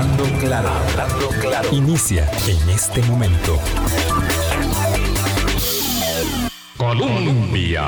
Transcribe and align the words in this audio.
Hablando 0.00 0.24
claro, 0.38 0.68
hablando. 0.70 1.76
Inicia 1.76 2.26
en 2.48 2.70
este 2.70 3.02
momento. 3.02 3.58
Colombia. 6.78 7.84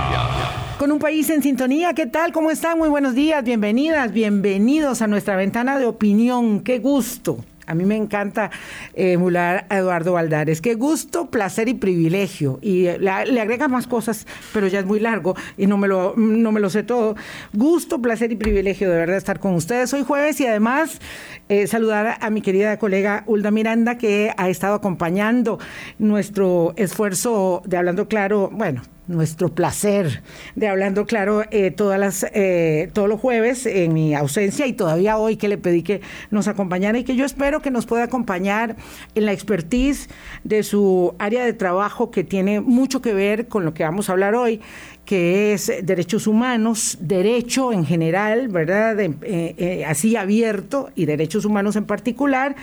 Con 0.79 0.93
un 0.93 0.98
país 0.98 1.30
en 1.30 1.43
sintonía, 1.43 1.95
¿qué 1.95 2.04
tal? 2.04 2.33
¿Cómo 2.33 2.51
están? 2.51 2.77
Muy 2.77 2.90
buenos 2.90 3.14
días, 3.14 3.43
bienvenidas, 3.43 4.12
bienvenidos 4.12 5.01
a 5.01 5.06
nuestra 5.06 5.37
ventana 5.37 5.79
de 5.79 5.87
opinión. 5.87 6.61
Qué 6.61 6.80
gusto 6.80 7.38
a 7.67 7.74
mí 7.74 7.85
me 7.85 7.97
encanta 7.97 8.51
emular 8.94 9.67
a 9.69 9.79
Eduardo 9.79 10.12
Valdares. 10.12 10.61
Qué 10.61 10.74
gusto, 10.74 11.31
placer 11.31 11.69
y 11.69 11.74
privilegio. 11.74 12.58
Y 12.62 12.83
le, 12.99 13.11
agrega 13.11 13.69
más 13.69 13.87
cosas, 13.87 14.26
pero 14.53 14.67
ya 14.69 14.81
es 14.81 14.87
muy 14.87 15.01
largo 15.01 15.35
y 15.56 15.67
no 15.67 15.76
me, 15.79 15.88
lo, 15.88 16.15
no 16.16 16.52
me 16.52 16.61
lo 16.61 16.70
sé 16.70 16.83
todo. 16.83 17.16
Gusto, 17.52 18.01
placer 18.01 18.33
y 18.33 18.37
privilegio 18.37 18.91
de 18.91 18.97
verdad 18.97 19.16
estar 19.16 19.41
con 19.41 19.55
ustedes 19.55 19.93
hoy 19.93 20.05
jueves 20.05 20.41
y 20.41 20.47
además 20.47 21.01
eh, 21.48 21.66
saludar 21.66 22.19
a 22.20 22.30
mi 22.30 22.43
querida 22.43 22.79
colega 22.79 23.25
Hulda 23.27 23.51
Miranda 23.51 23.99
que 23.99 24.33
ha 24.37 24.49
estado 24.49 24.74
acompañando 24.74 25.59
nuestro 25.99 26.74
esfuerzo 26.77 27.63
de 27.65 27.77
Hablando 27.77 28.09
Claro, 28.09 28.51
bueno, 28.52 28.83
nuestro 29.09 29.48
placer 29.48 30.23
de 30.55 30.69
hablando 30.69 31.06
claro 31.06 31.43
eh, 31.51 31.73
todas 31.73 31.98
las 31.98 32.24
eh, 32.34 32.88
todos 32.93 33.09
los 33.09 33.20
jueves 33.20 33.66
en 33.66 33.93
mi 33.93 34.15
ausencia 34.15 34.66
y 34.66 34.74
todavía 34.74 35.16
hoy 35.19 35.37
que 35.37 35.48
le 35.48 35.59
pedí 35.59 35.83
que 35.83 36.01
nos 36.30 36.47
acompañara 36.47 36.98
y 36.98 37.05
que 37.05 37.16
yo 37.16 37.24
espero 37.24 37.60
que 37.62 37.73
nos 37.73 37.87
pueda 37.87 38.05
acompañar 38.05 38.77
en 39.15 39.27
la 39.27 39.33
expertise 39.33 40.09
de 40.45 40.62
su 40.62 41.15
área 41.19 41.45
de 41.45 41.52
trabajo 41.52 42.10
que 42.12 42.23
tiene 42.23 42.60
mucho 42.60 43.02
que 43.02 43.12
ver 43.12 43.48
con 43.48 43.65
lo 43.65 43.74
que 43.74 43.83
vamos 43.83 44.09
a 44.09 44.12
hablar 44.12 44.37
hoy 44.37 44.60
que 45.05 45.52
es 45.52 45.71
derechos 45.82 46.29
humanos, 46.29 46.96
derecho 47.01 47.73
en 47.73 47.84
general, 47.84 48.46
¿verdad? 48.46 48.96
Eh, 49.01 49.84
así 49.84 50.15
abierto 50.15 50.91
y 50.95 51.07
derechos 51.07 51.45
humanos 51.45 51.74
en 51.74 51.87
particular, 51.87 52.55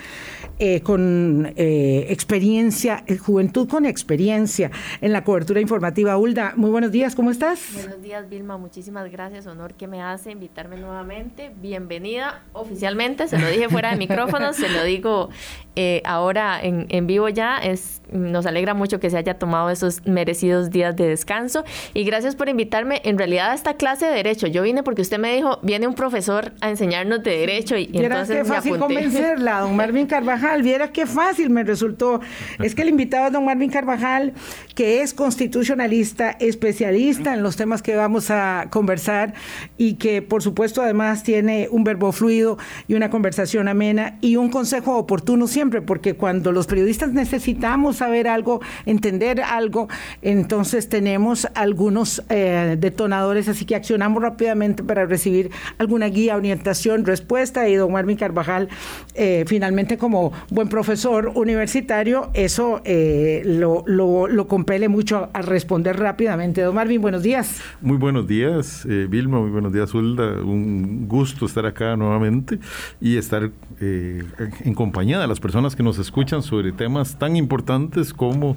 con 0.82 1.52
experiencia, 1.56 3.04
juventud 3.24 3.68
con 3.68 3.86
experiencia 3.86 4.70
en 5.00 5.12
la 5.12 5.24
cobertura 5.24 5.60
informativa 5.60 6.16
muy 6.56 6.70
buenos 6.70 6.92
días, 6.92 7.14
¿cómo 7.14 7.30
estás? 7.30 7.60
Buenos 7.74 8.02
días, 8.02 8.28
Vilma, 8.28 8.56
muchísimas 8.58 9.10
gracias, 9.10 9.46
honor 9.46 9.74
que 9.74 9.86
me 9.86 10.02
hace 10.02 10.30
invitarme 10.30 10.76
nuevamente. 10.76 11.50
Bienvenida 11.60 12.42
oficialmente, 12.52 13.26
se 13.26 13.38
lo 13.38 13.48
dije 13.48 13.68
fuera 13.68 13.90
de 13.90 13.96
micrófono, 13.96 14.52
se 14.52 14.68
lo 14.68 14.84
digo 14.84 15.30
eh, 15.76 16.02
ahora 16.04 16.60
en, 16.60 16.86
en, 16.90 17.06
vivo 17.06 17.28
ya. 17.28 17.58
Es, 17.58 18.02
nos 18.10 18.44
alegra 18.44 18.74
mucho 18.74 19.00
que 19.00 19.08
se 19.08 19.16
haya 19.16 19.38
tomado 19.38 19.70
esos 19.70 20.04
merecidos 20.04 20.70
días 20.70 20.96
de 20.96 21.06
descanso 21.06 21.64
y 21.94 22.04
gracias 22.04 22.34
por 22.34 22.48
invitarme 22.48 23.00
en 23.04 23.16
realidad 23.16 23.52
a 23.52 23.54
esta 23.54 23.74
clase 23.74 24.06
de 24.06 24.12
Derecho. 24.12 24.46
Yo 24.46 24.62
vine 24.62 24.82
porque 24.82 25.02
usted 25.02 25.18
me 25.18 25.34
dijo, 25.34 25.58
viene 25.62 25.86
un 25.86 25.94
profesor 25.94 26.52
a 26.60 26.70
enseñarnos 26.70 27.22
de 27.22 27.30
Derecho 27.30 27.76
y, 27.76 27.88
entonces 27.94 28.38
qué 28.38 28.44
fácil 28.44 28.78
convencerla, 28.78 29.60
don 29.60 29.76
Marvin 29.76 30.06
Carvajal, 30.08 30.49
viera 30.58 30.92
qué 30.92 31.06
fácil 31.06 31.50
me 31.50 31.64
resultó. 31.64 32.20
Es 32.58 32.74
que 32.74 32.82
el 32.82 32.88
invitado 32.88 33.26
es 33.26 33.32
don 33.32 33.44
Marvin 33.44 33.70
Carvajal, 33.70 34.34
que 34.74 35.02
es 35.02 35.14
constitucionalista 35.14 36.30
especialista 36.40 37.34
en 37.34 37.42
los 37.42 37.56
temas 37.56 37.82
que 37.82 37.96
vamos 37.96 38.30
a 38.30 38.68
conversar 38.70 39.34
y 39.76 39.94
que 39.94 40.22
por 40.22 40.42
supuesto 40.42 40.82
además 40.82 41.22
tiene 41.22 41.68
un 41.70 41.84
verbo 41.84 42.12
fluido 42.12 42.58
y 42.88 42.94
una 42.94 43.10
conversación 43.10 43.68
amena 43.68 44.18
y 44.20 44.36
un 44.36 44.50
consejo 44.50 44.96
oportuno 44.96 45.46
siempre, 45.46 45.82
porque 45.82 46.14
cuando 46.14 46.52
los 46.52 46.66
periodistas 46.66 47.12
necesitamos 47.12 47.96
saber 47.96 48.28
algo, 48.28 48.60
entender 48.86 49.40
algo, 49.42 49.88
entonces 50.22 50.88
tenemos 50.88 51.48
algunos 51.54 52.22
eh, 52.28 52.76
detonadores, 52.78 53.48
así 53.48 53.64
que 53.64 53.74
accionamos 53.74 54.22
rápidamente 54.22 54.82
para 54.82 55.06
recibir 55.06 55.50
alguna 55.78 56.06
guía, 56.06 56.36
orientación, 56.36 57.04
respuesta. 57.04 57.68
Y 57.68 57.74
don 57.74 57.92
Marvin 57.92 58.16
Carvajal, 58.16 58.68
eh, 59.14 59.44
finalmente 59.46 59.98
como 59.98 60.32
buen 60.50 60.68
profesor 60.68 61.32
universitario, 61.34 62.30
eso 62.34 62.80
eh, 62.84 63.42
lo, 63.44 63.82
lo, 63.86 64.26
lo 64.26 64.48
compele 64.48 64.88
mucho 64.88 65.28
a 65.32 65.42
responder 65.42 65.98
rápidamente. 65.98 66.62
Don 66.62 66.74
Marvin, 66.74 67.00
buenos 67.00 67.22
días. 67.22 67.60
Muy 67.80 67.96
buenos 67.96 68.26
días, 68.26 68.86
eh, 68.88 69.06
Vilma, 69.08 69.40
muy 69.40 69.50
buenos 69.50 69.72
días, 69.72 69.92
Hulda. 69.94 70.42
Un 70.42 71.06
gusto 71.08 71.46
estar 71.46 71.66
acá 71.66 71.96
nuevamente 71.96 72.58
y 73.00 73.16
estar 73.16 73.50
eh, 73.80 74.24
en 74.64 74.74
compañía 74.74 75.18
de 75.18 75.26
las 75.26 75.40
personas 75.40 75.76
que 75.76 75.82
nos 75.82 75.98
escuchan 75.98 76.42
sobre 76.42 76.72
temas 76.72 77.18
tan 77.18 77.36
importantes 77.36 78.12
como 78.12 78.56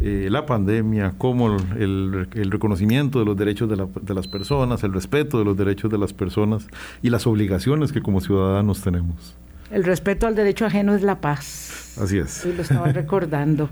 eh, 0.00 0.28
la 0.30 0.46
pandemia, 0.46 1.12
como 1.18 1.58
el, 1.78 2.26
reconocimiento 2.32 3.18
de 3.18 3.26
los 3.26 3.36
derechos 3.36 3.68
de, 3.68 3.76
de, 4.00 4.14
las 4.14 4.28
personas, 4.28 4.82
el 4.82 4.94
respeto 4.94 5.38
de 5.38 5.44
los 5.44 5.58
derechos 5.58 5.90
de 5.90 5.98
las 5.98 6.14
personas 6.14 6.66
y 7.02 7.10
las 7.10 7.26
obligaciones 7.26 7.92
que 7.92 8.00
como 8.00 8.22
ciudadanos 8.22 8.80
tenemos. 8.80 9.36
El 9.70 9.84
respeto 9.84 10.26
al 10.26 10.34
derecho 10.34 10.66
ajeno 10.66 10.94
es 10.94 11.02
la 11.02 11.20
paz. 11.20 11.96
Así 12.00 12.18
es. 12.18 12.44
Y 12.44 12.52
lo 12.52 12.62
estaba 12.62 12.86
recordando. 12.92 13.68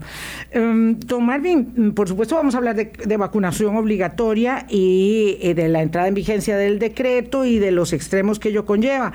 Don 0.54 1.24
Marvin, 1.24 1.92
por 1.94 2.08
supuesto 2.08 2.34
vamos 2.34 2.54
a 2.54 2.58
hablar 2.58 2.76
de, 2.76 3.16
vacunación 3.16 3.76
obligatoria 3.76 4.66
y 4.68 5.38
eh, 5.40 5.54
de 5.54 5.68
la 5.68 5.82
entrada 5.82 6.08
en 6.08 6.14
vigencia 6.14 6.56
del 6.56 6.78
decreto 6.78 7.44
y 7.44 7.58
de 7.58 7.70
los 7.70 7.92
extremos 7.92 8.38
que 8.38 8.50
ello 8.50 8.64
conlleva. 8.64 9.12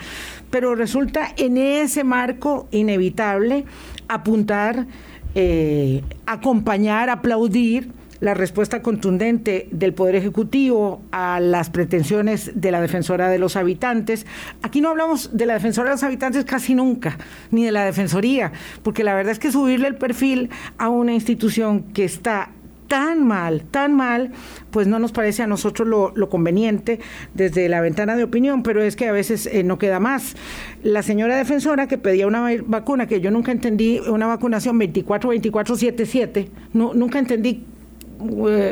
Pero 0.50 0.76
resulta 0.76 1.34
en 1.38 1.58
ese 1.58 2.04
marco 2.04 2.68
inevitable 2.72 3.66
apuntar, 4.08 4.88
eh, 5.36 6.02
acompañar, 6.26 7.10
aplaudir 7.10 7.90
la 8.23 8.34
respuesta 8.34 8.81
contundente 8.81 9.67
del 9.72 9.94
Poder 9.94 10.16
Ejecutivo 10.16 11.01
a 11.11 11.41
las 11.41 11.69
pretensiones 11.69 12.53
de 12.56 12.72
la 12.72 12.79
Defensora 12.79 13.28
de 13.28 13.38
los 13.38 13.57
Habitantes. 13.57 14.25
Aquí 14.61 14.79
no 14.79 14.88
hablamos 14.88 15.35
de 15.35 15.45
la 15.45 15.56
Defensora 15.56 15.89
de 15.89 15.95
los 15.95 16.03
Habitantes 16.03 16.45
casi 16.45 16.73
nunca, 16.73 17.17
ni 17.51 17.66
de 17.66 17.73
la 17.73 17.84
Defensoría, 17.84 18.53
porque 18.81 19.03
la 19.03 19.13
verdad 19.13 19.34
es 19.34 19.39
que 19.39 19.51
subirle 19.51 19.89
el 19.89 19.95
perfil 19.95 20.51
a 20.78 20.88
una 20.88 21.13
institución 21.13 21.84
que 21.94 22.06
está 22.06 22.51
tan 22.88 23.28
mal, 23.28 23.63
tan 23.63 23.94
mal, 23.94 24.31
pues 24.72 24.88
no 24.88 25.00
nos 25.00 25.11
parece 25.11 25.44
a 25.44 25.47
nosotros 25.47 25.85
lo, 25.85 26.29
conveniente 26.29 27.01
desde 27.34 27.67
la 27.67 27.81
ventana 27.81 28.16
de 28.16 28.23
opinión, 28.23 28.63
pero 28.63 28.81
es 28.81 28.95
que 28.95 29.09
a 29.09 29.11
veces 29.11 29.47
eh, 29.47 29.63
no 29.63 29.78
queda 29.78 30.00
más. 30.00 30.38
La 30.81 31.03
señora 31.03 31.35
defensora 31.35 31.88
que 31.88 31.97
pedía 31.97 32.25
una 32.25 32.47
vacuna 32.67 33.05
que 33.05 33.19
yo 33.19 33.31
nunca 33.31 33.51
entendí, 33.51 34.00
una 34.00 34.28
vacunación 34.28 34.79
24-24-7-7, 34.79 36.47
no, 36.72 36.94
nunca 36.94 37.19
entendí 37.19 37.66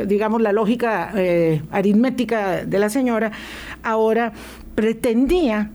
digamos, 0.06 0.40
la 0.42 0.52
lógica 0.52 1.12
eh, 1.14 1.62
aritmética 1.70 2.64
de 2.64 2.78
la 2.78 2.88
señora, 2.88 3.32
ahora 3.82 4.32
pretendía 4.74 5.70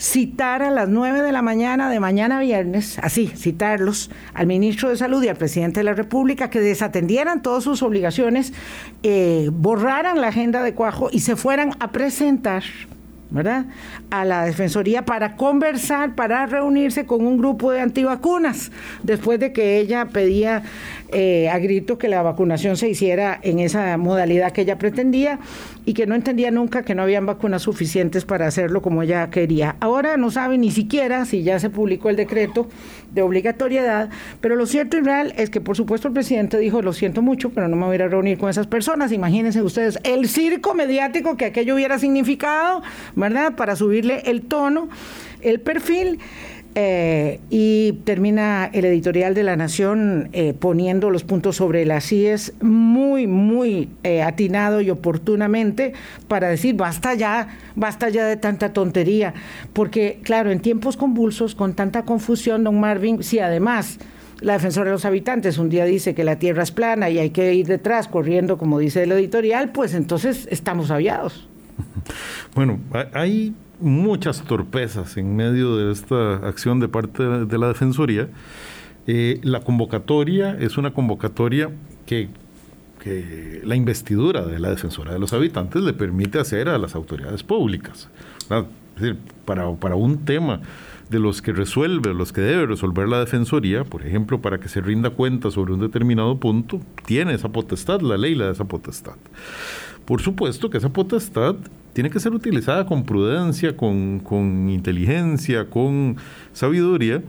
citar 0.00 0.62
a 0.62 0.70
las 0.70 0.88
9 0.88 1.22
de 1.22 1.30
la 1.30 1.42
mañana 1.42 1.90
de 1.90 2.00
mañana 2.00 2.40
viernes, 2.40 2.98
así, 3.00 3.26
citarlos 3.26 4.10
al 4.32 4.46
ministro 4.46 4.88
de 4.88 4.96
Salud 4.96 5.22
y 5.22 5.28
al 5.28 5.36
presidente 5.36 5.80
de 5.80 5.84
la 5.84 5.92
República 5.92 6.48
que 6.48 6.60
desatendieran 6.60 7.42
todas 7.42 7.64
sus 7.64 7.82
obligaciones, 7.82 8.54
eh, 9.02 9.50
borraran 9.52 10.20
la 10.20 10.28
agenda 10.28 10.62
de 10.62 10.72
Cuajo 10.72 11.10
y 11.12 11.20
se 11.20 11.36
fueran 11.36 11.72
a 11.80 11.92
presentar 11.92 12.62
¿verdad? 13.30 13.66
A 14.10 14.24
la 14.24 14.44
Defensoría 14.44 15.04
para 15.04 15.36
conversar, 15.36 16.14
para 16.14 16.46
reunirse 16.46 17.06
con 17.06 17.24
un 17.24 17.38
grupo 17.38 17.70
de 17.70 17.80
antivacunas, 17.80 18.72
después 19.02 19.38
de 19.38 19.52
que 19.52 19.78
ella 19.78 20.06
pedía 20.06 20.62
eh, 21.12 21.48
a 21.48 21.58
grito 21.58 21.98
que 21.98 22.08
la 22.08 22.22
vacunación 22.22 22.76
se 22.76 22.88
hiciera 22.88 23.38
en 23.42 23.58
esa 23.58 23.96
modalidad 23.96 24.52
que 24.52 24.62
ella 24.62 24.78
pretendía 24.78 25.38
y 25.84 25.94
que 25.94 26.06
no 26.06 26.14
entendía 26.14 26.50
nunca 26.50 26.82
que 26.82 26.94
no 26.94 27.02
habían 27.02 27.26
vacunas 27.26 27.62
suficientes 27.62 28.24
para 28.24 28.46
hacerlo 28.46 28.82
como 28.82 29.02
ella 29.02 29.30
quería. 29.30 29.76
Ahora 29.80 30.16
no 30.16 30.30
sabe 30.30 30.58
ni 30.58 30.70
siquiera 30.70 31.24
si 31.24 31.42
ya 31.42 31.58
se 31.58 31.70
publicó 31.70 32.10
el 32.10 32.16
decreto 32.16 32.68
de 33.12 33.22
obligatoriedad, 33.22 34.10
pero 34.40 34.56
lo 34.56 34.66
cierto 34.66 34.96
y 34.96 35.00
real 35.00 35.34
es 35.36 35.50
que 35.50 35.60
por 35.60 35.76
supuesto 35.76 36.08
el 36.08 36.14
presidente 36.14 36.58
dijo, 36.58 36.82
lo 36.82 36.92
siento 36.92 37.22
mucho, 37.22 37.50
pero 37.50 37.68
no 37.68 37.76
me 37.76 37.86
voy 37.86 37.96
a 37.96 38.08
reunir 38.08 38.38
con 38.38 38.48
esas 38.48 38.66
personas. 38.66 39.12
Imagínense 39.12 39.62
ustedes 39.62 39.98
el 40.04 40.28
circo 40.28 40.74
mediático 40.74 41.36
que 41.36 41.46
aquello 41.46 41.74
hubiera 41.74 41.98
significado, 41.98 42.82
¿verdad? 43.16 43.56
Para 43.56 43.76
subirle 43.76 44.22
el 44.26 44.42
tono, 44.42 44.88
el 45.40 45.60
perfil. 45.60 46.18
Eh, 46.76 47.40
y 47.50 47.94
termina 48.04 48.70
el 48.72 48.84
editorial 48.84 49.34
de 49.34 49.42
La 49.42 49.56
Nación 49.56 50.28
eh, 50.32 50.54
poniendo 50.56 51.10
los 51.10 51.24
puntos 51.24 51.56
sobre 51.56 51.84
las 51.84 52.06
CIES 52.06 52.54
muy, 52.60 53.26
muy 53.26 53.88
eh, 54.04 54.22
atinado 54.22 54.80
y 54.80 54.88
oportunamente 54.88 55.94
para 56.28 56.48
decir 56.48 56.76
basta 56.76 57.14
ya, 57.14 57.48
basta 57.74 58.08
ya 58.08 58.24
de 58.24 58.36
tanta 58.36 58.72
tontería. 58.72 59.34
Porque, 59.72 60.20
claro, 60.22 60.52
en 60.52 60.60
tiempos 60.60 60.96
convulsos, 60.96 61.56
con 61.56 61.74
tanta 61.74 62.04
confusión, 62.04 62.62
don 62.62 62.78
Marvin, 62.78 63.24
si 63.24 63.40
además 63.40 63.98
la 64.40 64.52
defensora 64.52 64.86
de 64.86 64.92
los 64.92 65.04
habitantes 65.04 65.58
un 65.58 65.70
día 65.70 65.84
dice 65.84 66.14
que 66.14 66.22
la 66.22 66.38
tierra 66.38 66.62
es 66.62 66.70
plana 66.70 67.10
y 67.10 67.18
hay 67.18 67.30
que 67.30 67.52
ir 67.52 67.66
detrás 67.66 68.06
corriendo, 68.06 68.58
como 68.58 68.78
dice 68.78 69.02
el 69.02 69.10
editorial, 69.10 69.70
pues 69.72 69.92
entonces 69.94 70.46
estamos 70.52 70.92
aviados. 70.92 71.48
Bueno, 72.54 72.78
hay 73.12 73.54
muchas 73.80 74.42
torpezas 74.42 75.16
en 75.16 75.36
medio 75.36 75.76
de 75.76 75.92
esta 75.92 76.36
acción 76.46 76.80
de 76.80 76.88
parte 76.88 77.22
de 77.22 77.58
la 77.58 77.68
Defensoría. 77.68 78.28
Eh, 79.06 79.40
la 79.42 79.60
convocatoria 79.60 80.56
es 80.58 80.78
una 80.78 80.92
convocatoria 80.92 81.70
que, 82.06 82.28
la 83.64 83.76
investidura 83.76 84.44
de 84.44 84.58
la 84.58 84.68
Defensora 84.68 85.14
de 85.14 85.18
los 85.18 85.32
Habitantes 85.32 85.82
le 85.82 85.94
permite 85.94 86.38
hacer 86.38 86.68
a 86.68 86.76
las 86.76 86.94
autoridades 86.94 87.42
públicas. 87.42 88.10
Para, 89.46 89.74
para 89.74 89.94
un 89.94 90.26
tema 90.26 90.60
de 91.08 91.18
los 91.18 91.40
que 91.40 91.52
resuelve, 91.52 92.12
los 92.14 92.32
que 92.32 92.40
debe 92.42 92.66
resolver 92.66 93.08
la 93.08 93.20
Defensoría, 93.20 93.84
por 93.84 94.06
ejemplo, 94.06 94.40
para 94.40 94.60
que 94.60 94.68
se 94.68 94.80
rinda 94.80 95.10
cuenta 95.10 95.50
sobre 95.50 95.72
un 95.72 95.80
determinado 95.80 96.38
punto, 96.38 96.80
tiene 97.06 97.34
esa 97.34 97.48
potestad, 97.48 98.00
la 98.00 98.18
ley 98.18 98.34
la 98.34 98.46
da 98.46 98.52
esa 98.52 98.66
potestad. 98.66 99.16
Por 100.10 100.22
supuesto 100.22 100.70
que 100.70 100.78
esa 100.78 100.88
potestad 100.88 101.54
tiene 101.92 102.10
que 102.10 102.18
ser 102.18 102.32
utilizada 102.32 102.84
con 102.84 103.04
prudencia, 103.04 103.76
con, 103.76 104.18
con 104.18 104.68
inteligencia, 104.68 105.70
con 105.70 106.16
sabiduría 106.52 107.22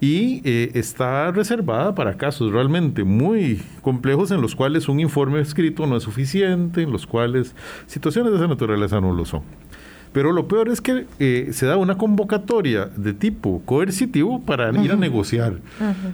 y 0.00 0.40
eh, 0.44 0.70
está 0.74 1.32
reservada 1.32 1.96
para 1.96 2.16
casos 2.16 2.52
realmente 2.52 3.02
muy 3.02 3.60
complejos 3.82 4.30
en 4.30 4.40
los 4.40 4.54
cuales 4.54 4.88
un 4.88 5.00
informe 5.00 5.40
escrito 5.40 5.84
no 5.88 5.96
es 5.96 6.04
suficiente, 6.04 6.82
en 6.82 6.92
los 6.92 7.08
cuales 7.08 7.56
situaciones 7.88 8.30
de 8.30 8.38
esa 8.38 8.46
naturaleza 8.46 9.00
no 9.00 9.12
lo 9.12 9.24
son. 9.24 9.42
Pero 10.12 10.30
lo 10.30 10.46
peor 10.46 10.68
es 10.68 10.80
que 10.80 11.06
eh, 11.18 11.48
se 11.50 11.66
da 11.66 11.76
una 11.76 11.98
convocatoria 11.98 12.86
de 12.86 13.14
tipo 13.14 13.62
coercitivo 13.64 14.40
para 14.42 14.70
ir 14.80 14.92
a 14.92 14.96
negociar. 14.96 15.54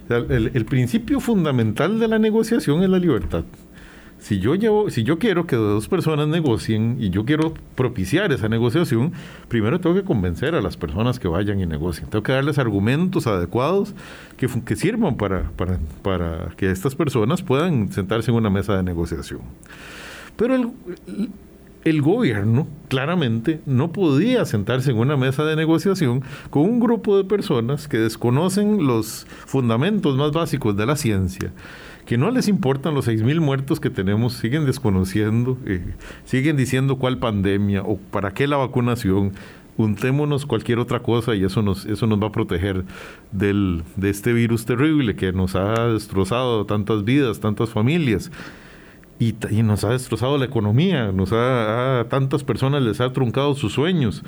el, 0.09 0.65
principio 0.65 1.21
fundamental 1.21 2.00
de 2.00 2.09
la 2.09 2.19
negociación 2.19 2.82
es 2.82 2.88
la 2.88 2.99
libertad. 2.99 3.44
Si 4.25 4.38
yo, 4.38 4.55
llevo, 4.55 4.88
si 4.88 5.03
yo 5.03 5.19
quiero 5.19 5.47
que 5.47 5.55
dos 5.55 5.87
personas 5.87 6.29
negocien 6.29 6.97
y 6.99 7.11
yo 7.11 7.26
quiero 7.26 7.53
propiciar 7.75 8.32
esa 8.32 8.49
negociación, 8.49 9.12
primero 9.49 9.81
tengo 9.81 9.94
que 9.94 10.03
convencer 10.03 10.55
a 10.55 10.62
las 10.62 10.79
personas 10.79 11.21
que 11.21 11.29
vayan 11.29 11.61
y 11.61 11.67
negocien. 11.67 12.09
Tengo 12.09 12.23
que 12.23 12.32
darles 12.32 12.59
argumentos 12.59 13.26
adecuados 13.26 13.93
que, 14.38 14.49
que 14.65 14.76
sirvan 14.76 15.19
para, 15.19 15.50
para, 15.50 15.79
para 16.00 16.55
que 16.56 16.71
estas 16.71 16.94
personas 16.94 17.43
puedan 17.43 17.93
sentarse 17.93 18.31
en 18.31 18.38
una 18.38 18.49
mesa 18.49 18.75
de 18.75 18.82
negociación. 18.82 19.43
Pero 20.38 20.55
el, 20.55 20.71
el 21.85 22.00
gobierno 22.00 22.67
claramente 22.88 23.61
no 23.67 23.93
podía 23.93 24.47
sentarse 24.47 24.91
en 24.91 24.97
una 24.97 25.19
mesa 25.19 25.44
de 25.44 25.55
negociación 25.55 26.23
con 26.49 26.62
un 26.62 26.81
grupo 26.81 27.19
de 27.19 27.25
personas 27.25 27.88
que 27.88 27.99
desconocen 27.99 28.87
los 28.87 29.26
fundamentos 29.44 30.17
más 30.17 30.32
básicos 30.32 30.75
de 30.79 30.87
la 30.87 30.97
ciencia, 30.97 31.53
que 32.06 32.19
no 32.19 32.31
les 32.31 32.49
importan 32.49 32.95
los 32.95 33.09
6.000 33.09 33.41
muertos 33.41 33.81
que 33.81 33.91
tenemos, 33.91 34.35
siguen 34.35 34.67
desconociendo, 34.67 35.59
eh, 35.67 35.95
siguen 36.25 36.56
diciendo 36.56 36.97
cuál 36.97 37.19
pandemia 37.19 37.83
o 37.83 37.97
para 37.99 38.33
qué 38.33 38.47
la 38.47 38.56
vacunación, 38.56 39.33
untémonos 39.77 40.47
cualquier 40.47 40.79
otra 40.79 41.01
cosa 41.01 41.35
y 41.35 41.45
eso 41.45 41.62
nos, 41.62 41.87
eso 41.87 42.06
nos 42.06 42.23
va 42.23 42.29
a 42.29 42.33
proteger 42.33 42.85
del, 43.33 43.83
de 43.97 44.11
este 44.11 44.33
virus 44.33 44.65
terrible 44.67 45.17
que 45.17 45.33
nos 45.33 45.56
ha 45.56 45.89
destrozado 45.89 46.65
tantas 46.67 47.05
vidas, 47.05 47.41
tantas 47.41 47.71
familias 47.71 48.31
y, 49.19 49.35
nos 49.62 49.85
ha 49.85 49.91
destrozado 49.91 50.39
la 50.39 50.45
economía, 50.45 51.12
nos 51.12 51.33
ha, 51.33 52.00
a 52.00 52.05
tantas 52.09 52.45
personas 52.45 52.83
les 52.83 53.00
ha 53.00 53.12
truncado 53.12 53.55
sus 53.55 53.73
sueños. 53.73 54.23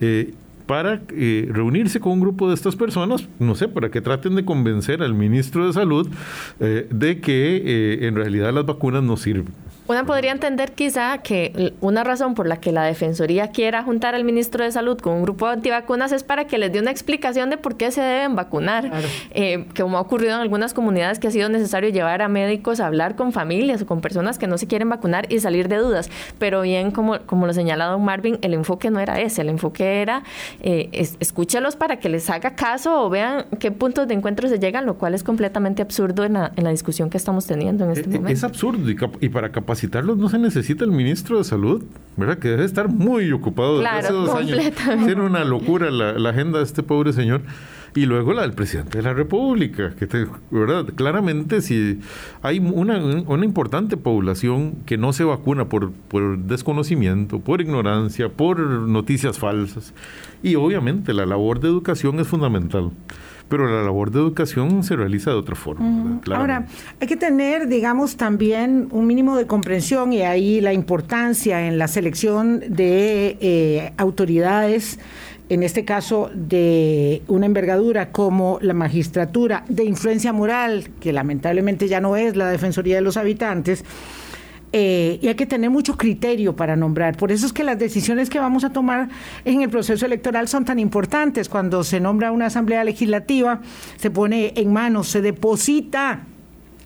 Eh, 0.00 0.34
para 0.68 1.02
eh, 1.10 1.48
reunirse 1.50 1.98
con 1.98 2.12
un 2.12 2.20
grupo 2.20 2.46
de 2.46 2.54
estas 2.54 2.76
personas, 2.76 3.28
no 3.40 3.56
sé, 3.56 3.66
para 3.66 3.90
que 3.90 4.00
traten 4.00 4.36
de 4.36 4.44
convencer 4.44 5.02
al 5.02 5.14
ministro 5.14 5.66
de 5.66 5.72
Salud 5.72 6.08
eh, 6.60 6.86
de 6.90 7.20
que 7.20 8.06
en 8.06 8.14
realidad 8.14 8.52
las 8.52 8.66
vacunas 8.66 9.02
no 9.02 9.16
sirven. 9.16 9.52
Una 9.88 10.04
podría 10.04 10.32
entender 10.32 10.72
quizá 10.72 11.16
que 11.16 11.72
una 11.80 12.04
razón 12.04 12.34
por 12.34 12.46
la 12.46 12.60
que 12.60 12.72
la 12.72 12.84
Defensoría 12.84 13.48
quiera 13.52 13.82
juntar 13.82 14.14
al 14.14 14.22
ministro 14.22 14.62
de 14.62 14.70
Salud 14.70 14.98
con 14.98 15.14
un 15.14 15.22
grupo 15.22 15.46
de 15.46 15.54
antivacunas 15.54 16.12
es 16.12 16.24
para 16.24 16.46
que 16.46 16.58
les 16.58 16.70
dé 16.70 16.78
una 16.78 16.90
explicación 16.90 17.48
de 17.48 17.56
por 17.56 17.78
qué 17.78 17.90
se 17.90 18.02
deben 18.02 18.36
vacunar, 18.36 18.92
eh, 19.30 19.64
como 19.74 19.96
ha 19.96 20.02
ocurrido 20.02 20.34
en 20.34 20.42
algunas 20.42 20.74
comunidades 20.74 21.18
que 21.18 21.28
ha 21.28 21.30
sido 21.30 21.48
necesario 21.48 21.88
llevar 21.88 22.20
a 22.20 22.28
médicos 22.28 22.80
a 22.80 22.86
hablar 22.86 23.16
con 23.16 23.32
familias 23.32 23.80
o 23.80 23.86
con 23.86 24.02
personas 24.02 24.36
que 24.36 24.46
no 24.46 24.58
se 24.58 24.66
quieren 24.66 24.90
vacunar 24.90 25.32
y 25.32 25.40
salir 25.40 25.68
de 25.68 25.76
dudas. 25.76 26.10
Pero 26.38 26.60
bien, 26.60 26.90
como, 26.90 27.20
como 27.20 27.46
lo 27.46 27.54
señala 27.54 27.86
don 27.86 28.04
Marvin, 28.04 28.36
el 28.42 28.52
enfoque 28.52 28.90
no 28.90 29.00
era 29.00 29.18
ese, 29.22 29.40
el 29.40 29.48
enfoque 29.48 30.02
era 30.02 30.22
eh, 30.60 30.90
escúchelos 31.18 31.76
para 31.76 31.98
que 31.98 32.10
les 32.10 32.28
haga 32.28 32.56
caso 32.56 33.06
o 33.06 33.08
vean 33.08 33.46
qué 33.58 33.72
puntos 33.72 34.06
de 34.06 34.12
encuentro 34.12 34.50
se 34.50 34.58
llegan, 34.58 34.84
lo 34.84 34.98
cual 34.98 35.14
es 35.14 35.24
completamente 35.24 35.80
absurdo 35.80 36.26
en 36.26 36.34
la, 36.34 36.52
en 36.56 36.64
la 36.64 36.70
discusión 36.72 37.08
que 37.08 37.16
estamos 37.16 37.46
teniendo 37.46 37.86
en 37.86 37.92
este 37.92 38.02
eh, 38.02 38.18
momento. 38.18 38.32
Es 38.32 38.44
absurdo 38.44 38.90
y, 38.90 39.28
para 39.30 39.50
capacitar 39.50 39.77
capacitarlos 39.78 40.18
no 40.18 40.28
se 40.28 40.38
necesita 40.38 40.84
el 40.84 40.90
ministro 40.90 41.38
de 41.38 41.44
Salud, 41.44 41.84
¿verdad? 42.16 42.38
Que 42.38 42.48
debe 42.48 42.64
estar 42.64 42.88
muy 42.88 43.30
ocupado 43.30 43.78
desde 43.78 43.88
hace 43.90 44.12
dos 44.12 44.34
años. 44.34 44.58
Era 45.08 45.22
una 45.22 45.44
locura 45.44 45.88
la, 45.92 46.30
agenda 46.30 46.58
de 46.58 46.64
este 46.64 46.82
pobre 46.82 47.12
señor. 47.12 47.42
Y 47.94 48.06
luego 48.06 48.32
la 48.32 48.42
del 48.42 48.52
presidente 48.52 48.98
de 48.98 49.04
la 49.04 49.14
República, 49.14 49.94
que 49.94 50.06
¿verdad? 50.50 50.86
claramente 50.94 51.62
si 51.62 52.00
hay 52.42 52.58
una, 52.58 52.98
una, 52.98 53.44
importante 53.44 53.96
población 53.96 54.76
que 54.84 54.98
no 54.98 55.12
se 55.12 55.24
vacuna 55.24 55.68
por, 55.68 55.92
por 55.92 56.38
desconocimiento, 56.38 57.38
por 57.38 57.60
ignorancia, 57.60 58.28
por 58.28 58.60
noticias 58.60 59.38
falsas. 59.38 59.94
Y 60.42 60.56
obviamente 60.56 61.14
la 61.14 61.24
labor 61.24 61.60
de 61.60 61.68
educación 61.68 62.20
es 62.20 62.26
fundamental 62.26 62.90
pero 63.48 63.66
la 63.66 63.82
labor 63.82 64.10
de 64.10 64.18
educación 64.18 64.82
se 64.82 64.96
realiza 64.96 65.30
de 65.30 65.36
otra 65.36 65.54
forma. 65.54 66.20
Ahora, 66.32 66.66
hay 67.00 67.06
que 67.06 67.16
tener, 67.16 67.68
digamos, 67.68 68.16
también 68.16 68.88
un 68.90 69.06
mínimo 69.06 69.36
de 69.36 69.46
comprensión 69.46 70.12
y 70.12 70.22
ahí 70.22 70.60
la 70.60 70.72
importancia 70.72 71.66
en 71.66 71.78
la 71.78 71.88
selección 71.88 72.60
de 72.60 73.36
eh, 73.40 73.92
autoridades 73.96 74.98
en 75.48 75.62
este 75.62 75.84
caso 75.84 76.30
de 76.34 77.22
una 77.26 77.46
envergadura 77.46 78.12
como 78.12 78.58
la 78.60 78.74
magistratura 78.74 79.64
de 79.68 79.84
influencia 79.84 80.32
moral, 80.32 80.90
que 81.00 81.12
lamentablemente 81.12 81.88
ya 81.88 82.00
no 82.00 82.16
es 82.16 82.36
la 82.36 82.50
Defensoría 82.50 82.96
de 82.96 83.00
los 83.00 83.16
Habitantes, 83.16 83.84
eh, 84.72 85.18
y 85.22 85.28
hay 85.28 85.34
que 85.34 85.46
tener 85.46 85.70
mucho 85.70 85.96
criterio 85.96 86.54
para 86.54 86.76
nombrar. 86.76 87.16
Por 87.16 87.32
eso 87.32 87.46
es 87.46 87.52
que 87.52 87.64
las 87.64 87.78
decisiones 87.78 88.28
que 88.28 88.38
vamos 88.38 88.64
a 88.64 88.70
tomar 88.70 89.08
en 89.44 89.62
el 89.62 89.70
proceso 89.70 90.04
electoral 90.04 90.48
son 90.48 90.64
tan 90.64 90.78
importantes. 90.78 91.48
Cuando 91.48 91.84
se 91.84 92.00
nombra 92.00 92.32
una 92.32 92.46
asamblea 92.46 92.84
legislativa, 92.84 93.60
se 93.96 94.10
pone 94.10 94.52
en 94.56 94.72
manos, 94.72 95.08
se 95.08 95.22
deposita 95.22 96.24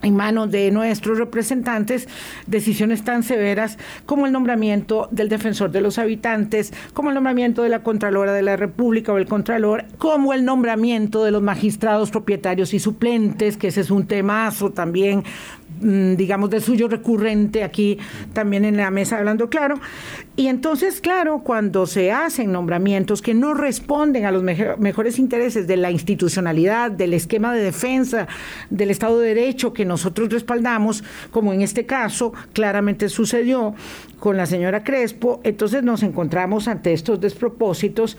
en 0.02 0.16
manos 0.16 0.50
de 0.50 0.70
nuestros 0.70 1.18
representantes 1.18 2.08
decisiones 2.46 3.04
tan 3.04 3.22
severas 3.22 3.78
como 4.04 4.26
el 4.26 4.32
nombramiento 4.32 5.08
del 5.10 5.28
defensor 5.28 5.70
de 5.70 5.80
los 5.80 5.98
habitantes, 5.98 6.72
como 6.92 7.10
el 7.10 7.14
nombramiento 7.14 7.62
de 7.62 7.68
la 7.68 7.82
Contralora 7.82 8.32
de 8.32 8.42
la 8.42 8.56
República 8.56 9.12
o 9.12 9.18
el 9.18 9.26
Contralor, 9.26 9.84
como 9.98 10.32
el 10.32 10.44
nombramiento 10.44 11.24
de 11.24 11.30
los 11.30 11.42
magistrados 11.42 12.10
propietarios 12.10 12.74
y 12.74 12.80
suplentes, 12.80 13.56
que 13.56 13.68
ese 13.68 13.80
es 13.80 13.90
un 13.90 14.06
temazo 14.06 14.70
también 14.70 15.24
digamos, 15.82 16.50
de 16.50 16.60
suyo 16.60 16.88
recurrente 16.88 17.64
aquí 17.64 17.98
también 18.32 18.64
en 18.64 18.76
la 18.76 18.90
mesa 18.90 19.18
hablando 19.18 19.48
claro. 19.48 19.80
Y 20.36 20.46
entonces, 20.46 21.00
claro, 21.00 21.40
cuando 21.40 21.86
se 21.86 22.10
hacen 22.12 22.52
nombramientos 22.52 23.20
que 23.20 23.34
no 23.34 23.52
responden 23.54 24.24
a 24.24 24.30
los 24.30 24.42
mejores 24.42 25.18
intereses 25.18 25.66
de 25.66 25.76
la 25.76 25.90
institucionalidad, 25.90 26.90
del 26.90 27.14
esquema 27.14 27.52
de 27.52 27.62
defensa, 27.62 28.28
del 28.70 28.90
Estado 28.90 29.18
de 29.18 29.28
Derecho 29.28 29.72
que 29.72 29.84
nosotros 29.84 30.30
respaldamos, 30.30 31.04
como 31.30 31.52
en 31.52 31.60
este 31.60 31.84
caso 31.84 32.32
claramente 32.52 33.08
sucedió 33.08 33.74
con 34.18 34.36
la 34.36 34.46
señora 34.46 34.84
Crespo, 34.84 35.40
entonces 35.44 35.82
nos 35.82 36.02
encontramos 36.02 36.68
ante 36.68 36.92
estos 36.92 37.20
despropósitos 37.20 38.16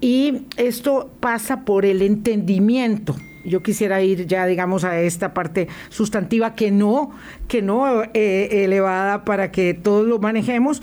y 0.00 0.42
esto 0.56 1.10
pasa 1.20 1.64
por 1.64 1.84
el 1.84 2.02
entendimiento 2.02 3.16
yo 3.46 3.62
quisiera 3.62 4.02
ir 4.02 4.26
ya, 4.26 4.46
digamos, 4.46 4.84
a 4.84 5.00
esta 5.00 5.32
parte 5.34 5.68
sustantiva 5.88 6.54
que 6.54 6.70
no, 6.70 7.10
que 7.48 7.62
no 7.62 8.02
eh, 8.14 8.64
elevada 8.64 9.24
para 9.24 9.50
que 9.50 9.74
todos 9.74 10.06
lo 10.06 10.18
manejemos. 10.18 10.82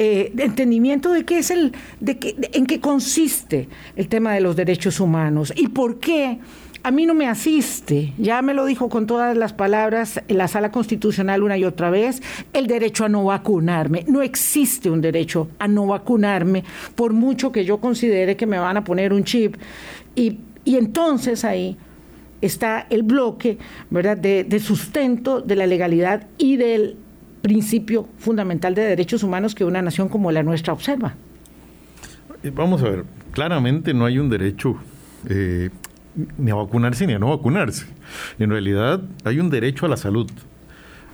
Eh, 0.00 0.32
entendimiento 0.38 1.12
de 1.12 1.24
qué 1.24 1.38
es 1.38 1.50
el, 1.50 1.72
de 1.98 2.18
qué, 2.18 2.36
en 2.52 2.66
qué 2.66 2.78
consiste 2.78 3.68
el 3.96 4.08
tema 4.08 4.32
de 4.32 4.40
los 4.40 4.54
derechos 4.54 5.00
humanos 5.00 5.52
y 5.56 5.66
por 5.66 5.98
qué 5.98 6.38
a 6.84 6.90
mí 6.90 7.04
no 7.04 7.14
me 7.14 7.26
asiste, 7.26 8.14
ya 8.18 8.40
me 8.40 8.54
lo 8.54 8.64
dijo 8.64 8.88
con 8.88 9.06
todas 9.06 9.36
las 9.36 9.52
palabras 9.52 10.22
en 10.28 10.38
la 10.38 10.46
sala 10.46 10.70
constitucional 10.70 11.42
una 11.42 11.58
y 11.58 11.64
otra 11.64 11.90
vez, 11.90 12.22
el 12.52 12.66
derecho 12.66 13.04
a 13.04 13.08
no 13.08 13.24
vacunarme. 13.24 14.04
No 14.06 14.22
existe 14.22 14.88
un 14.88 15.00
derecho 15.00 15.48
a 15.58 15.66
no 15.66 15.86
vacunarme, 15.86 16.64
por 16.94 17.12
mucho 17.12 17.50
que 17.50 17.64
yo 17.64 17.78
considere 17.78 18.36
que 18.36 18.46
me 18.46 18.58
van 18.58 18.76
a 18.76 18.84
poner 18.84 19.12
un 19.12 19.24
chip. 19.24 19.56
Y, 20.14 20.38
y 20.64 20.76
entonces 20.76 21.44
ahí 21.44 21.76
está 22.40 22.86
el 22.90 23.02
bloque 23.02 23.58
¿verdad? 23.90 24.16
De, 24.16 24.60
sustento 24.60 25.40
de 25.40 25.56
la 25.56 25.66
legalidad 25.66 26.26
y 26.38 26.56
del 26.56 26.96
principio 27.42 28.08
fundamental 28.18 28.74
de 28.74 28.82
derechos 28.82 29.22
humanos 29.22 29.54
que 29.54 29.64
una 29.64 29.82
nación 29.82 30.08
como 30.08 30.32
la 30.32 30.42
nuestra 30.42 30.72
observa. 30.72 31.14
Eh, 32.42 32.50
vamos 32.54 32.82
a 32.82 32.90
ver, 32.90 33.04
claramente 33.32 33.94
no 33.94 34.04
hay 34.04 34.18
un 34.18 34.28
derecho 34.28 34.76
eh, 35.28 35.70
ni 36.36 36.50
a 36.50 36.54
vacunarse 36.54 37.06
ni 37.06 37.14
a 37.14 37.18
no 37.18 37.30
vacunarse. 37.30 37.86
En 38.38 38.50
realidad 38.50 39.02
hay 39.24 39.40
un 39.40 39.50
derecho 39.50 39.86
a 39.86 39.88
la 39.88 39.96
salud, 39.96 40.30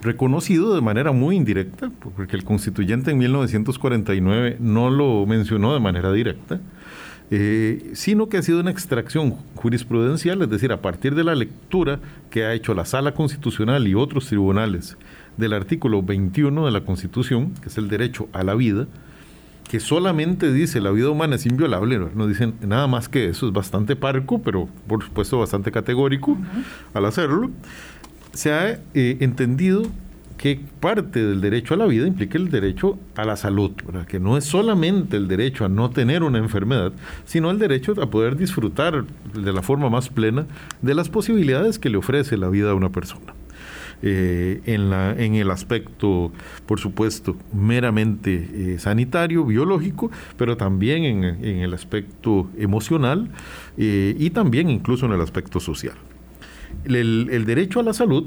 reconocido 0.02 0.74
de 0.74 0.80
manera 0.80 1.12
muy 1.12 1.36
indirecta, 1.36 1.90
porque 2.16 2.36
el 2.36 2.44
constituyente 2.44 3.10
en 3.10 3.18
1949 3.18 4.58
no 4.60 4.90
lo 4.90 5.26
mencionó 5.26 5.74
de 5.74 5.80
manera 5.80 6.12
directa, 6.12 6.60
eh, 7.36 7.90
sino 7.94 8.28
que 8.28 8.36
ha 8.36 8.42
sido 8.42 8.60
una 8.60 8.70
extracción 8.70 9.34
jurisprudencial, 9.56 10.40
es 10.42 10.50
decir, 10.50 10.70
a 10.70 10.80
partir 10.80 11.16
de 11.16 11.24
la 11.24 11.34
lectura 11.34 11.98
que 12.30 12.44
ha 12.44 12.54
hecho 12.54 12.74
la 12.74 12.84
Sala 12.84 13.12
Constitucional 13.12 13.88
y 13.88 13.96
otros 13.96 14.28
tribunales 14.28 14.96
del 15.36 15.52
artículo 15.52 16.00
21 16.00 16.64
de 16.64 16.70
la 16.70 16.82
Constitución, 16.82 17.52
que 17.60 17.70
es 17.70 17.76
el 17.76 17.88
derecho 17.88 18.28
a 18.32 18.44
la 18.44 18.54
vida, 18.54 18.86
que 19.68 19.80
solamente 19.80 20.52
dice 20.52 20.80
la 20.80 20.92
vida 20.92 21.10
humana 21.10 21.34
es 21.34 21.44
inviolable, 21.44 21.98
no 22.14 22.28
dicen 22.28 22.54
nada 22.60 22.86
más 22.86 23.08
que 23.08 23.26
eso, 23.26 23.48
es 23.48 23.52
bastante 23.52 23.96
parco, 23.96 24.40
pero 24.40 24.68
por 24.86 25.02
supuesto 25.02 25.40
bastante 25.40 25.72
categórico 25.72 26.38
al 26.92 27.04
hacerlo, 27.04 27.50
se 28.32 28.52
ha 28.52 28.70
eh, 28.94 29.16
entendido 29.18 29.82
que 30.44 30.60
parte 30.78 31.24
del 31.24 31.40
derecho 31.40 31.72
a 31.72 31.78
la 31.78 31.86
vida 31.86 32.06
implica 32.06 32.36
el 32.36 32.50
derecho 32.50 32.98
a 33.16 33.24
la 33.24 33.34
salud, 33.34 33.70
que 34.06 34.20
no 34.20 34.36
es 34.36 34.44
solamente 34.44 35.16
el 35.16 35.26
derecho 35.26 35.64
a 35.64 35.70
no 35.70 35.88
tener 35.88 36.22
una 36.22 36.36
enfermedad, 36.36 36.92
sino 37.24 37.50
el 37.50 37.58
derecho 37.58 37.94
a 38.02 38.10
poder 38.10 38.36
disfrutar 38.36 39.06
de 39.32 39.52
la 39.54 39.62
forma 39.62 39.88
más 39.88 40.10
plena 40.10 40.44
de 40.82 40.94
las 40.94 41.08
posibilidades 41.08 41.78
que 41.78 41.88
le 41.88 41.96
ofrece 41.96 42.36
la 42.36 42.50
vida 42.50 42.72
a 42.72 42.74
una 42.74 42.92
persona. 42.92 43.32
Eh, 44.02 44.60
en, 44.66 44.90
la, 44.90 45.12
en 45.12 45.34
el 45.36 45.50
aspecto, 45.50 46.30
por 46.66 46.78
supuesto, 46.78 47.38
meramente 47.54 48.74
eh, 48.74 48.78
sanitario, 48.78 49.46
biológico, 49.46 50.10
pero 50.36 50.58
también 50.58 51.24
en, 51.24 51.60
el 51.60 51.72
aspecto 51.72 52.50
emocional 52.58 53.30
eh, 53.78 54.14
y 54.18 54.28
también 54.28 54.68
incluso 54.68 55.06
en 55.06 55.12
el 55.12 55.22
aspecto 55.22 55.58
social. 55.58 55.96
El, 56.84 57.46
derecho 57.46 57.80
a 57.80 57.82
la 57.82 57.94
salud 57.94 58.26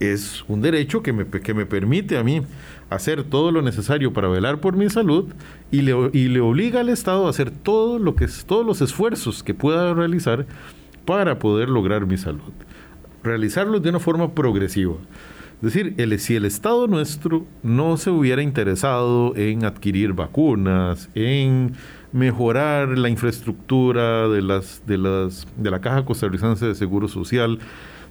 es 0.00 0.44
un 0.48 0.60
derecho 0.62 1.02
que 1.02 1.12
me, 1.12 1.26
que 1.26 1.54
me 1.54 1.66
permite 1.66 2.18
a 2.18 2.24
mí 2.24 2.42
hacer 2.90 3.24
todo 3.24 3.50
lo 3.52 3.62
necesario 3.62 4.12
para 4.12 4.28
velar 4.28 4.60
por 4.60 4.76
mi 4.76 4.88
salud 4.90 5.26
y 5.70 5.82
le, 5.82 5.94
y 6.12 6.28
le 6.28 6.40
obliga 6.40 6.80
al 6.80 6.88
Estado 6.88 7.26
a 7.26 7.30
hacer 7.30 7.50
todo 7.50 7.98
lo 7.98 8.14
que, 8.14 8.26
todos 8.46 8.64
los 8.64 8.80
esfuerzos 8.80 9.42
que 9.42 9.54
pueda 9.54 9.92
realizar 9.94 10.46
para 11.04 11.38
poder 11.38 11.68
lograr 11.68 12.06
mi 12.06 12.16
salud 12.16 12.52
realizarlos 13.22 13.82
de 13.82 13.90
una 13.90 14.00
forma 14.00 14.34
progresiva. 14.34 14.94
Es 15.56 15.74
decir, 15.74 15.94
el, 15.96 16.18
si 16.20 16.36
el 16.36 16.44
Estado 16.44 16.86
nuestro 16.86 17.44
no 17.62 17.96
se 17.96 18.10
hubiera 18.10 18.42
interesado 18.42 19.34
en 19.36 19.64
adquirir 19.64 20.12
vacunas, 20.12 21.10
en 21.14 21.72
mejorar 22.12 22.96
la 22.96 23.08
infraestructura 23.08 24.28
de, 24.28 24.40
las, 24.40 24.82
de, 24.86 24.98
las, 24.98 25.46
de 25.56 25.70
la 25.70 25.80
Caja 25.80 26.04
Costarricense 26.04 26.64
de 26.64 26.74
Seguro 26.74 27.08
Social 27.08 27.58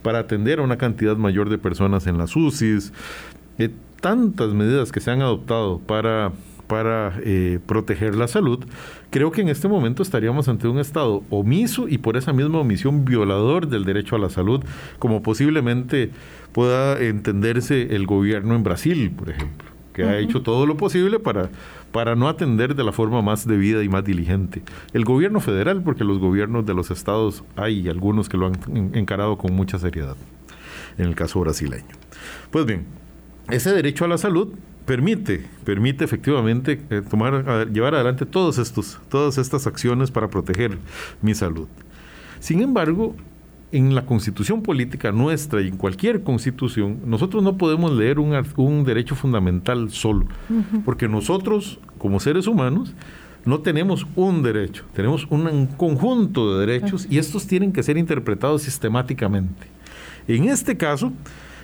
para 0.08 0.20
atender 0.20 0.60
a 0.60 0.62
una 0.62 0.78
cantidad 0.78 1.18
mayor 1.18 1.50
de 1.50 1.58
personas 1.58 2.08
en 2.08 2.18
las 2.18 2.34
UCIs, 2.34 2.94
eh, 3.58 3.70
tantas 4.00 4.54
medidas 4.54 4.94
que 4.94 5.02
se 5.02 5.12
han 5.12 5.22
adoptado 5.22 5.80
para 5.80 6.32
para 6.68 7.20
eh, 7.26 7.60
proteger 7.66 8.16
la 8.16 8.30
salud, 8.30 8.64
creo 9.10 9.32
que 9.32 9.42
en 9.42 9.50
este 9.50 9.68
momento 9.68 10.02
estaríamos 10.04 10.48
ante 10.48 10.70
un 10.70 10.80
Estado 10.80 11.24
omiso 11.30 11.90
y 11.90 11.98
por 11.98 12.16
esa 12.16 12.32
misma 12.32 12.60
omisión 12.60 13.04
violador 13.04 13.68
del 13.68 13.84
derecho 13.84 14.16
a 14.16 14.20
la 14.20 14.30
salud, 14.30 14.64
como 14.98 15.22
posiblemente 15.22 16.12
pueda 16.54 17.02
entenderse 17.02 17.94
el 17.94 18.06
gobierno 18.06 18.56
en 18.56 18.64
Brasil, 18.64 19.12
por 19.12 19.30
ejemplo, 19.30 19.67
que 19.98 20.04
ha 20.04 20.20
hecho 20.20 20.44
todo 20.44 20.68
lo 20.68 20.78
posible 20.78 21.18
para, 21.18 21.50
para 21.92 22.16
no 22.16 22.30
atender 22.30 22.76
de 22.76 22.84
la 22.84 22.92
forma 22.92 23.24
más 23.24 23.48
debida 23.48 23.84
y 23.84 23.90
más 23.90 24.04
diligente. 24.04 24.62
El 24.94 25.06
gobierno 25.06 25.40
federal, 25.40 25.82
porque 25.82 26.04
los 26.04 26.20
gobiernos 26.20 26.68
de 26.68 26.76
los 26.76 26.92
estados 26.92 27.44
hay 27.56 27.90
algunos 27.90 28.30
que 28.30 28.38
lo 28.38 28.46
han 28.46 28.60
encarado 28.94 29.40
con 29.40 29.56
mucha 29.56 29.80
seriedad, 29.80 30.16
en 31.00 31.08
el 31.08 31.16
caso 31.16 31.40
brasileño. 31.40 31.96
Pues 32.52 32.68
bien, 32.68 32.86
ese 33.50 33.72
derecho 33.72 34.06
a 34.06 34.08
la 34.08 34.20
salud 34.20 34.54
permite, 34.86 35.48
permite 35.64 36.06
efectivamente 36.06 36.80
eh, 36.92 37.02
tomar, 37.02 37.68
llevar 37.72 37.96
adelante 37.96 38.28
todos 38.28 38.60
estos, 38.60 39.00
todas 39.10 39.40
estas 39.40 39.66
acciones 39.66 40.12
para 40.12 40.30
proteger 40.30 40.78
mi 41.24 41.34
salud. 41.34 41.68
Sin 42.40 42.62
embargo, 42.62 43.16
en 43.72 43.96
la 43.96 44.06
constitución 44.06 44.62
política 44.62 45.12
nuestra 45.12 45.62
y 45.62 45.68
en 45.68 45.78
cualquier 45.78 46.24
constitución, 46.24 47.00
nosotros 47.06 47.44
no 47.44 47.58
podemos 47.58 47.92
leer 47.92 48.20
un, 48.20 48.34
un 48.56 48.84
derecho 48.84 49.16
fundamental 49.16 49.92
solo, 49.92 50.26
porque 50.86 51.08
nosotros, 51.08 51.80
como 51.98 52.20
seres 52.20 52.48
humanos, 52.48 52.94
no 53.46 53.60
tenemos 53.60 54.06
un 54.16 54.44
derecho, 54.44 54.84
tenemos 54.94 55.28
un, 55.30 55.68
conjunto 55.78 56.54
de 56.54 56.66
derechos 56.66 57.08
y 57.10 57.18
estos 57.18 57.48
tienen 57.48 57.72
que 57.72 57.84
ser 57.84 57.98
interpretados 57.98 58.64
sistemáticamente. 58.64 59.68
En 60.28 60.46
este 60.46 60.76
caso, 60.76 61.14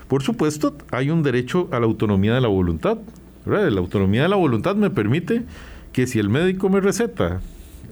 por 0.08 0.24
supuesto, 0.24 0.76
hay 0.92 1.10
un 1.10 1.24
derecho 1.24 1.68
a 1.72 1.80
la 1.80 1.86
autonomía 1.86 2.34
de 2.34 2.42
la 2.42 2.48
voluntad. 2.48 3.00
La 3.46 3.80
autonomía 3.80 4.24
de 4.24 4.30
la 4.30 4.38
voluntad 4.38 4.76
me 4.76 4.90
permite 4.90 5.44
que 5.92 6.08
si 6.08 6.20
el 6.20 6.30
médico 6.30 6.70
me 6.70 6.80
receta 6.80 7.42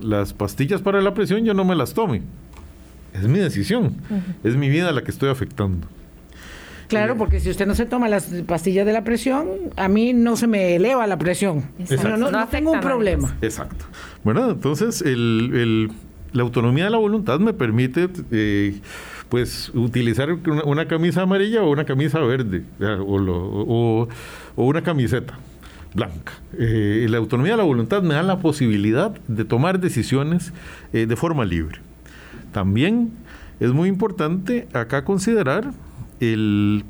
las 0.01 0.33
pastillas 0.33 0.81
para 0.81 1.01
la 1.01 1.13
presión, 1.13 1.43
yo 1.43 1.53
no 1.53 1.65
me 1.65 1.75
las 1.75 1.93
tome. 1.93 2.21
Es 3.13 3.27
mi 3.27 3.39
decisión, 3.39 3.95
es 4.43 4.55
mi 4.55 4.69
vida 4.69 4.91
la 4.91 5.03
que 5.03 5.11
estoy 5.11 5.29
afectando. 5.29 5.87
Claro, 6.91 7.17
porque 7.17 7.39
si 7.39 7.49
usted 7.49 7.65
no 7.65 7.73
se 7.73 7.85
toma 7.85 8.09
las 8.09 8.25
pastillas 8.45 8.85
de 8.85 8.91
la 8.91 9.03
presión, 9.03 9.47
a 9.77 9.87
mí 9.87 10.13
no 10.13 10.35
se 10.35 10.47
me 10.47 10.75
eleva 10.75 11.07
la 11.07 11.17
presión. 11.17 11.63
No, 12.03 12.31
no, 12.31 12.47
tengo 12.47 12.71
un 12.71 12.81
problema. 12.81 13.35
Exacto. 13.41 13.85
Bueno, 14.23 14.51
entonces 14.51 15.01
la 15.05 16.43
autonomía 16.43 16.85
de 16.85 16.89
la 16.89 16.97
voluntad 16.97 17.39
me 17.39 17.53
permite 17.53 18.09
eh, 18.31 18.81
pues 19.29 19.71
utilizar 19.73 20.37
una, 20.65 20.87
camisa 20.87 21.21
amarilla 21.21 21.63
o 21.63 21.71
una 21.71 21.85
camisa 21.85 22.19
verde 22.19 22.63
o, 22.81 24.07
una 24.57 24.83
camiseta 24.83 25.39
blanca. 25.93 26.33
Eh, 26.57 27.07
la 27.09 27.17
autonomía 27.17 27.53
de 27.53 27.57
la 27.57 27.63
voluntad 27.63 28.03
me 28.03 28.15
da 28.15 28.23
la 28.23 28.39
posibilidad 28.39 29.11
de 29.27 29.45
tomar 29.45 29.79
decisiones 29.79 30.51
eh, 30.91 31.05
de 31.05 31.15
forma 31.15 31.45
libre. 31.45 31.79
También 32.51 33.11
es 33.59 33.71
muy 33.71 33.89
importante 33.89 34.67
acá 34.73 35.03
considerar 35.05 35.71
el, 36.19 36.83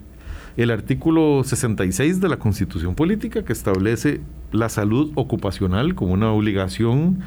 artículo 0.71 1.43
66 1.43 2.21
de 2.21 2.29
la 2.29 2.37
Constitución 2.37 2.95
Política 2.95 3.43
que 3.43 3.53
establece 3.53 4.21
la 4.51 4.69
salud 4.69 5.11
ocupacional 5.15 5.95
como 5.95 6.13
una 6.13 6.31
obligación 6.31 7.19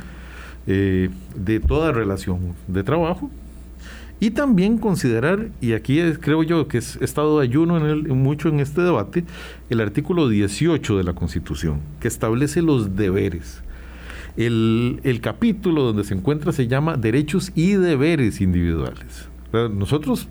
eh, 0.67 1.11
de 1.35 1.61
toda 1.61 1.93
relación 1.93 2.55
de 2.69 2.83
trabajo 2.85 3.31
y 4.21 4.31
también 4.31 4.79
considerar, 4.79 5.51
y 5.61 5.73
aquí 5.73 6.01
creo 6.21 6.43
yo 6.43 6.69
que 6.69 6.79
he 6.79 7.05
estado 7.05 7.41
de 7.41 7.45
ayuno 7.45 7.77
en 7.77 7.85
el, 7.85 8.09
mucho 8.15 8.49
en 8.49 8.61
este 8.61 8.81
debate, 8.81 9.25
el 9.69 9.81
artículo 9.81 10.29
18 10.29 10.97
de 10.97 11.05
la 11.05 11.15
Constitución, 11.15 11.81
que 12.01 12.09
establece 12.09 12.63
los 12.63 12.97
deberes. 12.97 13.64
El, 14.37 15.01
el 15.05 15.21
capítulo 15.21 15.83
donde 15.83 16.05
se 16.05 16.15
encuentra 16.15 16.53
se 16.53 16.67
llama 16.67 16.97
Derechos 16.97 17.53
y 17.55 17.73
Deberes 17.75 18.41
Individuales. 18.41 19.29
Nosotros 19.53 20.29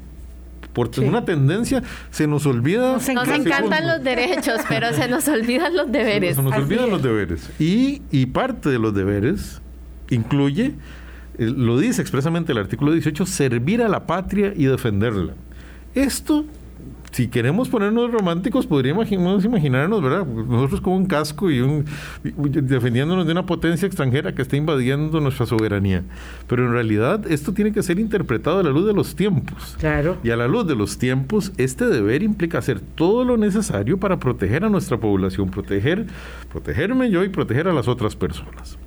por 0.73 0.89
una 0.99 1.23
tendencia 1.23 1.83
se 2.09 2.27
nos 2.27 2.45
olvida. 2.45 2.93
Nos, 2.93 3.07
encantan 3.07 3.87
los 3.87 4.03
derechos, 4.03 4.61
pero 4.67 4.91
se 4.91 5.07
nos 5.07 5.27
olvidan 5.27 5.75
los 5.75 5.91
deberes. 5.91 6.35
Se, 6.35 6.41
nos 6.41 6.53
olvidan 6.53 6.89
los 6.89 7.01
deberes. 7.01 7.49
Y, 7.59 8.01
y 8.11 8.25
parte 8.25 8.69
de 8.69 8.79
los 8.79 8.93
deberes 8.93 9.61
incluye 10.09 10.73
eh, 11.37 11.45
lo 11.45 11.79
dice 11.79 12.01
expresamente 12.01 12.51
el 12.51 12.57
artículo 12.57 12.91
18, 12.91 13.25
servir 13.25 13.81
a 13.81 13.87
la 13.87 14.05
patria 14.05 14.53
y 14.55 14.65
defenderla. 14.65 15.33
Esto, 15.95 16.45
si 17.13 17.27
queremos 17.27 17.69
ponernos 17.69 18.11
románticos, 18.11 18.65
podríamos 18.65 19.11
imaginarnos, 19.11 20.01
¿verdad? 20.01 20.25
Nosotros 20.25 20.81
con 20.81 20.93
un 20.93 21.05
casco 21.05 21.51
y 21.51 21.61
un, 21.61 21.85
defendiéndonos 22.23 23.27
de 23.27 23.31
una 23.31 23.45
potencia 23.45 23.85
extranjera 23.85 24.33
que 24.33 24.41
está 24.41 24.57
invadiendo 24.57 25.19
nuestra 25.19 25.45
soberanía. 25.45 26.01
Pero 26.47 26.65
en 26.65 26.71
realidad 26.71 27.31
esto 27.31 27.53
tiene 27.53 27.71
que 27.71 27.83
ser 27.83 27.99
interpretado 27.99 28.59
a 28.59 28.63
la 28.63 28.71
luz 28.71 28.87
de 28.87 28.93
los 28.93 29.15
tiempos. 29.15 29.77
Claro. 29.79 30.17
Y 30.23 30.31
a 30.31 30.35
la 30.35 30.47
luz 30.47 30.65
de 30.65 30.75
los 30.75 30.97
tiempos, 30.97 31.51
este 31.57 31.85
deber 31.85 32.23
implica 32.23 32.57
hacer 32.57 32.79
todo 32.79 33.23
lo 33.23 33.37
necesario 33.37 33.99
para 33.99 34.17
proteger 34.17 34.63
a 34.63 34.69
nuestra 34.69 34.97
población, 34.97 35.51
proteger, 35.51 36.07
protegerme 36.51 37.11
yo 37.11 37.23
y 37.23 37.29
proteger 37.29 37.67
a 37.67 37.73
las 37.73 37.87
otras 37.87 38.15
personas. 38.15 38.79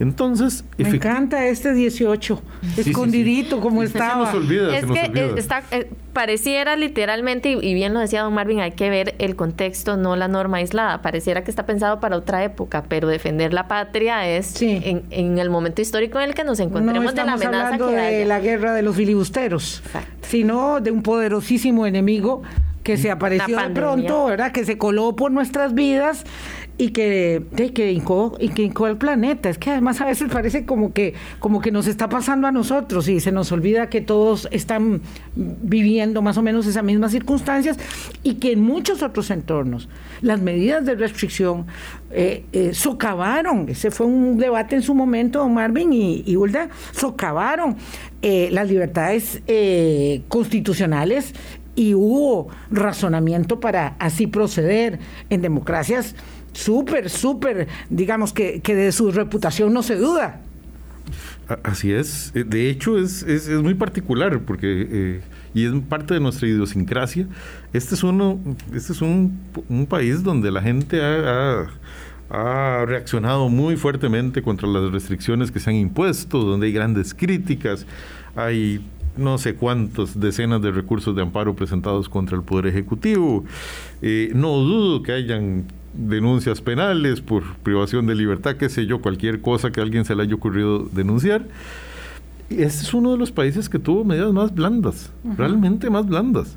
Entonces, 0.00 0.64
me 0.76 0.88
encanta 0.88 1.46
este 1.46 1.72
18, 1.72 2.42
escondidito 2.76 3.60
como 3.60 3.82
estaba. 3.82 4.30
Se 4.30 4.36
nos 4.36 4.44
olvida, 4.44 4.76
es 4.76 4.86
que 4.86 5.10
eh, 5.14 5.34
Está, 5.36 5.62
eh, 5.70 5.88
pareciera 6.12 6.76
literalmente, 6.76 7.50
y, 7.50 7.74
bien 7.74 7.94
lo 7.94 8.00
decía 8.00 8.22
don 8.22 8.34
Marvin, 8.34 8.60
hay 8.60 8.72
que 8.72 8.90
ver 8.90 9.14
el 9.18 9.36
contexto, 9.36 9.96
no 9.96 10.16
la 10.16 10.26
norma 10.26 10.56
aislada. 10.56 11.00
Pareciera 11.00 11.44
que 11.44 11.50
está 11.50 11.64
pensado 11.64 12.00
para 12.00 12.16
otra 12.16 12.42
época, 12.42 12.84
pero 12.88 13.06
defender 13.08 13.54
la 13.54 13.68
patria 13.68 14.28
es 14.28 14.60
en, 14.60 15.38
el 15.38 15.50
momento 15.50 15.80
histórico 15.80 16.18
en 16.18 16.30
el 16.30 16.34
que 16.34 16.44
nos 16.44 16.58
encontremos 16.58 17.14
de 17.14 17.24
la 17.24 17.34
amenaza 17.34 17.74
hablando 17.74 17.86
de 17.88 18.24
la 18.24 18.40
guerra 18.40 18.74
de 18.74 18.82
los 18.82 18.96
filibusteros, 18.96 19.82
sino 20.22 20.80
de 20.80 20.90
un 20.90 21.02
poderosísimo 21.02 21.86
enemigo 21.86 22.42
que 22.82 22.98
se 22.98 23.10
apareció 23.10 23.56
de 23.58 23.70
pronto, 23.70 24.26
¿verdad? 24.26 24.52
Que 24.52 24.64
se 24.64 24.76
coló 24.76 25.16
por 25.16 25.32
nuestras 25.32 25.74
vidas 25.74 26.24
y 26.76 26.90
que, 26.90 27.42
de, 27.52 27.72
que 27.72 27.92
y 27.92 28.48
que 28.48 28.72
el 28.86 28.96
planeta. 28.96 29.48
Es 29.48 29.58
que 29.58 29.70
además 29.70 30.00
a 30.00 30.06
veces 30.06 30.28
parece 30.32 30.64
como 30.64 30.92
que, 30.92 31.14
como 31.38 31.60
que 31.60 31.70
nos 31.70 31.86
está 31.86 32.08
pasando 32.08 32.48
a 32.48 32.52
nosotros 32.52 33.08
y 33.08 33.20
se 33.20 33.30
nos 33.30 33.52
olvida 33.52 33.88
que 33.88 34.00
todos 34.00 34.48
están 34.50 35.02
viviendo 35.36 36.20
más 36.22 36.36
o 36.36 36.42
menos 36.42 36.66
esas 36.66 36.82
mismas 36.82 37.12
circunstancias 37.12 37.78
y 38.22 38.34
que 38.34 38.52
en 38.52 38.62
muchos 38.62 39.02
otros 39.02 39.30
entornos 39.30 39.88
las 40.20 40.40
medidas 40.40 40.84
de 40.84 40.96
restricción 40.96 41.66
eh, 42.10 42.44
eh, 42.52 42.74
socavaron, 42.74 43.68
ese 43.68 43.90
fue 43.90 44.06
un 44.06 44.38
debate 44.38 44.76
en 44.76 44.82
su 44.82 44.94
momento, 44.94 45.48
Marvin 45.48 45.92
y, 45.92 46.24
y 46.26 46.36
Hulda, 46.36 46.68
socavaron 46.92 47.76
eh, 48.22 48.48
las 48.50 48.68
libertades 48.68 49.42
constitucionales 50.28 51.34
y 51.76 51.94
hubo 51.94 52.48
razonamiento 52.70 53.60
para 53.60 53.96
así 53.98 54.26
proceder 54.26 54.98
en 55.30 55.42
democracias 55.42 56.14
súper, 56.54 57.10
súper, 57.10 57.68
digamos 57.90 58.32
que, 58.32 58.60
que 58.60 58.74
de 58.74 58.92
su 58.92 59.10
reputación 59.10 59.72
no 59.72 59.82
se 59.82 59.96
duda. 59.96 60.40
Así 61.62 61.92
es. 61.92 62.32
Eh, 62.34 62.44
de 62.44 62.70
hecho, 62.70 62.98
es, 62.98 63.22
es, 63.22 63.48
muy 63.48 63.74
particular 63.74 64.40
porque, 64.40 64.88
eh, 64.90 65.20
y 65.52 65.66
es 65.66 65.72
parte 65.88 66.14
de 66.14 66.20
nuestra 66.20 66.48
idiosincrasia. 66.48 67.26
Este 67.72 67.94
es, 67.94 68.02
uno, 68.02 68.40
este 68.72 68.92
es 68.92 69.02
un, 69.02 69.38
un 69.68 69.86
país 69.86 70.22
donde 70.22 70.50
la 70.50 70.62
gente 70.62 71.02
ha, 71.02 71.66
ha, 72.30 72.80
ha, 72.80 72.86
reaccionado 72.86 73.50
muy 73.50 73.76
fuertemente 73.76 74.40
contra 74.40 74.66
las 74.68 74.90
restricciones 74.90 75.50
que 75.50 75.60
se 75.60 75.70
han 75.70 75.76
impuesto, 75.76 76.38
donde 76.38 76.68
hay 76.68 76.72
grandes 76.72 77.12
críticas, 77.12 77.86
hay 78.34 78.80
no 79.16 79.38
sé 79.38 79.54
cuántas 79.54 80.18
decenas 80.18 80.60
de 80.62 80.72
recursos 80.72 81.14
de 81.14 81.22
amparo 81.22 81.54
presentados 81.54 82.08
contra 82.08 82.36
el 82.36 82.42
Poder 82.42 82.66
Ejecutivo. 82.66 83.44
Eh, 84.02 84.32
no 84.34 84.56
dudo 84.56 85.02
que 85.02 85.12
hayan 85.12 85.66
denuncias 85.94 86.60
penales 86.60 87.20
por 87.20 87.56
privación 87.62 88.06
de 88.06 88.14
libertad, 88.14 88.56
qué 88.56 88.68
sé 88.68 88.86
yo, 88.86 89.00
cualquier 89.00 89.40
cosa 89.40 89.70
que 89.70 89.80
a 89.80 89.82
alguien 89.82 90.04
se 90.04 90.14
le 90.14 90.22
haya 90.22 90.34
ocurrido 90.34 90.88
denunciar. 90.92 91.46
Este 92.50 92.82
es 92.82 92.94
uno 92.94 93.12
de 93.12 93.18
los 93.18 93.32
países 93.32 93.68
que 93.68 93.78
tuvo 93.78 94.04
medidas 94.04 94.32
más 94.32 94.54
blandas, 94.54 95.12
realmente 95.36 95.90
más 95.90 96.06
blandas. 96.06 96.56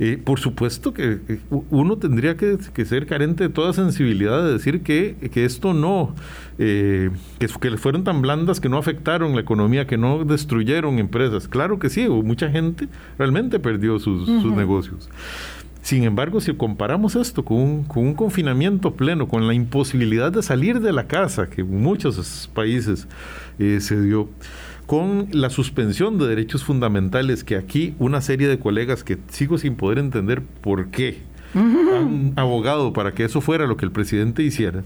Eh, 0.00 0.20
por 0.22 0.40
supuesto 0.40 0.92
que 0.92 1.20
eh, 1.28 1.40
uno 1.70 1.96
tendría 1.98 2.36
que, 2.36 2.58
que, 2.72 2.84
ser 2.84 3.06
carente 3.06 3.44
de 3.44 3.50
toda 3.50 3.72
sensibilidad 3.72 4.44
de 4.44 4.54
decir 4.54 4.82
que, 4.82 5.14
que 5.32 5.44
esto 5.44 5.72
no, 5.72 6.16
eh, 6.58 7.10
que, 7.38 7.46
que, 7.46 7.76
fueron 7.76 8.02
tan 8.02 8.20
blandas 8.20 8.58
que 8.58 8.68
no 8.68 8.76
afectaron 8.76 9.36
la 9.36 9.40
economía, 9.40 9.86
que 9.86 9.96
no 9.96 10.24
destruyeron 10.24 10.98
empresas. 10.98 11.46
Claro 11.46 11.78
que 11.78 11.90
sí, 11.90 12.08
mucha 12.08 12.50
gente 12.50 12.88
realmente 13.18 13.60
perdió 13.60 14.00
sus, 14.00 14.28
uh 14.28 14.32
-huh. 14.32 14.42
sus 14.42 14.52
negocios. 14.52 15.08
Sin 15.84 16.04
embargo, 16.04 16.40
si 16.40 16.54
comparamos 16.54 17.14
esto 17.14 17.44
con 17.44 17.58
un, 17.58 17.84
con 17.84 18.06
un, 18.06 18.14
confinamiento 18.14 18.94
pleno, 18.94 19.28
con 19.28 19.46
la 19.46 19.52
imposibilidad 19.52 20.32
de 20.32 20.42
salir 20.42 20.80
de 20.80 20.94
la 20.94 21.06
casa, 21.08 21.50
que 21.50 21.60
en 21.60 21.82
muchos 21.82 22.50
países 22.54 23.06
eh, 23.58 23.80
se 23.82 24.00
dio, 24.00 24.30
con 24.86 25.28
la 25.30 25.50
suspensión 25.50 26.16
de 26.16 26.26
derechos 26.26 26.64
fundamentales 26.64 27.44
que 27.44 27.56
aquí 27.56 27.94
una 27.98 28.22
serie 28.22 28.48
de 28.48 28.58
colegas 28.58 29.04
que 29.04 29.18
sigo 29.28 29.58
sin 29.58 29.76
poder 29.76 29.98
entender 29.98 30.40
por 30.62 30.88
qué 30.88 31.18
uh 31.54 31.58
-huh. 31.58 31.98
han 31.98 32.32
abogado 32.36 32.94
para 32.94 33.12
que 33.12 33.24
eso 33.24 33.42
fuera 33.42 33.66
lo 33.66 33.76
que 33.76 33.84
el 33.84 33.92
presidente 33.92 34.42
hiciera, 34.42 34.84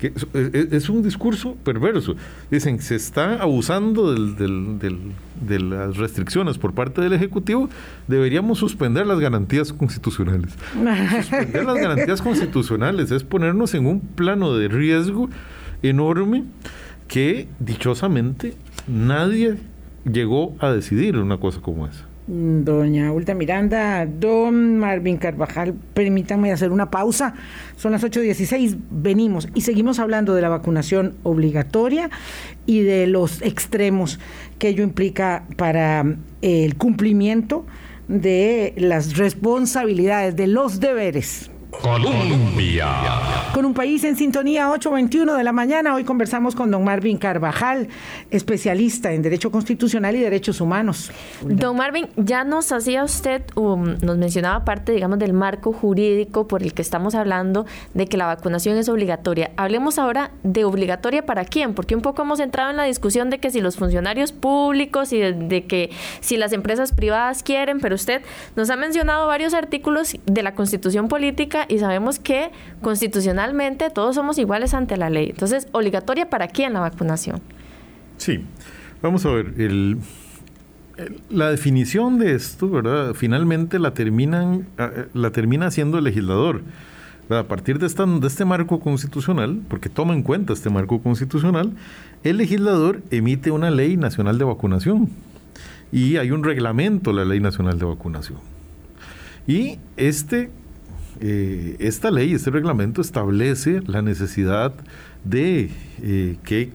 es, 0.00 0.88
un 0.88 1.02
discurso 1.02 1.56
perverso. 1.64 2.14
Dicen, 2.50 2.80
se 2.80 2.96
está 2.96 3.34
abusando 3.42 4.14
de 4.14 5.60
las 5.60 5.96
restricciones 5.96 6.58
por 6.58 6.74
parte 6.74 7.00
del 7.00 7.12
Ejecutivo, 7.12 7.68
deberíamos 8.06 8.58
suspender 8.58 9.06
las 9.06 9.20
garantías 9.20 9.72
constitucionales. 9.72 10.52
suspender 11.10 11.64
las 11.64 11.76
garantías 11.76 12.22
constitucionales 12.22 13.10
es 13.10 13.24
ponernos 13.24 13.74
en 13.74 13.86
un 13.86 14.00
plano 14.00 14.54
de 14.54 14.68
riesgo 14.68 15.28
enorme 15.82 16.44
que 17.08 17.48
dichosamente 17.58 18.54
nadie 18.86 19.56
llegó 20.04 20.56
a 20.60 20.70
decidir 20.70 21.16
una 21.16 21.38
cosa 21.38 21.60
como 21.60 21.86
esa. 21.86 22.07
Doña 22.28 23.10
Ulta 23.10 23.32
Miranda, 23.32 24.04
don 24.04 24.78
Marvin 24.78 25.16
Carvajal, 25.16 25.72
permítanme 25.94 26.52
hacer 26.52 26.70
una 26.70 26.90
pausa. 26.90 27.32
Son 27.76 27.90
las 27.90 28.04
8.16, 28.04 28.76
venimos 28.90 29.48
y 29.54 29.62
seguimos 29.62 29.98
hablando 29.98 30.34
de 30.34 30.42
la 30.42 30.50
vacunación 30.50 31.14
obligatoria 31.22 32.10
y 32.66 32.82
de 32.82 33.06
los 33.06 33.40
extremos 33.40 34.20
que 34.58 34.68
ello 34.68 34.84
implica 34.84 35.44
para 35.56 36.04
el 36.42 36.76
cumplimiento 36.76 37.64
de 38.08 38.74
las 38.76 39.16
responsabilidades, 39.16 40.36
de 40.36 40.48
los 40.48 40.80
deberes 40.80 41.50
Colombia. 41.82 42.88
Con 43.54 43.64
un 43.64 43.74
país 43.74 44.04
en 44.04 44.16
sintonía 44.16 44.68
8.21 44.68 45.36
de 45.36 45.44
la 45.44 45.52
mañana, 45.52 45.94
hoy 45.94 46.04
conversamos 46.04 46.54
con 46.54 46.70
don 46.70 46.84
Marvin 46.84 47.18
Carvajal, 47.18 47.88
especialista 48.30 49.12
en 49.12 49.22
Derecho 49.22 49.50
Constitucional 49.50 50.16
y 50.16 50.20
Derechos 50.20 50.60
Humanos. 50.60 51.10
Don 51.42 51.76
Marvin, 51.76 52.08
ya 52.16 52.44
nos 52.44 52.72
hacía 52.72 53.04
usted, 53.04 53.42
um, 53.54 53.96
nos 54.02 54.18
mencionaba 54.18 54.64
parte, 54.64 54.92
digamos, 54.92 55.18
del 55.18 55.32
marco 55.32 55.72
jurídico 55.72 56.48
por 56.48 56.62
el 56.62 56.74
que 56.74 56.82
estamos 56.82 57.14
hablando 57.14 57.66
de 57.94 58.06
que 58.06 58.16
la 58.16 58.26
vacunación 58.26 58.76
es 58.76 58.88
obligatoria. 58.88 59.52
Hablemos 59.56 59.98
ahora 59.98 60.32
de 60.42 60.64
obligatoria 60.64 61.24
para 61.24 61.44
quién, 61.44 61.74
porque 61.74 61.94
un 61.94 62.02
poco 62.02 62.22
hemos 62.22 62.40
entrado 62.40 62.70
en 62.70 62.76
la 62.76 62.84
discusión 62.84 63.30
de 63.30 63.38
que 63.38 63.50
si 63.50 63.60
los 63.60 63.76
funcionarios 63.76 64.32
públicos 64.32 65.12
y 65.12 65.18
de, 65.18 65.32
de 65.32 65.64
que 65.66 65.90
si 66.20 66.36
las 66.36 66.52
empresas 66.52 66.92
privadas 66.92 67.42
quieren, 67.42 67.80
pero 67.80 67.94
usted 67.94 68.22
nos 68.56 68.70
ha 68.70 68.76
mencionado 68.76 69.26
varios 69.26 69.54
artículos 69.54 70.16
de 70.26 70.42
la 70.42 70.54
Constitución 70.54 71.08
Política 71.08 71.66
y 71.68 71.78
sabemos 71.78 72.18
que 72.18 72.50
constitucionalmente 72.82 73.90
todos 73.90 74.14
somos 74.14 74.38
iguales 74.38 74.74
ante 74.74 74.96
la 74.96 75.10
ley. 75.10 75.30
Entonces, 75.30 75.68
¿obligatoria 75.72 76.30
para 76.30 76.48
quién 76.48 76.72
la 76.72 76.80
vacunación? 76.80 77.40
Sí, 78.16 78.44
vamos 79.02 79.24
a 79.26 79.30
ver, 79.30 79.54
el, 79.58 79.98
la 81.30 81.50
definición 81.50 82.18
de 82.18 82.34
esto, 82.34 82.68
¿verdad? 82.68 83.14
Finalmente 83.14 83.78
la, 83.78 83.94
terminan, 83.94 84.66
la 85.14 85.30
termina 85.30 85.66
haciendo 85.66 85.98
el 85.98 86.04
legislador. 86.04 86.62
A 87.30 87.44
partir 87.44 87.78
de, 87.78 87.86
esta, 87.86 88.06
de 88.06 88.26
este 88.26 88.46
marco 88.46 88.80
constitucional, 88.80 89.60
porque 89.68 89.90
toma 89.90 90.14
en 90.14 90.22
cuenta 90.22 90.54
este 90.54 90.70
marco 90.70 91.02
constitucional, 91.02 91.72
el 92.24 92.38
legislador 92.38 93.02
emite 93.10 93.50
una 93.50 93.70
ley 93.70 93.98
nacional 93.98 94.38
de 94.38 94.44
vacunación 94.44 95.10
y 95.92 96.16
hay 96.16 96.30
un 96.30 96.42
reglamento, 96.42 97.12
la 97.12 97.26
ley 97.26 97.38
nacional 97.38 97.78
de 97.78 97.84
vacunación. 97.84 98.38
Y 99.46 99.78
este 99.96 100.50
eh, 101.20 101.76
esta 101.80 102.10
ley, 102.10 102.32
este 102.32 102.50
reglamento 102.50 103.00
establece 103.00 103.82
la 103.86 104.02
necesidad 104.02 104.72
de 105.24 105.70
eh, 106.02 106.36
que 106.44 106.70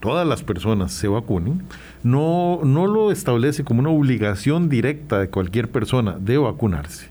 todas 0.00 0.26
las 0.26 0.42
personas 0.42 0.92
se 0.92 1.08
vacunen. 1.08 1.62
No, 2.02 2.60
no 2.64 2.86
lo 2.86 3.12
establece 3.12 3.64
como 3.64 3.80
una 3.80 3.90
obligación 3.90 4.68
directa 4.68 5.20
de 5.20 5.28
cualquier 5.28 5.68
persona 5.70 6.16
de 6.18 6.38
vacunarse, 6.38 7.08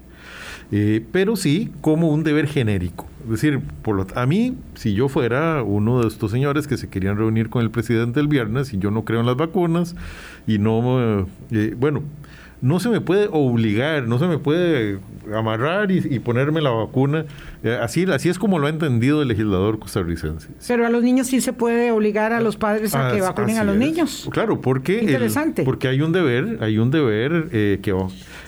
eh, 0.71 1.05
pero 1.11 1.35
sí 1.35 1.71
como 1.81 2.09
un 2.09 2.23
deber 2.23 2.47
genérico. 2.47 3.07
Es 3.23 3.31
decir, 3.31 3.61
por 3.81 3.95
lo, 3.95 4.07
a 4.13 4.25
mí, 4.25 4.55
si 4.75 4.93
yo 4.93 5.09
fuera 5.09 5.63
uno 5.63 6.01
de 6.01 6.07
estos 6.07 6.29
señores 6.29 6.67
que 6.67 6.77
se 6.77 6.89
querían 6.89 7.17
reunir 7.17 7.49
con 7.49 7.63
el 7.63 7.71
presidente 7.71 8.19
el 8.19 8.27
viernes 8.27 8.73
y 8.73 8.77
yo 8.77 8.91
no 8.91 9.03
creo 9.03 9.21
en 9.21 9.25
las 9.25 9.35
vacunas 9.35 9.95
y 10.45 10.59
no, 10.59 11.25
bueno, 11.77 12.03
no 12.61 12.79
se 12.79 12.89
me 12.89 13.01
puede 13.01 13.29
obligar, 13.31 14.07
no 14.07 14.19
se 14.19 14.27
me 14.27 14.37
puede 14.37 14.99
amarrar 15.33 15.91
y, 15.91 16.19
ponerme 16.19 16.61
la 16.61 16.71
vacuna. 16.71 17.25
Eh, 17.65 17.79
así, 17.81 18.03
así 18.03 18.29
es 18.29 18.37
como 18.37 18.59
lo 18.59 18.67
ha 18.67 18.69
entendido 18.69 19.23
el 19.23 19.27
legislador 19.27 19.79
costarricense. 19.79 20.49
Pero 20.67 20.85
a 20.85 20.89
los 20.91 21.01
niños 21.01 21.25
sí 21.25 21.41
se 21.41 21.51
puede 21.51 21.89
obligar 21.89 22.31
a 22.31 22.39
los 22.39 22.57
padres 22.57 22.93
a 22.93 23.11
que 23.11 23.21
vacunen 23.21 23.57
a 23.57 23.63
los 23.63 23.73
es. 23.73 23.79
niños. 23.79 24.29
Claro, 24.31 24.61
porque, 24.61 25.01
Interesante. 25.01 25.63
El, 25.63 25.65
porque 25.65 25.87
hay 25.87 25.99
un 26.01 26.11
deber, 26.11 26.59
hay 26.61 26.77
un 26.77 26.91
deber 26.91 27.49
eh, 27.51 27.79
que 27.81 27.91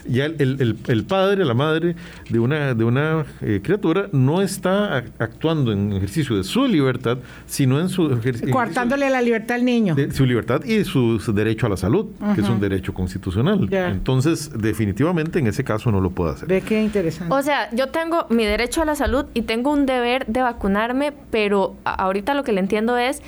ya 0.07 0.25
el, 0.25 0.35
el, 0.39 0.77
el, 0.87 1.03
padre, 1.05 1.43
la 1.45 1.55
madre 1.55 1.95
de 2.29 2.37
una, 2.37 2.75
de 2.75 2.83
una 2.83 3.25
eh, 3.41 3.59
criatura 3.63 4.07
no 4.11 4.43
está 4.43 4.97
actuando 5.17 5.71
en 5.71 5.93
ejercicio 5.93 6.37
de 6.37 6.43
su 6.43 6.67
libertad, 6.67 7.17
sino 7.47 7.79
en 7.79 7.89
su 7.89 8.13
ejercicio. 8.13 8.51
Coartándole 8.51 9.09
la 9.09 9.23
libertad 9.23 9.55
al 9.55 9.65
niño. 9.65 9.95
De 9.95 10.11
su 10.11 10.27
libertad 10.27 10.63
y 10.63 10.83
su, 10.83 11.19
su 11.19 11.33
derecho 11.33 11.65
a 11.65 11.69
la 11.69 11.77
salud, 11.77 12.05
uh 12.19 12.23
-huh. 12.23 12.35
que 12.35 12.41
es 12.41 12.49
un 12.49 12.59
derecho 12.59 12.93
constitucional. 12.93 13.67
Yeah. 13.67 13.89
Entonces, 13.89 14.51
definitivamente 14.55 15.39
en 15.39 15.47
ese 15.47 15.63
caso 15.63 15.91
no 15.91 16.01
lo 16.01 16.11
puedo 16.11 16.29
hacer. 16.29 16.47
Ve 16.47 16.61
qué 16.61 16.83
interesante. 16.83 17.33
O 17.33 17.41
sea, 17.41 17.67
yo 17.73 17.87
tengo 17.87 18.27
mi 18.29 18.45
derecho 18.45 18.83
a 18.83 18.85
la 18.85 18.93
salud 18.93 19.06
y 19.33 19.41
tengo 19.43 19.71
un 19.71 19.85
deber 19.85 20.25
de 20.27 20.41
vacunarme, 20.41 21.13
pero 21.31 21.75
ahorita 21.83 22.33
lo 22.33 22.43
que 22.43 22.51
le 22.51 22.59
entiendo 22.59 22.97
es 22.97 23.21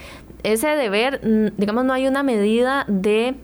ese 0.43 0.69
deber, 0.69 1.21
digamos, 1.57 1.85
no 1.85 1.93
hay 1.93 2.07
una 2.07 2.23
medida 2.23 2.85
de 2.87 3.35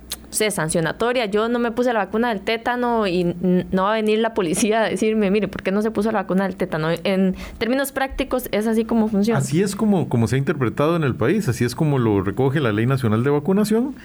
sancionatoria. 0.50 1.26
Yo 1.26 1.48
no 1.50 1.60
me 1.60 1.71
puse 1.71 1.93
la 1.93 2.00
vacuna 2.00 2.30
del 2.30 2.41
tétano 2.41 3.08
y 3.08 3.24
no 3.71 3.84
va 3.84 3.91
a 3.91 3.95
venir 3.95 4.19
la 4.19 4.34
policía 4.34 4.84
a 4.84 4.89
decirme, 4.89 5.32
mire, 5.32 5.48
¿por 5.48 5.63
qué 5.63 5.71
no 5.71 5.82
se 5.82 5.91
puso 5.91 6.12
la 6.12 6.24
vacuna 6.24 6.45
del 6.45 6.56
tétano? 6.56 6.89
En 7.04 7.36
términos 7.58 7.91
prácticos, 7.91 8.50
es 8.52 8.67
así 8.67 8.86
como 8.86 9.08
funciona. 9.08 9.39
Así 9.39 9.62
es 9.62 9.76
como, 9.76 10.10
como 10.10 10.28
se 10.28 10.36
ha 10.36 10.39
interpretado 10.39 10.95
en 10.95 11.04
el 11.04 11.15
país, 11.15 11.48
así 11.48 11.63
es 11.63 11.76
como 11.76 12.00
lo 12.00 12.21
recoge 12.21 12.60
la 12.60 12.71
Ley 12.71 12.86
Nacional 12.86 13.24
de 13.24 13.30
Vacunación, 13.30 13.95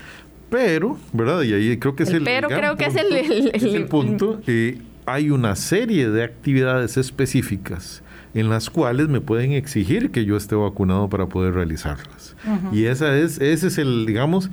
pero, 0.51 0.99
¿verdad? 1.13 1.43
Y 1.43 1.55
ahí 1.55 1.77
creo 1.79 1.95
que 1.95 2.05
es 2.05 2.11
el, 2.11 2.17
el 2.17 2.25
pero 2.25 2.49
creo 2.49 2.77
que 2.77 2.87
es 2.87 2.97
el, 2.97 3.13
el, 3.13 3.51
es 3.55 3.63
el 3.63 3.87
punto. 3.87 4.41
Eh, 4.47 4.79
hay 5.07 5.31
una 5.31 5.57
serie 5.57 6.11
de 6.11 6.25
actividades 6.25 6.97
específicas 6.97 8.03
en 8.35 8.49
las 8.49 8.71
cuales 8.71 9.09
me 9.09 9.21
pueden 9.21 9.53
exigir 9.53 10.11
que 10.11 10.25
yo 10.25 10.37
esté 10.37 10.55
vacunado 10.55 11.09
para 11.09 11.27
poder 11.27 11.55
realizarlas. 11.55 12.37
Uh 12.47 12.51
-huh. 12.51 12.77
Y 12.77 12.85
esa 12.87 13.17
es, 13.17 13.41
ese 13.41 13.69
es 13.69 13.79
el, 13.79 14.07
digamos, 14.07 14.51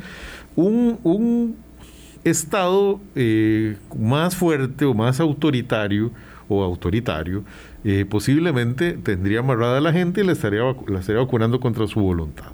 un, 0.55 0.99
un 1.03 1.55
Estado 2.23 2.99
eh, 3.15 3.77
más 3.97 4.35
fuerte 4.35 4.85
o 4.85 4.93
más 4.93 5.19
autoritario 5.19 6.11
o 6.49 6.63
autoritario, 6.63 7.43
eh, 7.83 8.05
posiblemente 8.09 8.93
tendría 8.93 9.39
amarrada 9.39 9.77
a 9.77 9.81
la 9.81 9.93
gente 9.93 10.21
y 10.21 10.23
la 10.25 10.31
estaría, 10.33 10.61
la 10.87 10.99
estaría 10.99 11.21
vacunando 11.21 11.59
contra 11.59 11.87
su 11.87 11.99
voluntad. 11.99 12.51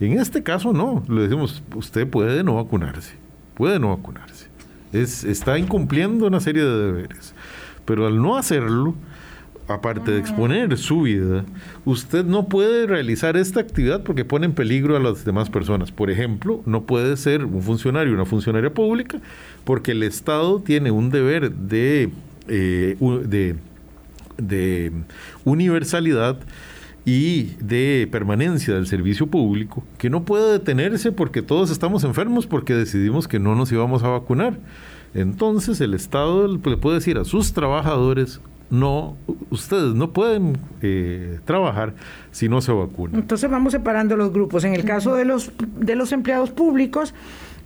En 0.00 0.18
este 0.18 0.42
caso 0.42 0.72
no, 0.72 1.04
le 1.08 1.22
decimos, 1.22 1.62
usted 1.76 2.08
puede 2.08 2.42
no 2.42 2.56
vacunarse, 2.56 3.14
puede 3.54 3.78
no 3.78 3.96
vacunarse. 3.96 4.48
Es, 4.92 5.24
está 5.24 5.58
incumpliendo 5.58 6.26
una 6.26 6.40
serie 6.40 6.64
de 6.64 6.86
deberes, 6.86 7.34
pero 7.84 8.06
al 8.06 8.20
no 8.20 8.36
hacerlo, 8.36 8.94
aparte 9.74 10.10
de 10.10 10.18
exponer 10.18 10.76
su 10.76 11.02
vida, 11.02 11.44
usted 11.84 12.24
no 12.24 12.46
puede 12.46 12.86
realizar 12.86 13.36
esta 13.36 13.60
actividad 13.60 14.02
porque 14.02 14.24
pone 14.24 14.46
en 14.46 14.52
peligro 14.52 14.96
a 14.96 15.00
las 15.00 15.24
demás 15.24 15.50
personas. 15.50 15.92
Por 15.92 16.10
ejemplo, 16.10 16.62
no 16.66 16.82
puede 16.82 17.16
ser 17.16 17.44
un 17.44 17.62
funcionario 17.62 18.14
una 18.14 18.24
funcionaria 18.24 18.72
pública 18.72 19.20
porque 19.64 19.92
el 19.92 20.02
Estado 20.02 20.60
tiene 20.60 20.90
un 20.90 21.10
deber 21.10 21.52
de, 21.52 22.10
eh, 22.48 22.96
de, 23.26 23.56
de 24.38 24.92
universalidad 25.44 26.38
y 27.04 27.54
de 27.58 28.08
permanencia 28.10 28.74
del 28.74 28.86
servicio 28.86 29.26
público 29.26 29.82
que 29.98 30.08
no 30.08 30.24
puede 30.24 30.52
detenerse 30.52 31.10
porque 31.10 31.42
todos 31.42 31.70
estamos 31.70 32.04
enfermos 32.04 32.46
porque 32.46 32.74
decidimos 32.74 33.26
que 33.26 33.40
no 33.40 33.54
nos 33.54 33.72
íbamos 33.72 34.02
a 34.02 34.08
vacunar. 34.08 34.58
Entonces 35.14 35.80
el 35.80 35.94
Estado 35.94 36.48
le 36.48 36.76
puede 36.76 36.96
decir 36.96 37.18
a 37.18 37.24
sus 37.24 37.52
trabajadores, 37.52 38.40
no, 38.72 39.18
ustedes 39.50 39.94
no 39.94 40.14
pueden 40.14 40.56
eh, 40.80 41.40
trabajar 41.44 41.92
si 42.30 42.48
no 42.48 42.62
se 42.62 42.72
vacunan. 42.72 43.20
Entonces 43.20 43.50
vamos 43.50 43.72
separando 43.72 44.16
los 44.16 44.32
grupos. 44.32 44.64
En 44.64 44.72
el 44.74 44.84
caso 44.84 45.14
de 45.14 45.26
los, 45.26 45.52
de 45.58 45.94
los 45.94 46.10
empleados 46.10 46.50
públicos, 46.52 47.12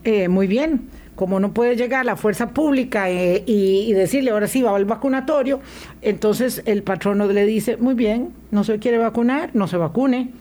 eh, 0.02 0.26
muy 0.26 0.48
bien, 0.48 0.88
como 1.14 1.38
no 1.38 1.52
puede 1.52 1.76
llegar 1.76 2.04
la 2.04 2.16
fuerza 2.16 2.50
pública 2.50 3.08
eh, 3.08 3.44
y, 3.46 3.92
decirle 3.92 4.32
ahora 4.32 4.48
sí 4.48 4.62
va 4.62 4.74
al 4.74 4.84
vacunatorio, 4.84 5.60
entonces 6.02 6.60
el 6.66 6.82
patrono 6.82 7.28
le 7.28 7.46
dice, 7.46 7.76
muy 7.76 7.94
bien, 7.94 8.30
no 8.50 8.64
se 8.64 8.80
quiere 8.80 8.98
vacunar, 8.98 9.50
no 9.54 9.68
se 9.68 9.76
vacune. 9.76 10.32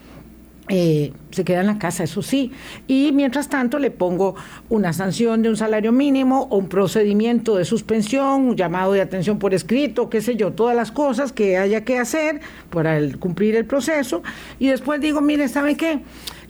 Eh, 0.68 1.14
se 1.30 1.44
queda 1.44 1.62
en 1.62 1.68
la 1.68 1.78
casa, 1.78 2.04
eso 2.04 2.24
sí. 2.24 2.52
Y 2.88 3.12
mientras 3.12 3.50
tanto 3.50 3.78
le 3.78 3.92
pongo 3.92 4.36
una 4.70 4.94
sanción 4.94 5.44
de 5.44 5.50
un 5.50 5.58
salario 5.58 5.92
mínimo 5.92 6.48
o 6.50 6.58
un 6.58 6.70
procedimiento 6.70 7.56
de 7.56 7.66
suspensión, 7.66 8.42
un 8.48 8.56
llamado 8.56 8.94
de 8.94 9.02
atención 9.02 9.38
por 9.38 9.54
escrito, 9.54 10.10
qué 10.10 10.22
sé 10.22 10.36
yo, 10.36 10.54
todas 10.54 10.76
las 10.76 10.92
cosas 10.92 11.32
que 11.32 11.58
haya 11.58 11.86
que 11.86 12.00
hacer 12.00 12.42
para 12.72 13.00
cumplir 13.20 13.56
el 13.56 13.66
proceso. 13.66 14.24
Y 14.58 14.68
después 14.68 15.00
digo, 15.02 15.22
mire, 15.22 15.48
¿sabe 15.50 15.78
qué? 15.78 16.00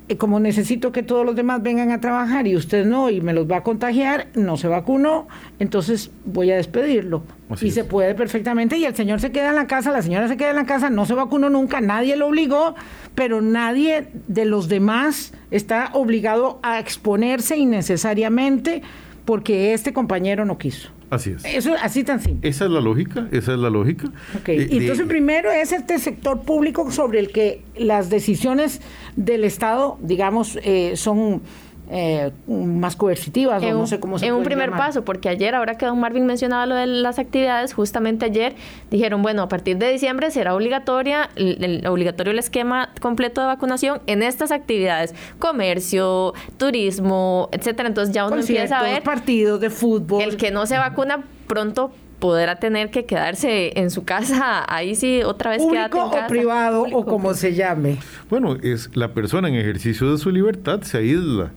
Eh, 0.07 0.17
como 0.17 0.39
necesito 0.39 0.91
que 0.91 1.01
todos 1.01 1.25
los 1.25 1.35
demás 1.35 1.63
vengan 1.63 1.91
a 1.91 1.99
trabajar 1.99 2.45
y 2.45 2.55
usted 2.55 2.85
no, 2.85 3.09
y 3.09 3.21
me 3.21 3.33
los 3.33 3.49
va 3.49 3.57
a 3.57 3.63
contagiar, 3.63 4.27
no 4.35 4.55
se 4.55 4.67
vacunó, 4.67 5.27
entonces 5.57 6.11
voy 6.25 6.51
a 6.51 6.57
despedirlo. 6.57 7.23
y 7.59 7.71
se 7.71 7.83
puede 7.83 8.13
perfectamente, 8.13 8.77
y 8.77 8.85
el 8.85 8.95
señor 8.95 9.19
se 9.19 9.31
queda 9.31 9.49
en 9.49 9.55
la 9.55 9.65
casa, 9.65 9.91
la 9.91 10.03
señora 10.03 10.27
se 10.27 10.37
queda 10.37 10.51
en 10.51 10.57
la 10.57 10.65
casa, 10.65 10.91
no 10.91 11.05
se 11.05 11.15
vacunó 11.15 11.49
nunca, 11.49 11.81
nadie 11.81 12.15
lo 12.17 12.27
obligó, 12.27 12.75
pero 13.15 13.41
nadie 13.41 14.07
de 14.27 14.45
los 14.45 14.67
demás 14.67 15.33
está 15.49 15.89
obligado 15.93 16.59
a 16.61 16.79
exponerse 16.79 17.57
innecesariamente 17.57 18.83
porque 19.25 19.73
este 19.73 19.91
compañero 19.91 20.45
no 20.45 20.59
quiso. 20.59 20.94
Así 21.09 21.31
es. 21.31 21.45
Eso 21.45 21.75
así 21.81 22.03
tan 22.03 22.19
simple. 22.21 22.47
Esa 22.49 22.65
es 22.65 22.71
la 22.71 22.81
lógica, 22.81 23.27
esa 23.31 23.53
es 23.53 23.59
la 23.59 23.69
lógica. 23.69 24.11
Okay. 24.39 24.67
y 24.69 24.77
entonces 24.77 25.05
primero 25.07 25.51
es 25.51 25.71
este 25.71 25.99
sector 25.99 26.41
público 26.41 26.91
sobre 26.91 27.19
el 27.19 27.31
que 27.31 27.61
las 27.77 28.09
decisiones 28.09 28.81
del 29.15 29.43
Estado, 29.43 29.97
digamos, 30.01 30.57
eh, 30.63 30.93
son 30.95 31.41
eh, 31.89 32.31
más 32.47 32.95
coercitivas, 32.95 33.61
en, 33.61 33.71
no 33.71 33.85
sé 33.85 33.99
cómo 33.99 34.17
se 34.17 34.25
En 34.25 34.33
un 34.33 34.43
primer 34.43 34.71
paso, 34.71 35.05
porque 35.05 35.29
ayer, 35.29 35.53
ahora 35.53 35.77
que 35.77 35.85
don 35.85 35.99
Marvin 35.99 36.25
mencionaba 36.25 36.65
lo 36.65 36.75
de 36.75 36.87
las 36.87 37.19
actividades, 37.19 37.73
justamente 37.73 38.25
ayer 38.25 38.55
dijeron, 38.89 39.21
bueno, 39.21 39.43
a 39.43 39.47
partir 39.47 39.77
de 39.77 39.91
diciembre 39.91 40.31
será 40.31 40.55
obligatoria, 40.55 41.29
el, 41.35 41.85
obligatorio 41.87 42.31
el 42.31 42.39
esquema 42.39 42.89
completo 43.01 43.41
de 43.41 43.47
vacunación 43.47 44.01
en 44.07 44.23
estas 44.23 44.51
actividades, 44.51 45.13
comercio, 45.37 46.33
turismo, 46.57 47.49
etcétera. 47.51 47.87
Entonces 47.89 48.13
ya 48.13 48.25
uno 48.25 48.37
empieza 48.37 48.79
a 48.79 48.83
ver 48.83 49.03
partidos 49.03 49.59
de 49.59 49.69
fútbol. 49.69 50.21
El 50.21 50.37
que 50.37 50.51
no 50.51 50.65
se 50.65 50.77
vacuna 50.77 51.23
pronto 51.47 51.91
podrá 52.19 52.57
tener 52.57 52.91
que 52.91 53.05
quedarse 53.05 53.79
en 53.79 53.91
su 53.91 54.03
casa, 54.03 54.65
ahí 54.67 54.95
sí 54.95 55.21
otra 55.23 55.51
vez 55.51 55.61
público 55.61 56.05
o 56.05 56.27
privado 56.27 56.85
o 56.91 57.05
como 57.05 57.33
se 57.33 57.53
llame. 57.53 57.97
Bueno, 58.29 58.55
es 58.61 58.89
la 58.95 59.13
persona 59.13 59.49
en 59.49 59.55
ejercicio 59.55 60.11
de 60.11 60.17
su 60.17 60.31
libertad 60.31 60.81
se 60.81 60.97
aísla. 60.97 61.51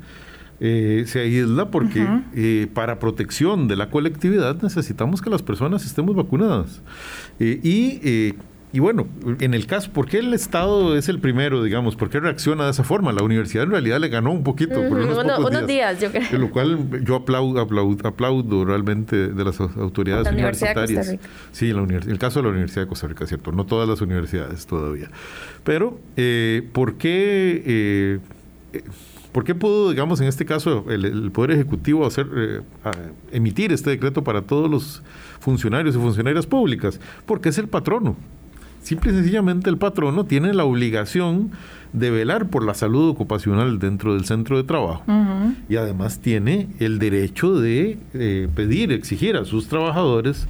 Eh, 0.60 1.04
se 1.06 1.20
aísla 1.20 1.70
porque 1.70 2.04
eh, 2.34 2.66
para 2.74 2.98
protección 2.98 3.68
de 3.68 3.76
la 3.76 3.90
colectividad 3.90 4.60
necesitamos 4.60 5.22
que 5.22 5.30
las 5.30 5.42
personas 5.42 5.86
estemos 5.86 6.16
vacunadas. 6.16 6.82
Eh, 7.38 7.60
y 7.62 8.34
y 8.70 8.80
bueno, 8.80 9.06
en 9.40 9.54
el 9.54 9.66
caso, 9.66 9.90
¿por 9.92 10.06
qué 10.06 10.18
el 10.18 10.34
Estado 10.34 10.94
es 10.96 11.08
el 11.08 11.20
primero, 11.20 11.62
digamos? 11.62 11.96
¿Por 11.96 12.10
qué 12.10 12.20
reacciona 12.20 12.66
de 12.66 12.72
esa 12.72 12.84
forma? 12.84 13.12
La 13.12 13.22
universidad 13.22 13.64
en 13.64 13.70
realidad 13.70 13.98
le 13.98 14.08
ganó 14.08 14.30
un 14.30 14.42
poquito. 14.42 14.74
por 14.88 14.98
unos, 14.98 15.66
días, 15.66 15.98
yo 16.00 16.10
creo. 16.10 16.38
lo 16.38 16.50
cual 16.50 17.02
yo 17.02 17.14
aplaudo, 17.14 17.60
aplaudo, 17.60 18.64
realmente 18.66 19.28
de 19.28 19.44
las 19.44 19.58
autoridades 19.60 20.30
universitarias. 20.30 21.16
Sí, 21.50 21.72
la 21.72 21.82
el 21.82 22.18
caso 22.18 22.40
de 22.40 22.44
la 22.44 22.50
Universidad 22.50 22.82
de 22.82 22.88
Costa 22.88 23.06
Rica, 23.06 23.26
cierto. 23.26 23.52
No 23.52 23.64
todas 23.64 23.88
las 23.88 24.02
universidades 24.02 24.66
todavía. 24.66 25.08
Pero, 25.64 25.98
eh, 26.16 26.68
¿por 26.72 26.94
qué... 26.96 27.62
Eh, 27.64 28.82
¿Por 29.32 29.44
qué 29.44 29.54
pudo, 29.54 29.90
digamos, 29.90 30.20
en 30.20 30.26
este 30.26 30.44
caso, 30.46 30.86
el, 30.88 31.30
Poder 31.30 31.52
Ejecutivo 31.52 32.06
hacer, 32.06 32.26
eh, 32.34 32.60
emitir 33.30 33.72
este 33.72 33.90
decreto 33.90 34.24
para 34.24 34.42
todos 34.42 34.70
los 34.70 35.02
funcionarios 35.38 35.94
y 35.94 35.98
funcionarias 35.98 36.46
públicas? 36.46 36.98
Porque 37.26 37.50
es 37.50 37.58
el 37.58 37.68
patrono. 37.68 38.16
Simple 38.82 39.12
y 39.12 39.14
sencillamente 39.14 39.70
el 39.70 39.78
patrono 39.78 40.24
tiene 40.24 40.54
la 40.54 40.64
obligación 40.64 41.50
de 41.92 42.10
velar 42.10 42.48
por 42.48 42.64
la 42.64 42.74
salud 42.74 43.08
ocupacional 43.08 43.78
dentro 43.78 44.14
del 44.14 44.24
centro 44.24 44.56
de 44.56 44.64
trabajo 44.64 45.02
y 45.68 45.76
además 45.76 46.18
tiene 46.18 46.68
el 46.80 46.98
derecho 46.98 47.58
de 47.58 47.98
eh, 48.14 48.48
pedir, 48.54 48.92
exigir 48.92 49.36
a 49.36 49.44
sus 49.44 49.68
trabajadores 49.68 50.46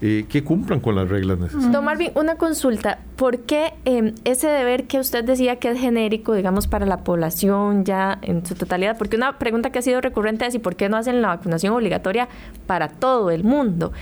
eh, 0.00 0.26
que 0.28 0.44
cumplan 0.44 0.80
con 0.80 0.94
las 0.94 1.08
reglas 1.08 1.38
necesarias. 1.38 1.72
Don 1.72 1.84
Marvin, 1.84 2.10
una 2.14 2.36
consulta. 2.36 2.98
¿Por 3.16 3.40
qué 3.40 3.72
em, 3.84 4.12
ese 4.24 4.46
deber 4.46 4.86
que 4.86 5.00
usted 5.00 5.24
decía 5.24 5.56
que 5.56 5.70
es 5.70 5.80
genérico, 5.80 6.34
digamos, 6.34 6.66
para 6.66 6.84
la 6.86 6.98
población 6.98 7.84
ya 7.84 8.18
en 8.22 8.44
su 8.44 8.54
totalidad? 8.54 8.98
Porque 8.98 9.16
una 9.16 9.38
pregunta 9.38 9.70
que 9.70 9.78
ha 9.78 9.82
sido 9.82 10.00
recurrente 10.00 10.46
es 10.46 10.54
¿y 10.54 10.58
por 10.58 10.76
qué 10.76 10.88
no 10.88 10.96
hacen 10.98 11.22
la 11.22 11.28
vacunación 11.28 11.72
obligatoria 11.72 12.28
para 12.66 12.88
todo 12.88 13.30
el 13.30 13.42
mundo? 13.42 13.92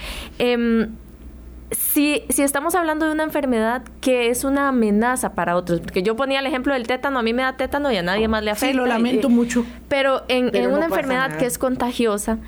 Si, 1.70 2.22
si 2.28 2.42
estamos 2.42 2.74
hablando 2.74 3.06
de 3.06 3.12
una 3.12 3.24
enfermedad 3.24 3.82
que 4.00 4.28
es 4.28 4.44
una 4.44 4.68
amenaza 4.68 5.34
para 5.34 5.56
otros, 5.56 5.80
porque 5.80 6.02
yo 6.02 6.14
ponía 6.14 6.40
el 6.40 6.46
ejemplo 6.46 6.74
del 6.74 6.86
tétano, 6.86 7.18
a 7.18 7.22
mí 7.22 7.32
me 7.32 7.42
da 7.42 7.56
tétano 7.56 7.90
y 7.90 7.96
a 7.96 8.02
nadie 8.02 8.28
más 8.28 8.42
le 8.44 8.50
afecta. 8.50 8.72
Sí, 8.72 8.76
lo 8.76 8.86
lamento 8.86 9.28
mucho. 9.28 9.64
Pero 9.88 10.22
en, 10.28 10.48
una 10.70 10.86
enfermedad 10.86 11.36
que 11.36 11.46
es 11.46 11.58
contagiosa, 11.58 12.38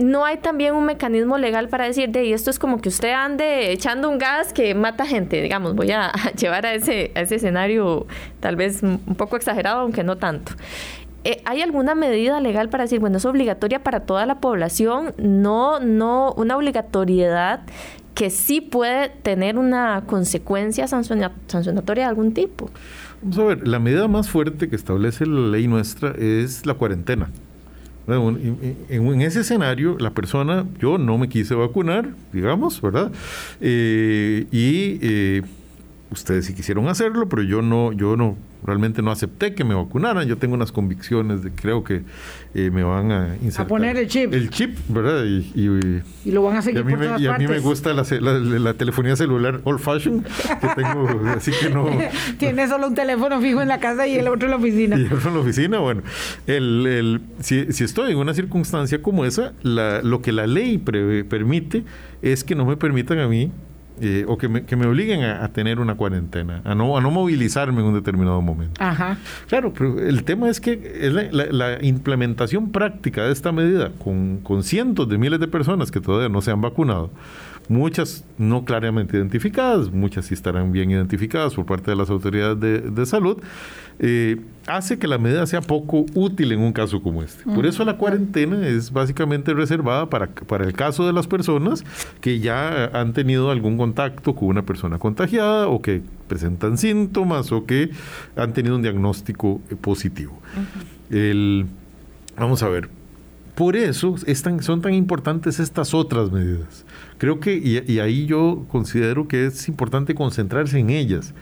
no 0.00 0.24
hay 0.24 0.38
también 0.38 0.74
un 0.74 0.84
mecanismo 0.84 1.36
legal 1.36 1.68
para 1.68 1.84
decir, 1.84 2.10
de 2.10 2.32
esto 2.32 2.50
es 2.50 2.58
como 2.58 2.80
que 2.80 2.88
usted 2.88 3.12
ande 3.12 3.72
echando 3.72 4.08
un 4.08 4.18
gas 4.18 4.52
que 4.52 4.74
mata 4.74 5.04
gente, 5.04 5.42
digamos, 5.42 5.74
voy 5.74 5.90
a, 5.90 6.12
llevar 6.38 6.64
a 6.64 6.74
ese, 6.74 7.12
a 7.14 7.22
ese 7.22 7.36
escenario 7.36 8.06
tal 8.38 8.56
vez 8.56 8.82
un 8.82 8.98
poco 9.16 9.36
exagerado, 9.36 9.80
aunque 9.80 10.04
no 10.04 10.16
tanto. 10.16 10.52
Eh, 11.22 11.42
¿Hay 11.44 11.60
alguna 11.60 11.94
medida 11.94 12.40
legal 12.40 12.70
para 12.70 12.84
decir, 12.84 12.98
bueno, 12.98 13.18
es 13.18 13.26
obligatoria 13.26 13.82
para 13.82 14.00
toda 14.00 14.24
la 14.24 14.36
población, 14.36 15.12
no, 15.18 15.78
no 15.78 16.32
una 16.32 16.56
obligatoriedad 16.56 17.60
que 18.20 18.28
sí 18.28 18.60
puede 18.60 19.08
tener 19.08 19.56
una 19.56 20.02
consecuencia 20.06 20.86
sancionatoria 20.86 22.04
de 22.04 22.10
algún 22.10 22.34
tipo. 22.34 22.68
Vamos 23.22 23.38
a 23.38 23.44
ver, 23.44 23.66
la 23.66 23.78
medida 23.78 24.08
más 24.08 24.28
fuerte 24.28 24.68
que 24.68 24.76
establece 24.76 25.24
la 25.24 25.48
ley 25.48 25.66
nuestra 25.66 26.10
es 26.10 26.66
la 26.66 26.74
cuarentena. 26.74 27.30
En, 28.06 29.22
ese 29.22 29.40
escenario, 29.40 29.96
la 29.98 30.10
persona, 30.10 30.66
yo 30.78 30.98
no 30.98 31.16
me 31.16 31.30
quise 31.30 31.54
vacunar, 31.54 32.10
digamos, 32.30 32.82
¿verdad? 32.82 33.10
Eh, 33.58 34.46
y 34.50 34.98
eh, 35.00 35.42
ustedes 36.10 36.46
sí 36.46 36.54
quisieron 36.54 36.88
hacerlo, 36.88 37.28
pero 37.28 37.42
yo 37.42 37.62
no, 37.62 37.92
yo 37.92 38.16
no, 38.16 38.36
realmente 38.64 39.00
no 39.00 39.10
acepté 39.10 39.54
que 39.54 39.64
me 39.64 39.74
vacunaran. 39.74 40.26
Yo 40.26 40.36
tengo 40.38 40.54
unas 40.54 40.72
convicciones 40.72 41.42
de 41.42 41.52
creo 41.52 41.84
que 41.84 42.02
eh, 42.54 42.70
me 42.70 42.82
van 42.82 43.12
a 43.12 43.36
insertar. 43.36 43.66
A 43.66 43.68
poner 43.68 43.96
el 43.96 44.08
chip. 44.08 44.32
El 44.34 44.50
chip, 44.50 44.76
¿verdad? 44.88 45.24
Y, 45.24 46.02
y, 46.24 46.30
lo 46.32 46.42
van 46.42 46.56
a 46.56 46.62
seguir 46.62 46.80
y 46.80 46.82
a 46.82 46.84
mí, 46.84 46.96
me, 46.96 47.20
y 47.20 47.26
a 47.26 47.38
mí 47.38 47.46
me 47.46 47.60
gusta 47.60 47.92
la, 47.92 48.02
la, 48.02 48.74
telefonía 48.74 49.14
celular 49.14 49.60
old 49.64 49.78
fashion, 49.78 50.22
que 50.22 50.68
tengo, 50.74 51.08
así 51.36 51.52
que 51.52 51.70
no... 51.70 51.88
Tiene 52.38 52.68
solo 52.68 52.88
un 52.88 52.94
teléfono 52.94 53.40
fijo 53.40 53.62
en 53.62 53.68
la 53.68 53.78
casa 53.78 54.06
y 54.06 54.16
el 54.16 54.28
otro 54.28 54.46
en 54.46 54.50
la 54.50 54.56
oficina. 54.56 54.96
Y 54.98 55.06
el 55.06 55.12
otro 55.12 55.28
en 55.28 55.34
la 55.34 55.40
oficina, 55.40 55.78
bueno. 55.78 56.02
El, 56.46 56.86
el, 56.86 57.20
si, 57.40 57.72
si, 57.72 57.84
estoy 57.84 58.12
en 58.12 58.18
una 58.18 58.34
circunstancia 58.34 59.00
como 59.00 59.24
esa, 59.24 59.52
la, 59.62 60.02
lo 60.02 60.22
que 60.22 60.32
la 60.32 60.46
ley 60.46 60.78
permite 60.78 61.84
es 62.22 62.44
que 62.44 62.54
no 62.54 62.64
me 62.64 62.76
permitan 62.76 63.18
a 63.18 63.28
mí 63.28 63.52
eh, 64.00 64.24
o 64.26 64.38
que 64.38 64.48
me, 64.48 64.64
que 64.64 64.76
me 64.76 64.86
obliguen 64.86 65.22
a, 65.22 65.48
tener 65.48 65.78
una 65.78 65.94
cuarentena, 65.94 66.62
a 66.64 66.74
no, 66.74 66.96
a 66.96 67.00
no 67.00 67.10
movilizarme 67.10 67.80
en 67.80 67.86
un 67.88 67.94
determinado 67.94 68.40
momento. 68.40 68.82
Ajá. 68.82 69.18
Claro, 69.48 69.72
pero 69.76 70.00
el 70.00 70.24
tema 70.24 70.48
es 70.48 70.60
que 70.60 70.72
es 71.00 71.12
la, 71.12 71.78
implementación 71.82 72.70
práctica 72.70 73.24
de 73.24 73.32
esta 73.32 73.52
medida 73.52 73.90
con, 74.02 74.38
con, 74.38 74.62
cientos 74.62 75.08
de 75.08 75.18
miles 75.18 75.40
de 75.40 75.48
personas 75.48 75.90
que 75.90 76.00
todavía 76.00 76.28
no 76.28 76.40
se 76.40 76.50
han 76.50 76.60
vacunado, 76.60 77.10
muchas 77.70 78.24
no 78.36 78.64
claramente 78.64 79.16
identificadas, 79.16 79.92
muchas 79.92 80.26
sí 80.26 80.34
estarán 80.34 80.72
bien 80.72 80.90
identificadas 80.90 81.54
por 81.54 81.66
parte 81.66 81.92
de 81.92 81.96
las 81.96 82.10
autoridades 82.10 82.58
de, 82.58 82.80
de 82.80 83.06
salud, 83.06 83.40
eh, 84.00 84.40
hace 84.66 84.98
que 84.98 85.06
la 85.06 85.18
medida 85.18 85.46
sea 85.46 85.60
poco 85.60 86.04
útil 86.14 86.50
en 86.50 86.58
un 86.58 86.72
caso 86.72 87.00
como 87.00 87.22
este. 87.22 87.44
Por 87.44 87.66
eso 87.66 87.84
la 87.84 87.96
cuarentena 87.96 88.66
es 88.66 88.90
básicamente 88.90 89.54
reservada 89.54 90.10
para, 90.10 90.26
para 90.26 90.64
el 90.64 90.72
caso 90.72 91.06
de 91.06 91.12
las 91.12 91.28
personas 91.28 91.84
que 92.20 92.40
ya 92.40 92.86
han 92.86 93.12
tenido 93.12 93.52
algún 93.52 93.76
contacto 93.76 94.34
con 94.34 94.48
una 94.48 94.62
persona 94.62 94.98
contagiada 94.98 95.68
o 95.68 95.80
que 95.80 96.02
presentan 96.26 96.76
síntomas 96.76 97.52
o 97.52 97.66
que 97.66 97.90
han 98.34 98.52
tenido 98.52 98.74
un 98.74 98.82
diagnóstico 98.82 99.60
eh, 99.70 99.76
positivo. 99.76 100.42
el, 101.08 101.66
vamos 102.36 102.64
a 102.64 102.68
ver, 102.68 102.88
por 103.60 103.76
eso 103.76 104.14
son 104.60 104.80
tan 104.80 104.94
importantes 104.94 105.60
estas 105.60 105.92
otras 105.92 106.32
medidas. 106.32 106.86
Creo 107.18 107.40
que, 107.40 107.58
y, 107.86 107.98
ahí 107.98 108.24
yo 108.24 108.64
considero 108.68 109.28
que 109.28 109.44
es 109.44 109.68
importante 109.68 110.14
concentrarse 110.14 110.78
en 110.78 110.88
ellas 110.88 111.34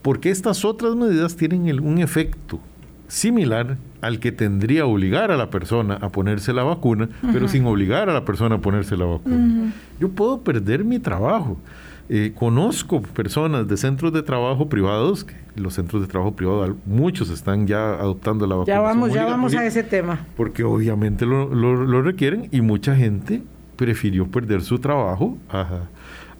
porque 0.00 0.30
estas 0.30 0.64
otras 0.64 0.96
medidas 0.96 1.36
tienen 1.36 1.78
un 1.86 1.98
efecto 1.98 2.60
similar 3.08 3.76
al 4.00 4.20
que 4.20 4.32
tendría 4.32 4.86
obligar 4.86 5.30
a 5.30 5.36
la 5.36 5.50
persona 5.50 5.98
a 6.00 6.08
ponerse 6.08 6.54
la 6.54 6.62
vacuna, 6.62 7.10
pero 7.30 7.46
sin 7.46 7.66
obligar 7.66 8.08
a 8.08 8.14
la 8.14 8.24
persona 8.24 8.54
a 8.54 8.60
ponerse 8.62 8.96
la 8.96 9.04
vacuna. 9.04 9.74
Yo 10.00 10.08
puedo 10.08 10.40
perder 10.40 10.82
mi 10.82 10.98
trabajo. 10.98 11.58
Eh, 12.12 12.32
conozco 12.34 13.02
personas 13.02 13.68
de 13.68 13.76
centros 13.76 14.12
de 14.12 14.24
trabajo 14.24 14.68
privados, 14.68 15.22
que 15.22 15.34
los 15.54 15.74
centros 15.74 16.02
de 16.02 16.08
trabajo 16.08 16.34
privados, 16.34 16.74
muchos 16.84 17.30
están 17.30 17.68
ya 17.68 17.92
adoptando 17.92 18.48
la 18.48 18.56
vacuna. 18.56 18.74
Ya 18.74 18.80
vamos, 18.80 19.12
ya 19.12 19.24
vamos 19.26 19.54
a 19.54 19.64
ese 19.64 19.84
tema. 19.84 20.26
Porque 20.36 20.64
obviamente 20.64 21.24
lo, 21.24 22.02
requieren 22.02 22.48
y 22.50 22.62
mucha 22.62 22.96
gente 22.96 23.44
prefirió 23.76 24.26
perder 24.26 24.62
su 24.62 24.80
trabajo 24.80 25.38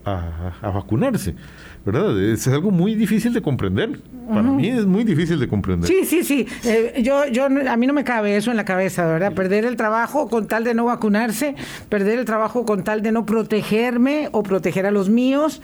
a 0.03 0.71
vacunarse. 0.73 1.35
¿Verdad? 1.85 2.21
Es 2.21 2.47
algo 2.47 2.71
muy 2.71 2.95
difícil 2.95 3.33
de 3.33 3.41
comprender. 3.41 3.99
Para 4.29 4.43
mí 4.43 4.69
es 4.69 4.85
muy 4.85 5.03
difícil 5.03 5.39
de 5.39 5.47
comprender. 5.47 5.89
Sí, 5.89 6.05
sí, 6.05 6.23
sí. 6.23 6.47
Eh, 6.63 7.01
yo, 7.03 7.27
yo, 7.27 7.45
a 7.45 7.77
mí 7.77 7.87
no 7.87 7.93
me 7.93 8.05
cabe 8.05 8.37
eso 8.37 8.49
en 8.49 8.57
la 8.57 8.63
cabeza, 8.63 9.05
¿verdad? 9.05 9.33
Perder 9.33 9.65
el 9.65 9.75
trabajo 9.75 10.29
con 10.29 10.47
tal 10.47 10.63
de 10.63 10.73
no 10.73 10.85
vacunarse, 10.85 11.55
perder 11.89 12.19
el 12.19 12.25
trabajo 12.25 12.65
con 12.65 12.83
tal 12.83 13.01
de 13.01 13.11
no 13.11 13.25
protegerme 13.25 14.29
o 14.31 14.43
proteger 14.43 14.85
a 14.85 14.91
los 14.91 15.09
míos, 15.09 15.61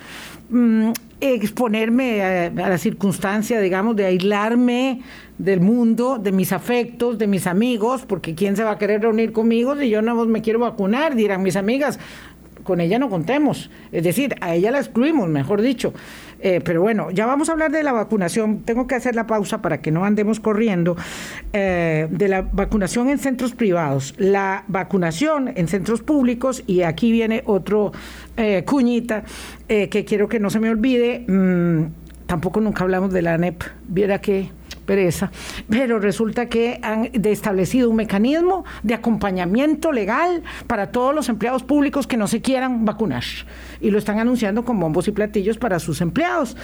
mm, 0.50 0.92
exponerme 1.22 2.24
a, 2.24 2.50
la 2.50 2.78
circunstancia, 2.78 3.62
digamos, 3.62 3.96
de 3.96 4.06
aislarme 4.06 5.02
del 5.38 5.62
mundo, 5.62 6.20
de 6.20 6.32
mis 6.32 6.52
afectos, 6.52 7.18
de 7.18 7.28
mis 7.28 7.48
amigos, 7.48 8.06
porque 8.06 8.36
¿quién 8.36 8.56
se 8.56 8.64
va 8.64 8.72
a 8.72 8.78
querer 8.78 9.02
reunir 9.02 9.32
conmigo 9.32 9.76
si 9.78 9.90
yo 9.90 10.02
no 10.02 10.26
me 10.26 10.42
quiero 10.42 10.60
vacunar? 10.60 11.16
Dirán 11.16 11.42
mis 11.42 11.56
amigas, 11.56 12.00
con 12.68 12.82
ella 12.82 13.00
no 13.00 13.10
contemos. 13.10 13.72
Es 13.94 14.04
decir, 14.04 14.36
a 14.42 14.54
ella 14.54 14.70
la 14.70 14.80
excluimos, 14.80 15.30
mejor 15.30 15.62
dicho. 15.62 15.94
Eh, 16.40 16.60
pero 16.64 16.82
bueno, 16.82 17.10
ya 17.10 17.26
vamos 17.26 17.48
a 17.48 17.54
hablar 17.54 17.72
de 17.72 17.82
la 17.82 17.94
vacunación. 17.94 18.60
Tengo 18.64 18.86
que 18.86 18.96
hacer 18.96 19.16
la 19.16 19.26
pausa 19.26 19.62
para 19.62 19.82
que 19.82 19.90
no 19.90 20.04
andemos 20.04 20.42
corriendo. 20.42 20.98
Eh, 21.54 22.08
de 22.12 22.28
la 22.28 22.42
vacunación 22.42 23.10
en 23.10 23.20
centros 23.20 23.54
privados. 23.54 24.14
La 24.18 24.66
vacunación 24.68 25.54
en 25.56 25.70
centros 25.70 26.02
públicos, 26.02 26.62
y 26.68 26.82
aquí 26.82 27.10
viene 27.12 27.42
otro 27.46 27.94
eh, 28.36 28.64
cuñita 28.66 29.24
que 29.68 30.06
quiero 30.06 30.28
que 30.28 30.40
no 30.40 30.50
se 30.50 30.60
me 30.60 30.70
olvide. 30.70 31.26
Mm, 31.28 32.07
tampoco 32.28 32.62
nunca 32.62 32.84
hablamos 32.84 33.12
de 33.12 33.24
la 33.24 33.34
ANEP. 33.34 33.64
Viera 33.88 34.22
que 34.22 34.52
pereza, 34.86 35.32
pero 35.70 36.00
resulta 36.00 36.48
que 36.48 36.80
han 36.82 37.12
establecido 37.14 37.90
un 37.90 37.98
mecanismo 37.98 38.64
de 38.84 38.94
acompañamiento 38.94 39.92
legal 39.92 40.44
para 40.66 40.92
todos 40.92 41.14
los 41.14 41.30
empleados 41.30 41.64
públicos 41.64 42.08
que 42.08 42.16
no 42.16 42.28
se 42.28 42.42
quieran 42.42 42.86
vacunar 42.86 43.24
y 43.82 43.92
lo 43.92 43.98
están 43.98 44.18
anunciando 44.20 44.64
con 44.64 44.80
bombos 44.80 45.08
y 45.08 45.12
platillos 45.12 45.58
para 45.58 45.80
sus 45.80 46.02
empleados. 46.02 46.56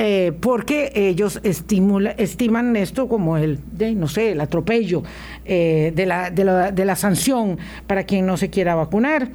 Eh, 0.00 0.32
porque 0.40 0.92
ellos 0.94 1.40
estiman 1.42 2.76
esto 2.76 3.08
como 3.08 3.36
el, 3.36 3.58
no 3.96 4.06
sé, 4.06 4.30
el 4.30 4.40
atropello 4.40 5.02
eh, 5.44 5.92
de, 5.94 6.06
de, 6.32 6.72
de 6.72 6.84
la 6.84 6.94
sanción 6.94 7.58
para 7.88 8.04
quien 8.04 8.24
no 8.24 8.36
se 8.36 8.48
quiera 8.48 8.76
vacunar. 8.76 9.28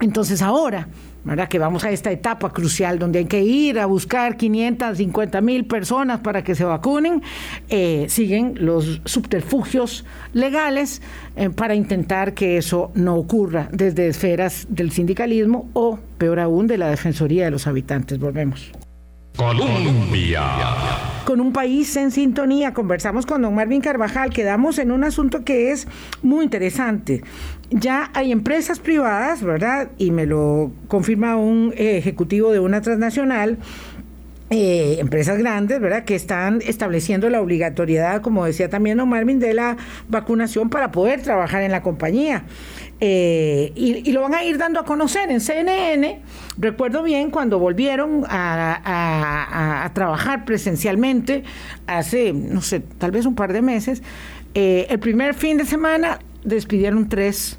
Entonces 0.00 0.40
ahora 0.40 0.86
¿verdad? 1.24 1.48
que 1.48 1.58
vamos 1.58 1.84
a 1.84 1.90
esta 1.90 2.10
etapa 2.10 2.52
crucial 2.52 2.98
donde 2.98 3.20
hay 3.20 3.24
que 3.26 3.42
ir 3.42 3.78
a 3.78 3.86
buscar 3.86 4.36
550 4.36 5.40
mil 5.40 5.64
personas 5.66 6.20
para 6.20 6.42
que 6.42 6.54
se 6.54 6.64
vacunen, 6.64 7.22
eh, 7.68 8.06
siguen 8.08 8.54
los 8.58 9.00
subterfugios 9.04 10.04
legales 10.32 11.02
eh, 11.36 11.50
para 11.50 11.74
intentar 11.74 12.34
que 12.34 12.56
eso 12.56 12.90
no 12.94 13.16
ocurra 13.16 13.68
desde 13.72 14.08
esferas 14.08 14.66
del 14.68 14.90
sindicalismo 14.90 15.68
o, 15.72 15.98
peor 16.18 16.40
aún, 16.40 16.66
de 16.66 16.78
la 16.78 16.88
Defensoría 16.88 17.44
de 17.44 17.50
los 17.50 17.66
Habitantes. 17.66 18.18
Volvemos. 18.18 18.72
Colombia. 19.36 20.42
Con 21.24 21.40
un 21.40 21.52
país 21.52 21.96
en 21.96 22.10
sintonía, 22.10 22.74
conversamos 22.74 23.26
con 23.26 23.42
don 23.42 23.54
Marvin 23.54 23.80
Carvajal, 23.80 24.30
quedamos 24.30 24.78
en 24.78 24.92
un 24.92 25.04
asunto 25.04 25.44
que 25.44 25.70
es 25.70 25.86
muy 26.22 26.44
interesante. 26.44 27.22
Ya 27.70 28.10
hay 28.12 28.32
empresas 28.32 28.78
privadas, 28.80 29.42
¿verdad? 29.42 29.90
Y 29.96 30.10
me 30.10 30.26
lo 30.26 30.72
confirma 30.88 31.36
un 31.36 31.72
ejecutivo 31.76 32.52
de 32.52 32.60
una 32.60 32.82
transnacional. 32.82 33.58
Eh, 34.50 34.98
empresas 35.00 35.38
grandes, 35.38 35.80
¿verdad?, 35.80 36.04
que 36.04 36.14
están 36.14 36.60
estableciendo 36.66 37.30
la 37.30 37.40
obligatoriedad, 37.40 38.20
como 38.20 38.44
decía 38.44 38.68
también 38.68 38.98
don 38.98 39.08
Marvin, 39.08 39.38
de 39.38 39.54
la 39.54 39.78
vacunación 40.08 40.68
para 40.68 40.90
poder 40.90 41.22
trabajar 41.22 41.62
en 41.62 41.72
la 41.72 41.80
compañía. 41.80 42.44
Eh, 43.04 43.72
y, 43.74 44.12
lo 44.12 44.22
van 44.22 44.34
a 44.34 44.44
ir 44.44 44.58
dando 44.58 44.78
a 44.78 44.84
conocer 44.84 45.28
en 45.28 45.40
CNN. 45.40 46.22
Recuerdo 46.56 47.02
bien 47.02 47.32
cuando 47.32 47.58
volvieron 47.58 48.24
a, 48.28 49.90
trabajar 49.92 50.44
presencialmente 50.44 51.42
hace, 51.88 52.32
no 52.32 52.60
sé, 52.62 52.78
tal 52.78 53.10
vez 53.10 53.26
un 53.26 53.34
par 53.34 53.52
de 53.52 53.60
meses. 53.60 54.04
Eh, 54.54 54.86
el 54.88 55.00
primer 55.00 55.34
fin 55.34 55.58
de 55.58 55.64
semana 55.64 56.20
despidieron 56.44 57.08
tres 57.08 57.58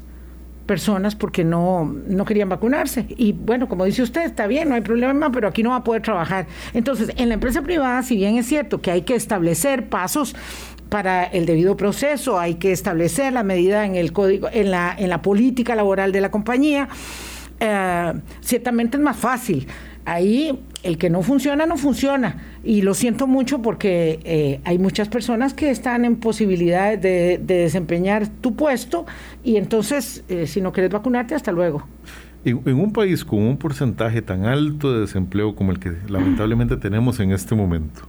personas 0.64 1.14
porque 1.14 1.44
no, 1.44 1.84
no 1.84 2.24
querían 2.24 2.48
vacunarse. 2.48 3.04
Y 3.10 3.32
bueno, 3.32 3.68
como 3.68 3.84
dice 3.84 4.02
usted, 4.02 4.22
está 4.22 4.46
bien, 4.46 4.70
no 4.70 4.76
hay 4.76 4.80
problema, 4.80 5.30
pero 5.30 5.46
aquí 5.46 5.62
no 5.62 5.70
va 5.70 5.76
a 5.76 5.84
poder 5.84 6.00
trabajar. 6.00 6.46
Entonces, 6.72 7.10
en 7.18 7.28
la 7.28 7.34
empresa 7.34 7.60
privada, 7.60 8.02
si 8.02 8.16
bien 8.16 8.38
es 8.38 8.46
cierto 8.46 8.80
que 8.80 8.90
hay 8.90 9.02
que 9.02 9.14
establecer 9.14 9.90
pasos 9.90 10.34
para 10.88 11.24
el 11.24 11.46
debido 11.46 11.76
proceso, 11.76 12.38
hay 12.38 12.54
que 12.54 12.72
establecer 12.72 13.32
la 13.32 13.42
medida 13.42 13.84
en 13.84 13.96
el 13.96 14.12
código, 14.12 14.48
en 14.52 14.70
la, 14.70 14.94
en 14.96 15.10
la 15.10 15.22
política 15.22 15.74
laboral 15.74 16.12
de 16.12 16.20
la 16.20 16.30
compañía. 16.30 16.88
Eh, 17.60 18.12
ciertamente 18.40 18.96
es 18.96 19.02
más 19.02 19.16
fácil. 19.16 19.66
Ahí 20.04 20.60
el 20.82 20.98
que 20.98 21.08
no 21.08 21.22
funciona, 21.22 21.66
no 21.66 21.76
funciona. 21.76 22.36
Y 22.62 22.82
lo 22.82 22.94
siento 22.94 23.26
mucho 23.26 23.62
porque 23.62 24.20
eh, 24.24 24.60
hay 24.64 24.78
muchas 24.78 25.08
personas 25.08 25.54
que 25.54 25.70
están 25.70 26.04
en 26.04 26.16
posibilidades 26.16 27.00
de, 27.00 27.40
desempeñar 27.42 28.28
tu 28.28 28.54
puesto 28.54 29.06
y 29.42 29.56
entonces, 29.56 30.24
eh, 30.28 30.46
si 30.46 30.60
no 30.60 30.72
quieres 30.72 30.92
vacunarte, 30.92 31.34
hasta 31.34 31.52
luego. 31.52 31.86
En, 32.44 32.60
en, 32.66 32.78
un 32.78 32.92
país 32.92 33.24
con 33.24 33.40
un 33.40 33.56
porcentaje 33.56 34.20
tan 34.20 34.44
alto 34.44 34.92
de 34.92 35.00
desempleo 35.00 35.56
como 35.56 35.72
el 35.72 35.78
que 35.78 35.92
lamentablemente 36.08 36.76
tenemos 36.76 37.18
en 37.20 37.32
este 37.32 37.54
momento, 37.54 38.02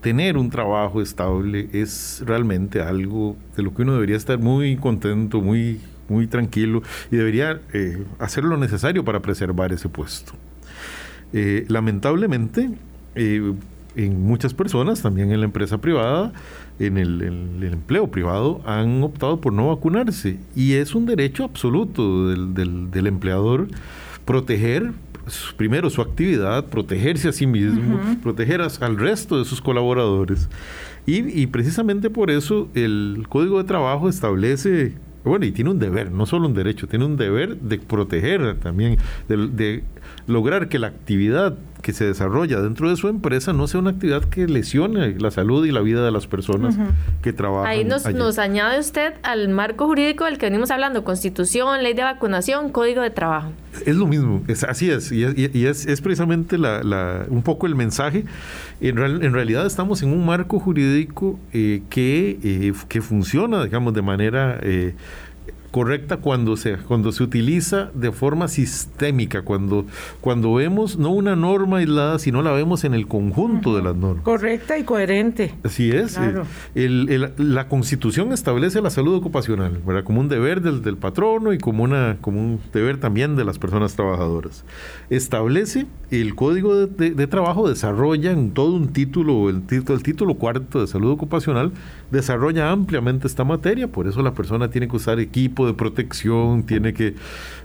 tener 0.00 0.36
un 0.36 0.50
trabajo 0.50 1.00
estable 1.00 1.68
es 1.72 2.22
realmente 2.24 2.80
algo 2.80 3.36
de 3.56 3.62
lo 3.62 3.74
que 3.74 3.82
uno 3.82 3.94
debería 3.94 4.16
estar 4.16 4.38
muy 4.38 4.76
contento, 4.76 5.40
muy, 5.40 5.80
muy 6.08 6.26
tranquilo 6.26 6.82
y 7.10 7.16
debería 7.16 7.60
eh, 7.72 8.04
hacer 8.18 8.44
lo 8.44 8.56
necesario 8.56 9.04
para 9.04 9.20
preservar 9.20 9.72
ese 9.72 9.88
puesto. 9.88 10.32
Eh, 11.32 11.64
lamentablemente, 11.68 12.70
eh, 13.14 13.52
en 13.96 14.22
muchas 14.22 14.54
personas, 14.54 15.02
también 15.02 15.32
en 15.32 15.40
la 15.40 15.46
empresa 15.46 15.78
privada, 15.78 16.32
en 16.78 16.98
el, 16.98 17.22
empleo 17.62 18.10
privado, 18.10 18.60
han 18.66 19.02
optado 19.02 19.40
por 19.40 19.52
no 19.52 19.68
vacunarse 19.68 20.38
y 20.54 20.74
es 20.74 20.94
un 20.94 21.06
derecho 21.06 21.44
absoluto 21.44 22.28
del, 22.28 22.90
del 22.90 23.06
empleador 23.06 23.68
proteger 24.26 24.92
primero 25.56 25.90
su 25.90 26.00
actividad, 26.00 26.64
protegerse 26.66 27.28
a 27.28 27.32
sí 27.32 27.46
mismo, 27.46 28.00
proteger 28.22 28.60
al 28.62 28.96
resto 28.96 29.38
de 29.38 29.44
sus 29.44 29.60
colaboradores. 29.60 30.48
Y, 31.06 31.46
precisamente 31.46 32.10
por 32.10 32.30
eso 32.30 32.68
el 32.74 33.26
Código 33.28 33.58
de 33.58 33.64
Trabajo 33.64 34.08
establece, 34.08 34.94
bueno, 35.24 35.44
y 35.44 35.52
tiene 35.52 35.70
un 35.70 35.78
deber, 35.78 36.10
no 36.10 36.26
solo 36.26 36.46
un 36.46 36.54
derecho, 36.54 36.88
tiene 36.88 37.04
un 37.04 37.16
deber 37.16 37.56
de 37.56 37.78
proteger 37.78 38.56
también, 38.58 38.98
de 39.28 39.84
lograr 40.26 40.68
que 40.68 40.78
la 40.78 40.88
actividad 40.88 41.56
que 41.82 41.92
se 41.92 42.04
desarrolla 42.04 42.60
dentro 42.60 42.90
de 42.90 42.96
su 42.96 43.08
empresa 43.08 43.52
no 43.52 43.66
sea 43.66 43.80
una 43.80 43.90
actividad 43.90 44.24
que 44.24 44.46
lesione 44.46 45.18
la 45.18 45.30
salud 45.30 45.64
y 45.66 45.72
la 45.72 45.80
vida 45.80 46.04
de 46.04 46.10
las 46.10 46.26
personas 46.26 46.76
que 47.22 47.32
trabajan. 47.32 47.70
Ahí 47.70 47.84
nos, 47.84 48.12
nos 48.14 48.38
añade 48.38 48.78
usted 48.78 49.14
al 49.22 49.48
marco 49.48 49.86
jurídico 49.86 50.24
del 50.24 50.38
que 50.38 50.46
venimos 50.46 50.70
hablando, 50.70 51.04
constitución, 51.04 51.82
ley 51.82 51.94
de 51.94 52.02
vacunación, 52.02 52.70
código 52.70 53.02
de 53.02 53.10
trabajo. 53.10 53.52
Es 53.84 53.96
lo 53.96 54.06
mismo, 54.06 54.42
es, 54.48 54.64
así 54.64 54.90
es, 54.90 55.12
y, 55.12 55.24
es, 55.24 55.86
es, 55.86 56.00
precisamente 56.00 56.58
la, 56.58 57.26
un 57.28 57.42
poco 57.42 57.66
el 57.66 57.74
mensaje. 57.74 58.24
En, 58.80 58.98
en, 58.98 59.32
realidad 59.32 59.66
estamos 59.66 60.02
en 60.02 60.12
un 60.12 60.24
marco 60.24 60.58
jurídico 60.58 61.38
eh, 61.52 61.82
que, 61.90 62.38
eh, 62.42 62.72
que 62.88 63.00
funciona, 63.02 63.64
digamos, 63.64 63.94
de 63.94 64.02
manera... 64.02 64.58
Eh, 64.62 64.94
correcta 65.70 66.18
cuando 66.18 66.56
se, 66.56 66.76
cuando 66.76 67.12
se 67.12 67.22
utiliza 67.22 67.90
de 67.94 68.12
forma 68.12 68.48
sistémica, 68.48 69.42
cuando, 69.42 69.86
cuando 70.20 70.54
vemos 70.54 70.98
no 70.98 71.10
una 71.10 71.36
norma 71.36 71.78
aislada, 71.78 72.18
sino 72.18 72.42
la 72.42 72.52
vemos 72.52 72.84
en 72.84 72.94
el 72.94 73.06
conjunto 73.06 73.76
de 73.76 73.82
las 73.82 73.96
normas. 73.96 74.24
Correcta 74.24 74.78
y 74.78 74.84
coherente. 74.84 75.54
Así 75.62 75.90
es. 75.90 76.18
Eh, 76.74 77.30
la 77.36 77.68
Constitución 77.68 78.32
establece 78.32 78.80
la 78.80 78.90
salud 78.90 79.14
ocupacional 79.14 79.80
¿verdad? 79.86 80.04
como 80.04 80.20
un 80.20 80.28
deber 80.28 80.60
del, 80.60 80.82
del, 80.82 80.96
patrono 80.96 81.52
y 81.52 81.58
como, 81.58 81.84
una, 81.84 82.16
como 82.20 82.40
un 82.40 82.60
deber 82.72 82.98
también 82.98 83.36
de 83.36 83.44
las 83.44 83.58
personas 83.58 83.94
trabajadoras. 83.94 84.64
Establece 85.10 85.86
el 86.10 86.34
Código 86.34 86.86
de, 86.86 87.26
Trabajo, 87.26 87.68
desarrolla 87.68 88.30
en 88.30 88.52
todo 88.52 88.72
un 88.72 88.92
título, 88.92 89.50
el 89.50 89.62
título, 89.62 89.96
el 89.96 90.02
título 90.04 90.34
cuarto 90.34 90.80
de 90.80 90.86
salud 90.86 91.10
ocupacional, 91.10 91.72
desarrolla 92.10 92.70
ampliamente 92.70 93.26
esta 93.26 93.42
materia, 93.42 93.88
por 93.88 94.06
eso 94.06 94.22
la 94.22 94.32
persona 94.32 94.70
tiene 94.70 94.86
que 94.88 94.96
usar 94.96 95.18
equipo 95.18 95.55
de 95.64 95.74
protección, 95.74 96.64
tiene 96.64 96.92
que, 96.92 97.14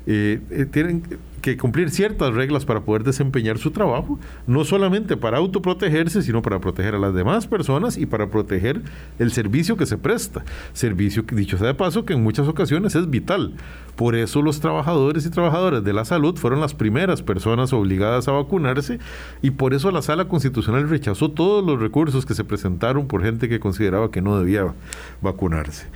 eh, 0.05 0.39
eh, 0.51 0.67
tienen 0.71 1.03
que 1.41 1.57
cumplir 1.57 1.89
ciertas 1.89 2.33
reglas 2.33 2.65
para 2.65 2.81
poder 2.81 3.03
desempeñar 3.03 3.57
su 3.57 3.71
trabajo, 3.71 4.19
no 4.47 4.63
solamente 4.63 5.17
para 5.17 5.39
autoprotegerse, 5.39 6.21
sino 6.21 6.41
para 6.41 6.59
proteger 6.59 6.95
a 6.95 6.99
las 6.99 7.13
demás 7.13 7.47
personas 7.47 7.97
y 7.97 8.05
para 8.05 8.29
proteger 8.29 8.81
el 9.19 9.31
servicio 9.31 9.75
que 9.75 9.85
se 9.85 9.97
presta. 9.97 10.45
Servicio 10.73 11.25
que, 11.25 11.35
dicho 11.35 11.57
sea 11.57 11.67
de 11.67 11.73
paso, 11.73 12.05
que 12.05 12.13
en 12.13 12.23
muchas 12.23 12.47
ocasiones 12.47 12.95
es 12.95 13.09
vital. 13.09 13.55
Por 13.95 14.15
eso 14.15 14.41
los 14.41 14.61
trabajadores 14.61 15.25
y 15.25 15.29
trabajadoras 15.29 15.83
de 15.83 15.93
la 15.93 16.05
salud 16.05 16.37
fueron 16.37 16.61
las 16.61 16.73
primeras 16.73 17.21
personas 17.21 17.73
obligadas 17.73 18.27
a 18.27 18.31
vacunarse 18.31 18.99
y 19.41 19.51
por 19.51 19.73
eso 19.73 19.91
la 19.91 20.01
Sala 20.01 20.25
Constitucional 20.25 20.89
rechazó 20.89 21.31
todos 21.31 21.65
los 21.65 21.79
recursos 21.79 22.25
que 22.25 22.33
se 22.33 22.43
presentaron 22.43 23.07
por 23.07 23.23
gente 23.23 23.49
que 23.49 23.59
consideraba 23.59 24.11
que 24.11 24.21
no 24.21 24.39
debía 24.39 24.73
vacunarse. 25.21 25.87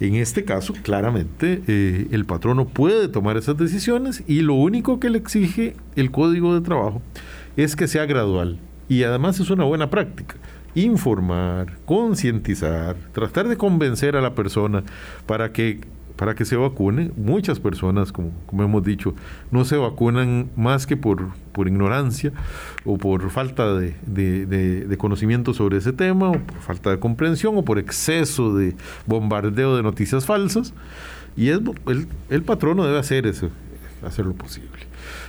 En 0.00 0.14
este 0.16 0.44
caso, 0.44 0.74
claramente, 0.82 1.62
eh, 1.66 2.08
el 2.10 2.24
patrono 2.24 2.66
puede 2.66 3.08
tomar 3.08 3.36
esas 3.36 3.56
decisiones 3.56 4.24
y 4.26 4.40
lo 4.40 4.54
único 4.54 4.98
que 4.98 5.10
le 5.10 5.18
exige 5.18 5.76
el 5.96 6.10
código 6.10 6.54
de 6.54 6.60
trabajo 6.60 7.02
es 7.56 7.76
que 7.76 7.86
sea 7.86 8.06
gradual. 8.06 8.58
Y 8.88 9.04
además 9.04 9.38
es 9.40 9.50
una 9.50 9.64
buena 9.64 9.90
práctica. 9.90 10.36
Informar, 10.74 11.78
concientizar, 11.84 12.96
tratar 13.12 13.48
de 13.48 13.56
convencer 13.56 14.16
a 14.16 14.20
la 14.20 14.34
persona 14.34 14.82
para 15.26 15.52
que 15.52 15.80
para 16.22 16.36
que 16.36 16.44
se 16.44 16.54
vacune. 16.54 17.10
Muchas 17.16 17.58
personas, 17.58 18.12
como, 18.12 18.30
hemos 18.52 18.84
dicho, 18.84 19.12
no 19.50 19.64
se 19.64 19.76
vacunan 19.76 20.50
más 20.54 20.86
que 20.86 20.96
por, 20.96 21.30
por 21.50 21.66
ignorancia 21.66 22.30
o 22.84 22.96
por 22.96 23.28
falta 23.30 23.74
de, 23.74 23.96
de, 24.06 24.96
conocimiento 24.98 25.52
sobre 25.52 25.78
ese 25.78 25.92
tema, 25.92 26.30
o 26.30 26.38
por 26.38 26.60
falta 26.60 26.90
de 26.90 27.00
comprensión, 27.00 27.58
o 27.58 27.64
por 27.64 27.80
exceso 27.80 28.54
de 28.56 28.76
bombardeo 29.04 29.74
de 29.74 29.82
noticias 29.82 30.24
falsas. 30.24 30.72
Y 31.36 31.48
es, 31.48 31.58
el, 31.88 32.06
el 32.30 32.42
patrono 32.44 32.84
debe 32.84 33.00
hacer 33.00 33.26
eso, 33.26 33.50
hacer 34.06 34.24
lo 34.24 34.34
posible. 34.34 34.78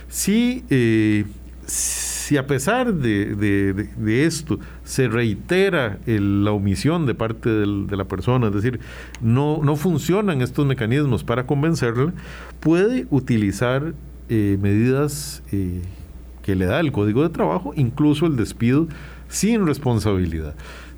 Si, 0.08 0.64
eh, 0.70 1.24
si 1.66 2.36
a 2.36 2.46
pesar 2.46 2.94
de, 2.94 4.24
esto 4.24 4.60
se 4.84 5.08
reitera 5.08 5.98
la 6.06 6.52
omisión 6.52 7.06
de 7.06 7.14
parte 7.14 7.48
de 7.48 7.96
la 7.96 8.04
persona, 8.04 8.48
es 8.48 8.54
decir, 8.54 8.80
no, 9.20 9.60
no 9.62 9.76
funcionan 9.76 10.42
estos 10.42 10.66
mecanismos 10.66 11.24
para 11.24 11.46
convencerla, 11.46 12.12
puede 12.60 13.06
utilizar 13.10 13.94
eh, 14.28 14.58
medidas 14.60 15.42
eh, 15.52 15.82
que 16.42 16.54
le 16.54 16.66
da 16.66 16.80
el 16.80 16.92
código 16.92 17.22
de 17.22 17.30
trabajo, 17.30 17.72
incluso 17.76 18.26
el 18.26 18.36
despido 18.36 18.86
sin 19.28 19.66
responsabilidad 19.66 20.54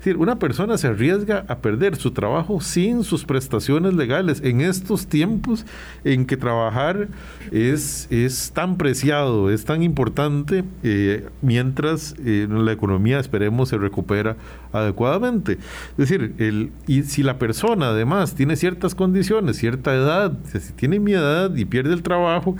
decir, 0.07 0.21
una 0.21 0.39
persona 0.39 0.77
se 0.77 0.87
arriesga 0.87 1.45
a 1.47 1.57
perder 1.57 1.97
su 1.97 2.11
trabajo 2.11 2.61
sin 2.61 3.03
sus 3.03 3.25
prestaciones 3.25 3.93
legales 3.93 4.41
en 4.43 4.61
estos 4.61 5.07
tiempos 5.07 5.65
en 6.03 6.25
que 6.25 6.37
trabajar 6.37 7.09
es, 7.51 8.07
es 8.09 8.51
tan 8.53 8.77
preciado, 8.77 9.51
es 9.51 9.65
tan 9.65 9.83
importante, 9.83 10.63
eh, 10.83 11.27
mientras 11.41 12.15
eh, 12.23 12.47
la 12.49 12.71
economía, 12.71 13.19
esperemos, 13.19 13.69
se 13.69 13.77
recupera 13.77 14.37
adecuadamente. 14.71 15.53
Es 15.53 15.97
decir, 15.97 16.33
el, 16.37 16.71
y 16.87 17.03
si 17.03 17.23
la 17.23 17.37
persona 17.37 17.89
además 17.89 18.35
tiene 18.35 18.55
ciertas 18.55 18.95
condiciones, 18.95 19.57
cierta 19.57 19.93
edad, 19.93 20.33
si 20.45 20.73
tiene 20.73 20.99
mi 20.99 21.13
edad 21.13 21.53
y 21.55 21.65
pierde 21.65 21.93
el 21.93 22.03
trabajo, 22.03 22.55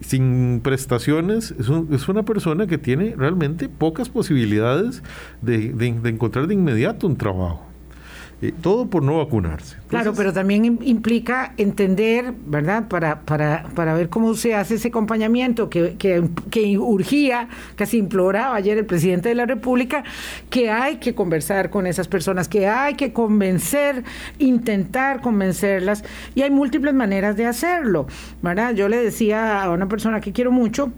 sin 0.00 0.60
prestaciones, 0.62 1.54
es, 1.58 2.08
una 2.08 2.24
persona 2.24 2.66
que 2.66 2.78
tiene 2.78 3.14
realmente 3.16 3.68
pocas 3.68 4.08
posibilidades 4.08 5.02
de, 5.42 5.72
de 5.72 6.08
encontrar 6.08 6.46
de 6.46 6.54
inmediato 6.54 7.06
un 7.06 7.16
trabajo. 7.16 7.65
Eh, 8.42 8.52
todo 8.60 8.90
por 8.90 9.02
no 9.02 9.16
vacunarse. 9.16 9.78
claro, 9.88 10.12
pero 10.14 10.30
también 10.30 10.78
implica 10.82 11.54
entender, 11.56 12.34
¿verdad? 12.44 12.86
Para, 12.86 13.20
para, 13.20 13.64
para 13.74 13.94
ver 13.94 14.10
cómo 14.10 14.34
se 14.34 14.54
hace 14.54 14.74
ese 14.74 14.88
acompañamiento 14.88 15.70
que, 15.70 15.96
que, 15.96 16.22
que, 16.50 16.76
urgía, 16.76 17.48
casi 17.76 17.96
imploraba 17.96 18.54
ayer 18.54 18.76
el 18.76 18.84
presidente 18.84 19.30
de 19.30 19.36
la 19.36 19.46
República, 19.46 20.04
que 20.50 20.70
hay 20.70 20.96
que 20.96 21.14
conversar 21.14 21.70
con 21.70 21.86
esas 21.86 22.08
personas, 22.08 22.46
que 22.46 22.66
hay 22.66 22.92
que 22.92 23.14
convencer, 23.14 24.04
intentar 24.38 25.22
convencerlas, 25.22 26.04
y 26.34 26.42
hay 26.42 26.50
múltiples 26.50 26.92
maneras 26.92 27.38
de 27.38 27.46
hacerlo, 27.46 28.06
¿verdad? 28.42 28.74
Yo 28.74 28.90
le 28.90 28.98
decía 28.98 29.62
a 29.62 29.70
una 29.70 29.88
persona 29.88 30.20
que 30.20 30.32
quiero 30.32 30.52
mucho, 30.52 30.92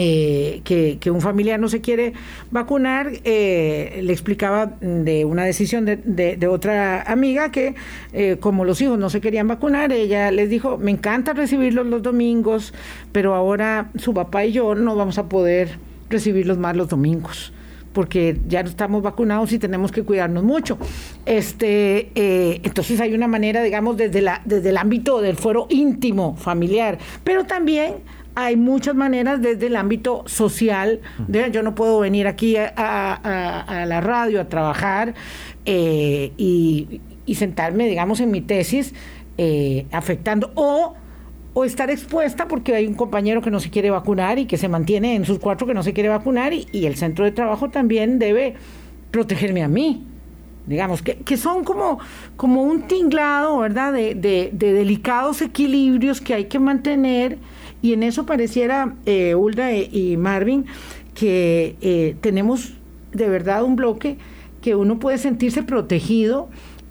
eh, 0.00 0.60
que, 0.62 1.10
un 1.10 1.20
familiar 1.20 1.58
no 1.58 1.68
se 1.68 1.80
quiere 1.80 2.12
vacunar, 2.52 3.10
eh, 3.24 3.98
le 4.00 4.12
explicaba 4.12 4.66
de 4.80 5.24
una 5.24 5.44
decisión 5.44 5.86
de, 5.86 6.48
otra 6.48 7.02
amiga 7.02 7.50
que 7.50 7.74
eh, 8.12 8.36
como 8.38 8.64
los 8.64 8.80
hijos 8.80 8.96
no 8.96 9.10
se 9.10 9.20
querían 9.20 9.48
vacunar, 9.48 9.92
ella 9.92 10.30
les 10.30 10.50
dijo, 10.50 10.78
me 10.78 10.92
encanta 10.92 11.32
recibirlos 11.32 11.84
los 11.86 12.00
domingos, 12.00 12.72
pero 13.10 13.34
ahora 13.34 13.90
su 13.96 14.14
papá 14.14 14.44
y 14.44 14.52
yo 14.52 14.76
no 14.76 14.94
vamos 14.94 15.18
a 15.18 15.28
poder 15.28 15.78
recibirlos 16.08 16.58
más 16.58 16.76
los 16.76 16.88
domingos 16.88 17.52
porque 17.92 18.38
ya 18.46 18.62
no 18.62 18.68
estamos 18.68 19.02
vacunados 19.02 19.50
y 19.50 19.58
tenemos 19.58 19.90
que 19.90 20.04
cuidarnos 20.04 20.44
mucho. 20.44 20.78
Este, 21.26 22.12
entonces 22.64 23.00
hay 23.00 23.12
una 23.12 23.26
manera, 23.26 23.60
digamos, 23.60 23.96
desde, 23.96 24.22
la, 24.22 24.40
desde 24.44 24.68
el 24.68 24.76
ámbito 24.76 25.20
del 25.20 25.36
fuero 25.36 25.66
íntimo, 25.68 26.36
familiar, 26.36 26.98
pero 27.24 27.44
también 27.44 27.94
hay 28.40 28.54
muchas 28.54 28.94
maneras 28.94 29.42
desde 29.42 29.66
el 29.66 29.74
ámbito 29.74 30.22
social. 30.26 31.00
yo 31.50 31.62
no 31.64 31.74
puedo 31.74 31.98
venir 31.98 32.28
aquí 32.28 32.54
a, 32.56 33.84
la 33.88 34.00
radio 34.00 34.40
a 34.40 34.48
trabajar 34.48 35.14
eh, 35.64 36.32
y, 36.36 37.00
sentarme, 37.34 37.88
digamos, 37.88 38.20
en 38.20 38.30
mi 38.30 38.40
tesis 38.40 38.94
eh, 39.38 39.86
afectando 39.90 40.52
o 40.54 40.94
o 41.54 41.64
estar 41.64 41.90
expuesta 41.90 42.46
porque 42.46 42.76
hay 42.76 42.86
un 42.86 42.94
compañero 42.94 43.42
que 43.42 43.50
no 43.50 43.58
se 43.58 43.70
quiere 43.70 43.90
vacunar 43.90 44.38
y 44.38 44.46
que 44.46 44.56
se 44.56 44.68
mantiene 44.68 45.16
en 45.16 45.24
sus 45.24 45.40
cuatro 45.40 45.66
que 45.66 45.74
no 45.74 45.82
se 45.82 45.92
quiere 45.92 46.08
vacunar 46.08 46.52
y, 46.52 46.86
el 46.86 46.94
centro 46.94 47.24
de 47.24 47.32
trabajo 47.32 47.70
también 47.70 48.20
debe 48.20 48.54
protegerme 49.10 49.64
a 49.64 49.68
mí 49.68 50.04
digamos, 50.66 51.00
que, 51.00 51.16
que 51.16 51.38
son 51.38 51.64
como, 51.64 51.98
como 52.36 52.62
un 52.62 52.82
tinglado, 52.82 53.58
¿verdad?, 53.58 53.90
de, 53.92 54.14
de, 54.14 54.50
delicados 54.52 55.40
equilibrios 55.40 56.20
que 56.20 56.34
hay 56.34 56.44
que 56.44 56.58
mantener 56.58 57.38
y 57.82 57.92
en 57.92 58.02
eso 58.02 58.26
pareciera, 58.26 58.94
eh, 59.06 59.34
Ulda 59.34 59.72
y 59.72 60.16
Marvin, 60.16 60.66
que 61.14 61.76
eh, 61.80 62.16
tenemos 62.20 62.74
de 63.12 63.28
verdad 63.28 63.64
un 63.64 63.76
bloque 63.76 64.18
que 64.60 64.74
uno 64.74 64.98
puede 64.98 65.18
sentirse 65.18 65.62
protegido 65.62 66.48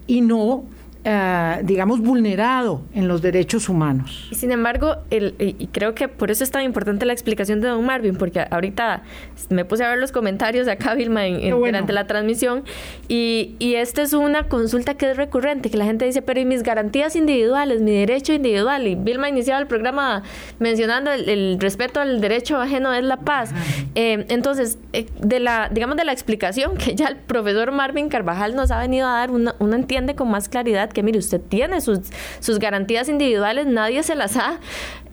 y 0.08 0.22
no 0.22 0.66
eh, 1.10 1.62
digamos, 1.64 2.02
vulnerado 2.02 2.82
en 2.94 3.08
los 3.08 3.22
derechos 3.22 3.70
humanos. 3.70 4.28
Sin 4.34 4.52
embargo, 4.52 4.98
el, 5.10 5.36
y 5.40 5.68
creo 5.68 5.96
que 5.96 6.10
por 6.10 6.32
eso 6.32 6.44
es 6.44 6.52
tan 6.52 6.64
importante 6.64 7.06
la 7.06 7.14
explicación 7.14 7.62
de 7.62 7.70
don 7.70 7.86
Marvin, 7.86 8.18
porque 8.18 8.46
ahorita 8.52 9.04
me 9.50 9.64
puse 9.64 9.86
a 9.86 9.90
ver 9.90 10.00
los 10.00 10.12
comentarios 10.12 10.68
acá, 10.68 10.96
Vilma, 10.96 11.22
durante 11.24 11.94
la 11.94 12.08
transmisión, 12.08 12.66
y, 13.08 13.56
y 13.58 13.76
esta 13.76 14.02
es 14.02 14.12
una 14.12 14.50
consulta 14.50 14.96
que 14.96 15.12
es 15.12 15.16
recurrente, 15.16 15.70
que 15.70 15.78
la 15.78 15.86
gente 15.86 16.04
dice, 16.04 16.22
pero 16.22 16.42
¿y 16.42 16.46
mis 16.46 16.62
garantías 16.62 17.16
individuales, 17.16 17.82
mi 17.82 17.92
derecho 17.92 18.34
individual? 18.34 18.86
Y 18.86 18.96
Vilma 18.96 19.30
iniciaba 19.30 19.62
el 19.62 19.68
programa 19.68 20.24
mencionando 20.60 21.14
el, 21.14 21.58
respeto 21.58 22.02
al 22.02 22.20
derecho 22.20 22.58
ajeno 22.58 22.94
es 22.94 23.06
la 23.06 23.22
paz. 23.22 23.52
Eh, 23.96 24.26
entonces, 24.28 24.78
eh, 24.92 25.06
de 25.22 25.40
la, 25.40 25.70
digamos, 25.72 25.96
de 25.96 26.04
la 26.04 26.12
explicación 26.12 26.76
que 26.76 26.96
ya 26.96 27.08
el 27.08 27.16
profesor 27.16 27.72
Marvin 27.72 28.10
Carvajal 28.10 28.58
nos 28.58 28.72
ha 28.72 28.80
venido 28.82 29.08
a 29.08 29.12
dar, 29.12 29.32
uno, 29.32 29.54
uno 29.60 29.76
entiende 29.78 30.14
con 30.14 30.30
más 30.30 30.50
claridad 30.50 30.92
que 30.98 31.04
mire, 31.04 31.20
usted 31.20 31.40
tiene 31.40 31.80
sus, 31.80 32.00
sus 32.40 32.58
garantías 32.58 33.08
individuales, 33.08 33.68
nadie 33.68 34.02
se 34.02 34.16
las 34.16 34.36
ha 34.36 34.60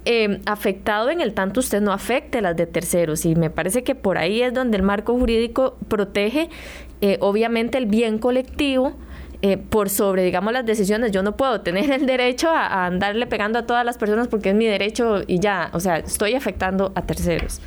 eh, 0.07 0.41
afectado 0.47 1.11
en 1.11 1.21
el 1.21 1.35
tanto 1.35 1.61
usted 1.61 1.83
no 1.83 1.93
afecte 1.93 2.41
las 2.41 2.57
de 2.57 2.65
terceros. 2.65 3.27
Y 3.27 3.35
me 3.35 3.51
parece 3.51 3.85
que 3.85 3.95
por 3.95 4.17
ahí 4.17 4.41
es 4.41 4.55
donde 4.55 4.79
el 4.79 4.83
marco 4.83 5.13
jurídico 5.13 5.77
protege, 5.89 6.49
eh, 7.03 7.19
obviamente, 7.21 7.77
el 7.77 7.85
bien 7.85 8.19
colectivo. 8.19 8.95
Eh, 9.43 9.59
por 9.59 9.91
sobre, 9.91 10.25
digamos, 10.25 10.55
las 10.55 10.65
decisiones. 10.65 11.13
Yo 11.13 11.23
no 11.23 11.37
puedo 11.37 11.61
tener 11.61 11.91
el 11.91 12.07
derecho 12.07 12.49
a, 12.49 12.87
andarle 12.87 13.27
pegando 13.27 13.59
a 13.59 13.67
todas 13.67 13.85
las 13.85 13.99
personas 13.99 14.27
porque 14.27 14.49
es 14.49 14.55
mi 14.55 14.65
derecho 14.65 15.21
y 15.27 15.39
ya, 15.39 15.69
o 15.75 15.81
sea, 15.81 15.99
estoy 15.99 16.33
afectando 16.33 16.93
a 16.95 17.03
terceros. 17.03 17.61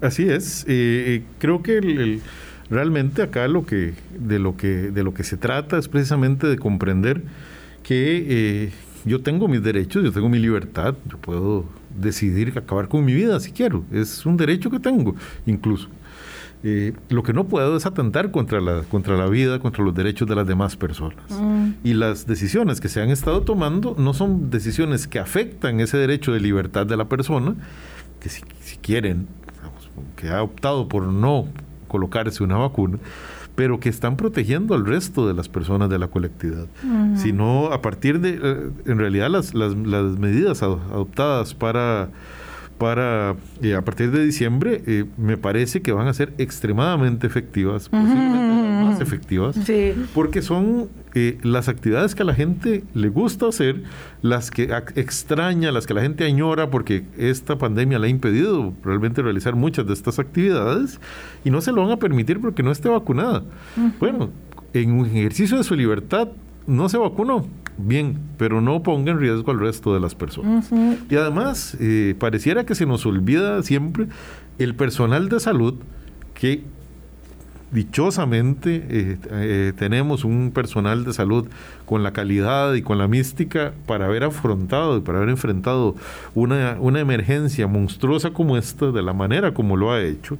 Así 0.00 0.26
es. 0.30 0.64
creo 0.64 1.62
que 1.62 1.76
el 1.76 2.22
realmente 2.72 3.22
acá 3.22 3.46
lo 3.46 3.64
que, 3.64 3.94
de, 4.18 4.38
lo 4.40 4.56
que, 4.56 4.90
de 4.90 5.04
lo 5.04 5.14
que 5.14 5.22
se 5.22 5.36
trata 5.36 5.78
es 5.78 5.86
precisamente 5.86 6.48
de 6.48 6.58
comprender 6.58 7.22
que, 7.84 8.26
eh, 8.28 8.72
yo 9.04 9.20
tengo 9.20 9.48
mis 9.48 9.62
derechos, 9.62 10.04
yo 10.04 10.12
tengo 10.12 10.28
mi 10.28 10.38
libertad, 10.38 10.94
yo 11.10 11.18
puedo 11.18 11.64
decidir 11.98 12.56
acabar 12.56 12.88
con 12.88 13.04
mi 13.04 13.14
vida 13.14 13.38
si 13.40 13.52
quiero. 13.52 13.84
Es 13.92 14.24
un 14.26 14.36
derecho 14.36 14.70
que 14.70 14.78
tengo, 14.78 15.14
incluso. 15.46 15.88
Eh, 16.64 16.92
lo 17.08 17.24
que 17.24 17.32
no 17.32 17.48
puedo 17.48 17.76
es 17.76 17.86
atentar 17.86 18.30
contra 18.30 18.60
la, 18.60 18.82
contra 18.82 19.16
la 19.16 19.26
vida, 19.26 19.58
contra 19.58 19.84
los 19.84 19.92
derechos 19.94 20.28
de 20.28 20.36
las 20.36 20.46
demás 20.46 20.76
personas. 20.76 21.24
Mm. 21.30 21.70
Y 21.82 21.94
las 21.94 22.26
decisiones 22.26 22.80
que 22.80 22.88
se 22.88 23.00
han 23.00 23.10
estado 23.10 23.42
tomando 23.42 23.96
no 23.98 24.14
son 24.14 24.50
decisiones 24.50 25.08
que 25.08 25.18
afectan 25.18 25.80
ese 25.80 25.96
derecho 25.96 26.32
de 26.32 26.38
libertad 26.38 26.86
de 26.86 26.96
la 26.96 27.06
persona, 27.06 27.56
que 28.20 28.28
si, 28.28 28.42
quieren, 28.80 29.26
que 30.14 30.28
ha 30.28 30.40
optado 30.42 30.88
por 30.88 31.02
no 31.02 31.48
colocarse 31.92 32.42
una 32.42 32.56
vacuna, 32.56 32.98
pero 33.54 33.78
que 33.78 33.88
están 33.88 34.16
protegiendo 34.16 34.74
al 34.74 34.84
resto 34.86 35.28
de 35.28 35.34
las 35.34 35.48
personas 35.48 35.90
de 35.90 35.98
la 35.98 36.08
colectividad. 36.08 36.66
Sino 37.14 37.66
a 37.66 37.82
partir 37.82 38.20
de, 38.20 38.40
eh, 38.42 38.70
en 38.86 38.98
realidad, 38.98 39.30
las, 39.30 39.54
las, 39.54 39.76
las 39.76 40.18
medidas 40.18 40.62
adoptadas 40.62 41.54
para 41.54 42.08
para 42.78 43.36
eh, 43.62 43.76
a 43.76 43.82
partir 43.82 44.10
de 44.10 44.24
diciembre 44.24 44.82
eh, 44.88 45.04
me 45.16 45.36
parece 45.36 45.82
que 45.82 45.92
van 45.92 46.08
a 46.08 46.14
ser 46.14 46.32
extremadamente 46.38 47.28
efectivas, 47.28 47.88
posiblemente 47.88 48.84
más 48.84 49.00
efectivas, 49.00 49.56
porque 50.12 50.42
son 50.42 50.88
eh, 51.14 51.38
las 51.42 51.68
actividades 51.68 52.14
que 52.14 52.22
a 52.22 52.24
la 52.24 52.34
gente 52.34 52.84
le 52.94 53.08
gusta 53.08 53.46
hacer, 53.48 53.82
las 54.22 54.50
que 54.50 54.70
extraña, 54.94 55.70
las 55.70 55.86
que 55.86 55.92
la 55.92 56.00
gente 56.00 56.24
añora, 56.24 56.70
porque 56.70 57.04
esta 57.18 57.58
pandemia 57.58 57.98
le 57.98 58.06
ha 58.06 58.10
impedido 58.10 58.72
realmente 58.82 59.20
realizar 59.20 59.54
muchas 59.54 59.86
de 59.86 59.92
estas 59.92 60.18
actividades 60.18 61.00
y 61.44 61.50
no 61.50 61.60
se 61.60 61.72
lo 61.72 61.82
van 61.82 61.90
a 61.90 61.96
permitir 61.98 62.40
porque 62.40 62.62
no 62.62 62.70
esté 62.70 62.88
vacunada. 62.88 63.42
Bueno, 64.00 64.30
en 64.72 64.92
un 64.92 65.06
ejercicio 65.06 65.58
de 65.58 65.64
su 65.64 65.74
libertad 65.74 66.28
no 66.66 66.88
se 66.88 66.96
vacunó, 66.96 67.46
bien, 67.76 68.18
pero 68.38 68.60
no 68.60 68.82
ponga 68.82 69.12
en 69.12 69.20
riesgo 69.20 69.50
al 69.50 69.60
resto 69.60 69.92
de 69.92 70.00
las 70.00 70.14
personas. 70.14 70.70
Y 71.10 71.16
además, 71.16 71.76
eh, 71.80 72.14
pareciera 72.18 72.64
que 72.64 72.74
se 72.74 72.86
nos 72.86 73.04
olvida 73.04 73.62
siempre 73.62 74.06
el 74.58 74.74
personal 74.74 75.28
de 75.28 75.40
salud 75.40 75.74
que 76.34 76.64
dichosamente 77.72 78.84
eh, 78.88 79.18
eh, 79.30 79.72
tenemos 79.76 80.24
un 80.24 80.52
personal 80.52 81.04
de 81.04 81.12
salud 81.12 81.48
con 81.86 82.02
la 82.02 82.12
calidad 82.12 82.74
y 82.74 82.82
con 82.82 82.98
la 82.98 83.08
mística 83.08 83.72
para 83.86 84.06
haber 84.06 84.24
afrontado 84.24 84.98
y 84.98 85.00
para 85.00 85.18
haber 85.18 85.30
enfrentado 85.30 85.96
una, 86.34 86.76
una 86.78 87.00
emergencia 87.00 87.66
monstruosa 87.66 88.30
como 88.30 88.56
esta 88.56 88.92
de 88.92 89.02
la 89.02 89.14
manera 89.14 89.54
como 89.54 89.76
lo 89.76 89.90
ha 89.90 90.02
hecho 90.02 90.38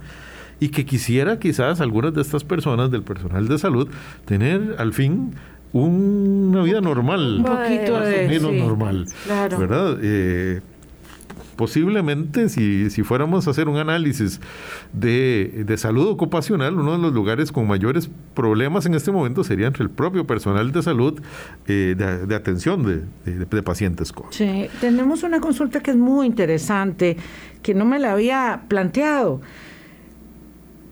y 0.60 0.68
que 0.68 0.84
quisiera 0.84 1.38
quizás 1.38 1.80
algunas 1.80 2.14
de 2.14 2.20
estas 2.20 2.44
personas 2.44 2.90
del 2.90 3.02
personal 3.02 3.48
de 3.48 3.58
salud 3.58 3.88
tener 4.26 4.76
al 4.78 4.92
fin 4.92 5.34
una 5.72 6.62
vida 6.62 6.80
normal. 6.80 7.38
Un 7.38 7.44
poquito 7.44 7.98
de, 8.00 8.28
menos 8.28 8.52
normal. 8.52 9.06
¿Verdad? 9.26 9.98
Eh, 10.02 10.60
posiblemente 11.62 12.48
si, 12.48 12.90
si, 12.90 13.04
fuéramos 13.04 13.46
a 13.46 13.52
hacer 13.52 13.68
un 13.68 13.76
análisis 13.76 14.40
de, 14.92 15.62
de, 15.64 15.76
salud 15.76 16.08
ocupacional, 16.08 16.76
uno 16.76 16.90
de 16.90 16.98
los 16.98 17.12
lugares 17.12 17.52
con 17.52 17.68
mayores 17.68 18.10
problemas 18.34 18.84
en 18.86 18.94
este 18.94 19.12
momento 19.12 19.44
sería 19.44 19.68
entre 19.68 19.84
el 19.84 19.90
propio 19.90 20.26
personal 20.26 20.72
de 20.72 20.82
salud 20.82 21.22
eh, 21.68 21.94
de, 21.96 22.34
atención 22.34 22.82
de, 22.82 23.04
de, 23.44 23.62
pacientes. 23.62 24.12
Sí, 24.30 24.66
tenemos 24.80 25.22
una 25.22 25.38
consulta 25.38 25.78
que 25.78 25.92
es 25.92 25.96
muy 25.96 26.26
interesante, 26.26 27.16
que 27.62 27.74
no 27.74 27.84
me 27.84 28.00
la 28.00 28.10
había 28.10 28.62
planteado. 28.66 29.40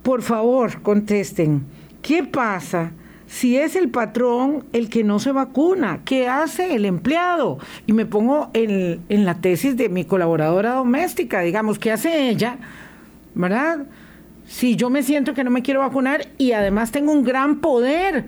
Por 0.04 0.22
favor, 0.22 0.82
contesten. 0.82 1.64
¿Qué 2.00 2.22
pasa 2.22 2.92
si 3.30 3.56
es 3.56 3.76
el 3.76 3.90
patrón 3.90 4.64
el 4.72 4.90
que 4.90 5.04
no 5.04 5.20
se 5.20 5.30
vacuna, 5.30 6.00
¿qué 6.04 6.26
hace 6.26 6.74
el 6.74 6.84
empleado? 6.84 7.58
Y 7.86 7.92
me 7.92 8.04
pongo 8.04 8.50
en, 8.54 8.98
la 9.08 9.36
tesis 9.36 9.76
de 9.76 9.88
mi 9.88 10.04
colaboradora 10.04 10.74
doméstica, 10.74 11.40
digamos, 11.40 11.78
¿qué 11.78 11.92
hace 11.92 12.28
ella? 12.28 12.58
¿Verdad? 13.36 13.86
Si 14.48 14.74
yo 14.74 14.90
me 14.90 15.04
siento 15.04 15.32
que 15.32 15.44
no 15.44 15.52
me 15.52 15.62
quiero 15.62 15.78
vacunar 15.78 16.26
y 16.38 16.52
además 16.52 16.90
tengo 16.90 17.12
un 17.12 17.22
gran 17.22 17.60
poder 17.60 18.24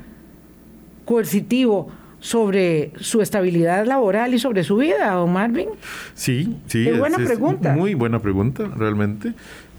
coercitivo 1.05 1.89
sobre 2.21 2.93
su 3.01 3.23
estabilidad 3.23 3.85
laboral 3.85 4.33
y 4.35 4.39
sobre 4.39 4.63
su 4.63 4.77
vida, 4.77 5.11
don 5.11 5.33
Marvin? 5.33 5.71
Sí, 6.15 6.59
sí. 6.67 6.85
Qué 6.85 6.93
buena 6.93 7.19
pregunta. 7.19 7.75
Muy 7.75 7.95
buena 7.95 8.21
pregunta, 8.21 8.71
realmente. 8.77 9.35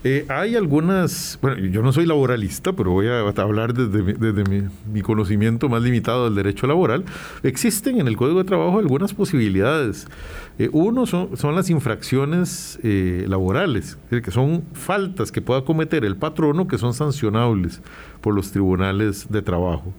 Eh, 0.06 0.26
hay 0.28 0.58
algunas, 0.58 1.40
bueno, 1.42 1.58
yo 1.60 1.82
no 1.82 1.94
soy 1.94 2.06
laboralista, 2.06 2.74
pero 2.74 2.92
voy 2.92 3.08
a 3.08 3.20
hablar 3.22 3.74
desde, 3.74 4.44
mi, 4.92 5.02
conocimiento 5.02 5.70
más 5.70 5.82
limitado 5.82 6.26
del 6.26 6.36
derecho 6.36 6.68
laboral. 6.68 7.06
Existen 7.42 8.02
en 8.02 8.08
el 8.08 8.18
Código 8.18 8.40
de 8.40 8.44
Trabajo 8.44 8.80
algunas 8.80 9.14
posibilidades. 9.14 10.08
Eh, 10.60 10.70
uno 10.74 11.06
son, 11.06 11.56
las 11.56 11.70
infracciones 11.70 12.80
eh, 12.84 13.26
laborales, 13.30 13.98
que 14.10 14.30
son 14.30 14.64
faltas 14.74 15.32
que 15.32 15.42
pueda 15.42 15.64
cometer 15.64 16.04
el 16.04 16.18
patrono 16.18 16.68
que 16.68 16.78
son 16.78 16.94
sancionables 16.94 17.82
por 18.20 18.36
los 18.36 18.52
tribunales 18.52 19.28
de 19.30 19.42
trabajo. 19.42 19.94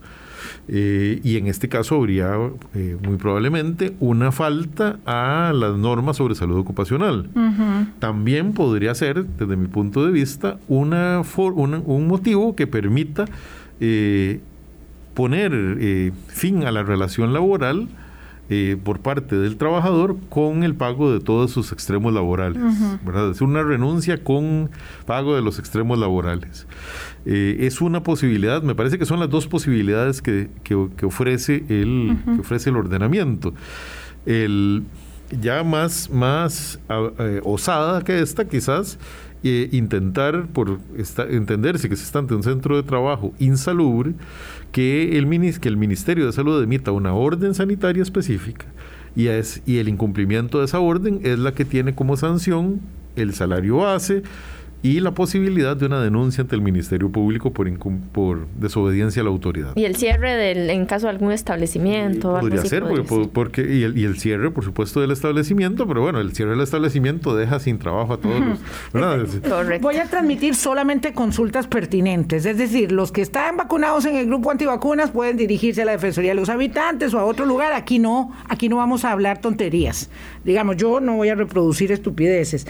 Eh, 0.69 1.21
y 1.23 1.37
en 1.37 1.47
este 1.47 1.69
caso 1.69 1.97
habría 1.97 2.35
eh, 2.75 2.97
muy 3.03 3.17
probablemente 3.17 3.95
una 4.01 4.33
falta 4.33 4.99
a 5.05 5.53
las 5.55 5.77
normas 5.77 6.17
sobre 6.17 6.35
salud 6.35 6.59
ocupacional. 6.59 7.29
También 7.99 8.53
podría 8.53 8.95
ser, 8.95 9.27
desde 9.27 9.57
mi 9.57 9.67
punto 9.67 10.05
de 10.05 10.13
vista, 10.13 10.59
una 10.69 11.23
un 11.37 12.07
motivo 12.07 12.55
que 12.57 12.67
permita 12.67 13.27
eh, 13.81 14.41
poner 15.15 16.13
fin 16.29 16.65
a 16.65 16.73
la 16.73 16.83
relación 16.83 17.33
laboral 17.33 17.89
por 18.85 19.01
parte 19.01 19.37
del 19.37 19.57
trabajador 19.57 20.17
con 20.29 20.65
el 20.65 20.75
pago 20.75 21.11
de 21.13 21.21
todos 21.21 21.51
sus 21.51 21.73
extremos 21.73 22.13
laborales. 22.13 22.63
Es 23.33 23.41
una 23.41 23.63
renuncia 23.63 24.23
con 24.23 24.71
pago 25.07 25.35
de 25.35 25.43
los 25.43 25.59
extremos 25.59 25.99
laborales. 25.99 26.67
Eh, 27.27 27.59
es 27.61 27.81
una 27.81 28.03
posibilidad, 28.03 28.63
me 28.63 28.75
parece 28.75 28.99
que 28.99 29.07
son 29.07 29.21
las 29.21 29.31
dos 29.31 29.47
posibilidades 29.47 30.21
que, 30.21 30.49
ofrece, 31.03 31.65
el, 31.69 32.17
ofrece 32.39 32.71
el 32.71 32.77
ordenamiento. 32.77 33.55
El, 34.27 34.85
ya 35.41 35.65
más, 35.65 36.11
más 36.11 36.79
eh, 37.19 37.41
osada 37.45 38.03
que 38.03 38.21
esta, 38.21 38.47
quizás, 38.47 38.99
eh, 39.43 39.69
intentar 39.73 40.47
por 40.47 40.79
entenderse 41.29 41.89
que 41.89 41.97
se 41.97 42.05
está 42.05 42.19
ante 42.19 42.35
un 42.35 42.43
centro 42.43 42.77
de 42.77 42.83
trabajo 42.83 43.35
insalubre, 43.39 44.15
que 44.73 45.19
el, 45.19 45.61
que 45.61 45.69
el 45.69 45.77
Ministerio 45.77 46.27
de 46.27 46.33
Salud 46.33 46.63
emita 46.63 46.93
una 46.93 47.15
orden 47.15 47.55
sanitaria 47.55 48.03
específica 48.03 48.67
y, 49.17 49.29
es, 49.29 49.63
y 49.67 49.79
el 49.79 49.89
incumplimiento 49.89 50.59
de 50.59 50.65
esa 50.65 50.81
orden 50.81 51.21
es 51.25 51.39
la 51.39 51.53
que 51.53 51.65
tiene 51.65 51.95
como 51.95 52.17
sanción 52.17 52.81
el 53.17 53.35
salario 53.35 53.79
base, 53.79 54.23
y 54.85 55.01
la 55.01 55.13
posibilidad 55.13 55.79
de 55.79 55.87
una 55.87 56.03
denuncia 56.03 56.43
ante 56.43 56.55
el 56.55 56.61
Ministerio 56.61 57.11
Público 57.11 57.55
por, 57.55 57.67
por 58.13 58.47
desobediencia 58.49 59.23
a 59.23 59.25
la 59.25 59.31
autoridad. 59.31 59.73
Y 59.77 59.87
el 59.87 59.97
cierre 59.97 60.35
del, 60.35 60.69
en 60.69 60.85
caso 60.85 61.07
de 61.07 61.13
algún 61.13 61.33
establecimiento. 61.33 62.39
podría 62.39 62.63
ser, 62.67 62.85
porque, 63.33 63.63
y, 63.63 63.83
el, 63.83 63.97
y, 63.97 64.05
el, 64.05 64.19
cierre, 64.19 64.51
por 64.51 64.63
supuesto, 64.63 65.01
del 65.01 65.11
establecimiento, 65.11 65.89
pero 65.89 66.03
bueno, 66.03 66.21
el 66.21 66.35
cierre 66.35 66.51
del 66.51 66.61
establecimiento 66.61 67.35
deja 67.35 67.61
sin 67.61 67.79
trabajo 67.79 68.13
a 68.13 68.19
todos 68.19 68.39
los... 68.93 69.81
Voy 69.81 69.97
a 69.97 70.05
transmitir 70.05 70.55
solamente 70.55 71.15
consultas 71.15 71.67
pertinentes, 71.67 72.45
es 72.45 72.59
decir, 72.59 72.93
los 72.93 73.11
que 73.11 73.23
están 73.23 73.57
vacunados 73.57 74.05
en 74.05 74.17
el 74.17 74.27
grupo 74.27 74.51
antivacunas 74.51 75.13
pueden 75.13 75.39
dirigirse 75.39 75.81
a 75.81 75.87
la 75.87 75.93
Defensoría 75.93 76.33
de 76.33 76.37
los 76.37 76.51
Habitantes 76.51 77.15
o 77.15 77.19
a 77.19 77.25
otro 77.25 77.47
lugar, 77.47 77.73
aquí 77.73 77.99
no, 77.99 78.33
aquí 78.51 78.69
no 78.69 78.77
vamos 78.77 79.07
a 79.07 79.13
hablar 79.13 79.39
tonterías. 79.39 80.11
Digamos, 80.45 80.77
yo 80.77 81.01
no 81.01 81.17
voy 81.17 81.31
a 81.31 81.35
reproducir 81.35 81.91
estupideces. 81.91 82.67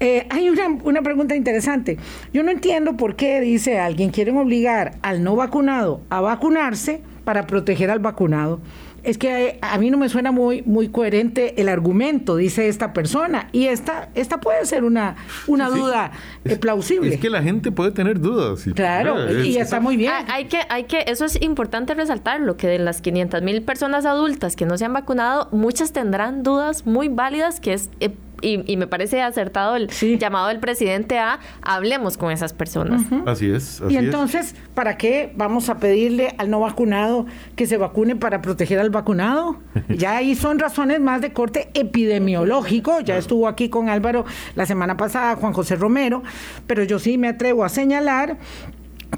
Eh, 0.00 0.26
hay 0.30 0.48
una, 0.48 1.02
pregunta 1.02 1.36
interesante. 1.36 1.98
Yo 2.32 2.42
no 2.42 2.50
entiendo 2.50 2.96
por 2.96 3.16
qué, 3.16 3.40
dice 3.40 3.78
alguien, 3.78 4.10
quieren 4.10 4.38
obligar 4.38 4.96
al 5.02 5.22
no 5.22 5.36
vacunado 5.36 6.00
a 6.08 6.22
vacunarse 6.22 7.02
para 7.24 7.46
proteger 7.46 7.90
al 7.90 7.98
vacunado. 7.98 8.60
Es 9.02 9.16
que 9.16 9.58
a, 9.62 9.78
mí 9.78 9.90
no 9.90 9.96
me 9.96 10.08
suena 10.10 10.30
muy, 10.30 10.62
muy 10.62 10.88
coherente 10.88 11.60
el 11.60 11.68
argumento, 11.68 12.36
dice 12.36 12.68
esta 12.68 12.92
persona. 12.92 13.48
Y 13.52 13.66
esta, 13.66 14.10
esta 14.14 14.40
puede 14.40 14.64
ser 14.66 14.84
una, 14.84 15.16
una 15.46 15.68
duda 15.70 16.12
eh, 16.44 16.56
plausible. 16.56 17.14
Es 17.14 17.20
que 17.20 17.30
la 17.30 17.42
gente 17.42 17.72
puede 17.72 17.92
tener 17.92 18.20
dudas. 18.20 18.64
claro, 18.74 19.42
y 19.42 19.56
está 19.56 19.80
muy 19.80 19.96
bien. 19.96 20.12
Ah, 20.14 20.24
hay 20.28 20.46
que, 20.46 20.60
hay 20.68 20.84
que, 20.84 21.04
eso 21.06 21.24
es 21.24 21.40
importante 21.40 21.94
resaltarlo, 21.94 22.56
que 22.56 22.66
de 22.68 22.78
las 22.78 23.00
500 23.00 23.42
mil 23.42 23.62
personas 23.62 24.04
adultas 24.04 24.56
que 24.56 24.66
no 24.66 24.76
se 24.76 24.84
han 24.84 24.92
vacunado, 24.92 25.48
muchas 25.50 25.92
tendrán 25.92 26.42
dudas 26.42 26.86
muy 26.86 27.08
válidas 27.08 27.60
que 27.60 27.74
es... 27.74 27.90
Eh, 28.00 28.10
y, 28.40 28.76
me 28.76 28.86
parece 28.86 29.22
acertado 29.22 29.76
el 29.76 29.88
llamado 30.18 30.48
del 30.48 30.60
presidente 30.60 31.18
a 31.18 31.40
hablemos 31.62 32.16
con 32.16 32.30
esas 32.30 32.52
personas. 32.52 33.02
Así 33.26 33.50
es. 33.50 33.82
y 33.88 33.96
entonces, 33.96 34.54
¿para 34.74 34.96
qué 34.96 35.32
vamos 35.36 35.68
a 35.68 35.78
pedirle 35.78 36.34
al 36.38 36.50
no 36.50 36.60
vacunado 36.60 37.26
que 37.56 37.66
se 37.66 37.76
vacune 37.76 38.16
para 38.16 38.42
proteger 38.42 38.78
al 38.78 38.90
vacunado? 38.90 39.58
ya 39.88 40.16
ahí 40.16 40.34
son 40.34 40.58
razones 40.58 41.00
más 41.00 41.20
de 41.20 41.32
corte 41.32 41.70
epidemiológico. 41.74 43.00
Ya 43.00 43.16
estuvo 43.16 43.48
aquí 43.48 43.68
con 43.68 43.88
Álvaro 43.88 44.24
la 44.54 44.66
semana 44.66 44.96
pasada, 44.96 45.36
Juan 45.36 45.52
José 45.52 45.76
Romero, 45.76 46.22
pero 46.66 46.84
yo 46.84 46.98
sí 46.98 47.18
me 47.18 47.28
atrevo 47.28 47.64
a 47.64 47.68
señalar 47.68 48.38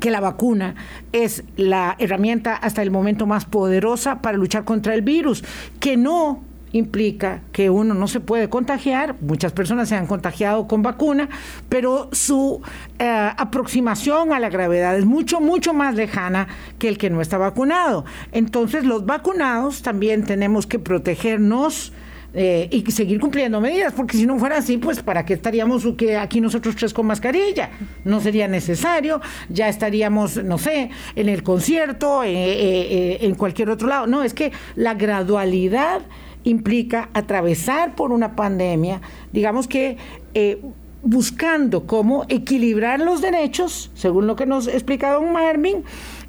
que 0.00 0.10
la 0.10 0.20
vacuna 0.20 0.74
es 1.12 1.44
la 1.56 1.96
herramienta 1.98 2.54
hasta 2.56 2.82
el 2.82 2.90
momento 2.90 3.26
más 3.26 3.44
poderosa 3.44 4.22
para 4.22 4.38
luchar 4.38 4.64
contra 4.64 4.94
el 4.94 5.02
virus, 5.02 5.44
que 5.80 5.96
no 5.96 6.42
implica 6.72 7.42
que 7.52 7.70
uno 7.70 7.94
no 7.94 8.08
se 8.08 8.20
puede 8.20 8.48
contagiar, 8.48 9.16
muchas 9.20 9.52
personas 9.52 9.88
se 9.88 9.94
han 9.94 10.06
contagiado 10.06 10.66
con 10.66 10.82
vacuna, 10.82 11.28
pero 11.68 12.08
su 12.12 12.60
eh, 12.98 13.30
aproximación 13.36 14.32
a 14.32 14.40
la 14.40 14.48
gravedad 14.48 14.96
es 14.96 15.04
mucho, 15.04 15.40
mucho 15.40 15.74
más 15.74 15.94
lejana 15.94 16.48
que 16.78 16.88
el 16.88 16.98
que 16.98 17.10
no 17.10 17.20
está 17.20 17.38
vacunado. 17.38 18.04
Entonces 18.32 18.84
los 18.84 19.06
vacunados 19.06 19.82
también 19.82 20.24
tenemos 20.24 20.66
que 20.66 20.78
protegernos. 20.78 21.92
Eh, 22.34 22.66
y 22.70 22.90
seguir 22.90 23.20
cumpliendo 23.20 23.60
medidas, 23.60 23.92
porque 23.92 24.16
si 24.16 24.24
no 24.24 24.38
fuera 24.38 24.56
así, 24.56 24.78
pues 24.78 25.02
¿para 25.02 25.26
qué 25.26 25.34
estaríamos 25.34 25.86
que 25.98 26.16
aquí 26.16 26.40
nosotros 26.40 26.74
tres 26.74 26.94
con 26.94 27.04
mascarilla? 27.04 27.68
No 28.06 28.22
sería 28.22 28.48
necesario, 28.48 29.20
ya 29.50 29.68
estaríamos, 29.68 30.42
no 30.42 30.56
sé, 30.56 30.88
en 31.14 31.28
el 31.28 31.42
concierto, 31.42 32.22
eh, 32.24 33.18
en 33.20 33.34
cualquier 33.34 33.68
otro 33.68 33.86
lado. 33.86 34.06
No, 34.06 34.22
es 34.22 34.32
que 34.32 34.50
la 34.76 34.94
gradualidad 34.94 36.00
implica 36.44 37.08
atravesar 37.12 37.94
por 37.94 38.12
una 38.12 38.34
pandemia, 38.34 39.00
digamos 39.32 39.68
que 39.68 39.96
eh, 40.34 40.60
buscando 41.02 41.86
cómo 41.86 42.24
equilibrar 42.28 43.00
los 43.00 43.20
derechos, 43.20 43.90
según 43.94 44.26
lo 44.26 44.36
que 44.36 44.46
nos 44.46 44.68
explica 44.68 45.12
don 45.12 45.32
Marvin, 45.32 45.84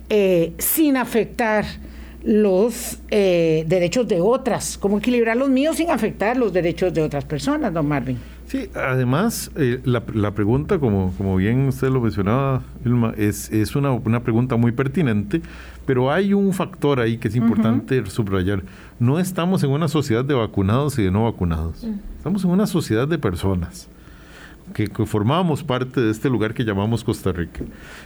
eh, 0.09 0.53
sin 0.57 0.97
afectar 0.97 1.65
los 2.23 2.99
eh, 3.09 3.65
derechos 3.67 4.07
de 4.07 4.21
otras, 4.21 4.77
cómo 4.77 4.97
equilibrar 4.97 5.35
los 5.35 5.49
míos 5.49 5.75
sin 5.75 5.91
afectar 5.91 6.37
los 6.37 6.53
derechos 6.53 6.93
de 6.93 7.01
otras 7.01 7.25
personas, 7.25 7.73
don 7.73 7.87
Marvin. 7.87 8.17
Sí, 8.47 8.69
además, 8.75 9.51
la, 9.55 10.31
pregunta, 10.31 10.77
como, 10.77 11.13
como 11.17 11.37
bien 11.37 11.67
usted 11.67 11.89
lo 11.89 12.01
mencionaba, 12.01 12.61
Ilma, 12.85 13.13
es, 13.17 13.49
es 13.51 13.75
una, 13.75 13.91
una 13.91 14.21
pregunta 14.21 14.57
muy 14.57 14.71
pertinente 14.71 15.41
pero 15.85 16.11
hay 16.11 16.33
un 16.33 16.53
factor 16.53 16.99
ahí 16.99 17.17
que 17.17 17.27
es 17.27 17.35
importante 17.35 18.05
subrayar. 18.05 18.63
No 18.99 19.19
estamos 19.19 19.63
en 19.63 19.71
una 19.71 19.87
sociedad 19.87 20.23
de 20.23 20.33
vacunados 20.33 20.97
y 20.99 21.03
de 21.03 21.11
no 21.11 21.25
vacunados. 21.25 21.83
Mm. 21.83 21.99
Estamos 22.17 22.43
en 22.43 22.51
una 22.51 22.67
sociedad 22.67 23.07
de 23.07 23.17
personas 23.17 23.89
que, 24.73 24.87
formamos 25.05 25.63
parte 25.63 25.99
de 25.99 26.11
este 26.11 26.29
lugar 26.29 26.53
que 26.53 26.63
llamamos 26.63 27.03
Costa 27.03 27.31
Rica. 27.31 27.65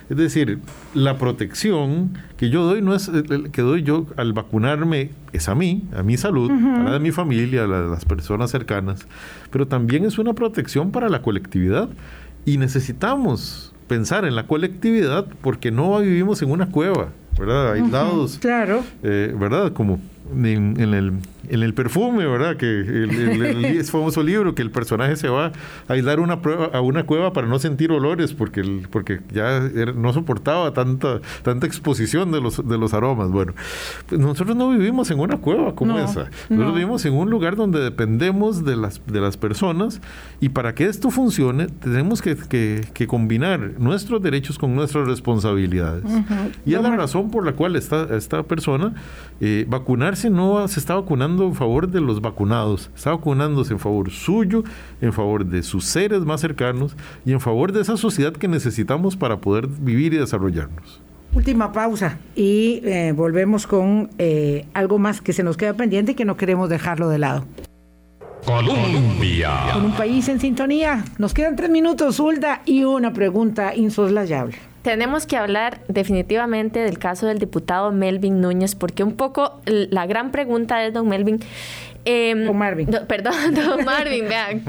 Es 0.10 0.18
decir, 0.18 0.60
la 0.94 1.18
protección 1.18 2.18
que 2.36 2.50
yo 2.50 2.64
doy 2.66 2.82
no 2.82 2.96
es 2.96 3.12
que 3.52 3.62
doy 3.62 3.84
yo 3.84 4.08
al 4.18 4.34
vacunarme 4.34 5.12
es 5.34 5.48
a 5.50 5.56
mí, 5.56 5.84
a 5.96 6.04
mi 6.04 6.18
salud, 6.18 6.50
a 6.52 6.84
la 6.84 6.92
de 6.94 7.00
mi 7.00 7.12
familia, 7.12 7.66
a 7.66 7.68
la 7.68 7.82
de 7.82 7.90
las 7.90 8.06
personas 8.06 8.52
cercanas, 8.52 9.08
pero 9.52 9.68
también 9.68 10.06
es 10.06 10.18
una 10.18 10.34
protección 10.34 10.92
para 10.92 11.10
la 11.10 11.22
colectividad 11.22 11.90
y 12.46 12.58
necesitamos 12.58 13.74
pensar 13.88 14.26
en 14.26 14.36
la 14.36 14.48
colectividad 14.48 15.28
porque 15.42 15.72
no 15.72 16.00
vivimos 16.00 16.42
en 16.42 16.52
una 16.52 16.70
cueva. 16.72 17.10
¿Verdad? 17.38 17.74
Aislados. 17.74 18.38
claro. 18.40 18.84
Eh, 19.04 19.34
¿Verdad? 19.38 19.74
Como 19.74 20.00
en, 20.34 20.78
el, 20.80 21.14
en 21.50 21.64
el 21.64 21.74
perfume, 21.74 22.26
¿verdad? 22.26 22.58
Que 22.58 22.68
el, 22.68 23.84
famoso 23.92 24.24
libro 24.24 24.56
que 24.56 24.62
el 24.62 24.72
personaje 24.72 25.16
se 25.16 25.30
va 25.30 25.52
a 25.88 25.94
aislar 25.94 26.20
una 26.20 26.42
prueba, 26.42 26.70
a 26.74 26.82
una 26.82 27.06
cueva 27.06 27.34
para 27.34 27.48
no 27.48 27.60
sentir 27.60 27.92
olores 27.92 28.34
porque, 28.34 28.62
el, 28.62 28.88
porque 28.90 29.22
ya 29.32 29.62
no 29.96 30.14
soportaba 30.14 30.74
tanta, 30.74 31.22
tanta 31.44 31.68
exposición 31.68 32.32
de 32.32 32.42
los, 32.42 32.68
de 32.68 32.78
los 32.78 32.94
aromas. 32.94 33.30
Bueno, 33.30 33.54
pues 34.08 34.20
nosotros 34.20 34.56
no 34.56 34.70
vivimos 34.70 35.10
en 35.12 35.20
una 35.20 35.38
cueva 35.38 35.76
como 35.76 35.98
esa. 36.00 36.30
Nosotros 36.50 36.74
vivimos 36.76 37.06
en 37.06 37.14
un 37.14 37.30
lugar 37.30 37.56
donde 37.56 37.80
dependemos 37.80 38.66
de 38.66 38.76
las, 38.76 39.02
de 39.06 39.22
las 39.22 39.38
personas 39.38 40.02
y 40.40 40.50
para 40.50 40.76
que 40.76 40.86
esto 40.86 41.12
funcione 41.12 41.68
tenemos 41.68 42.22
que, 42.22 42.36
que, 42.36 43.08
combinar 43.08 43.80
nuestros 43.80 44.22
derechos 44.22 44.58
con 44.58 44.76
nuestras 44.76 45.08
responsabilidades. 45.08 46.04
Y 46.66 46.74
es 46.74 46.82
la 46.82 46.96
razón 46.96 47.32
por 47.32 47.46
la 47.46 47.54
cual 47.54 47.76
esta, 47.76 48.16
esta 48.16 48.44
persona 48.44 48.94
eh, 49.40 49.66
vacunar 49.70 50.08
no 50.32 50.68
se 50.68 50.80
está 50.80 50.96
vacunando 50.96 51.37
en 51.46 51.56
favor 51.56 51.90
de 51.90 52.02
los 52.02 52.22
vacunados, 52.22 52.90
está 52.96 53.12
vacunándose 53.12 53.74
en 53.74 53.80
favor 53.80 54.10
suyo, 54.10 54.64
en 55.02 55.14
favor 55.14 55.46
de 55.46 55.64
sus 55.64 55.86
seres 55.86 56.22
más 56.22 56.42
cercanos 56.42 56.96
y 57.26 57.34
en 57.34 57.40
favor 57.40 57.72
de 57.72 57.82
esa 57.82 57.98
sociedad 57.98 58.34
que 58.34 58.48
necesitamos 58.48 59.16
para 59.16 59.38
poder 59.38 59.68
vivir 59.68 60.14
y 60.14 60.18
desarrollarnos. 60.18 61.02
Última 61.34 61.72
pausa 61.72 62.18
y 62.36 62.82
eh, 62.84 63.14
volvemos 63.16 63.68
con 63.68 64.10
eh, 64.18 64.66
algo 64.74 64.98
más 64.98 65.22
que 65.22 65.34
se 65.34 65.44
nos 65.44 65.58
queda 65.58 65.74
pendiente 65.74 66.14
y 66.14 66.16
que 66.16 66.26
no 66.26 66.38
queremos 66.38 66.70
dejarlo 66.70 67.10
de 67.10 67.20
lado. 67.20 67.46
Colombia. 68.46 69.52
Con 69.74 69.86
un 69.86 69.92
país 69.92 70.30
en 70.30 70.40
sintonía. 70.40 71.04
Nos 71.18 71.34
quedan 71.34 71.56
tres 71.56 71.70
minutos, 71.70 72.16
Zulda, 72.16 72.62
y 72.66 72.86
una 72.86 73.12
pregunta 73.12 73.76
insoslayable 73.76 74.56
tenemos 74.88 75.26
que 75.26 75.36
hablar 75.36 75.82
definitivamente 75.90 76.80
del 76.80 76.98
caso 76.98 77.28
del 77.28 77.40
diputado 77.40 77.92
Melvin 77.92 78.40
Núñez, 78.40 78.74
porque 78.74 79.04
un 79.04 79.18
poco 79.18 79.60
la 79.66 80.06
gran 80.06 80.32
pregunta 80.32 80.86
es, 80.86 80.94
don 80.94 81.10
Melvin. 81.10 81.42
Eh, 82.06 82.34
don 82.34 82.58
Marvin. 82.58 82.88
perdón, 83.06 83.34
don 83.54 83.84
Marvin, 83.84 84.30
vean. 84.30 84.64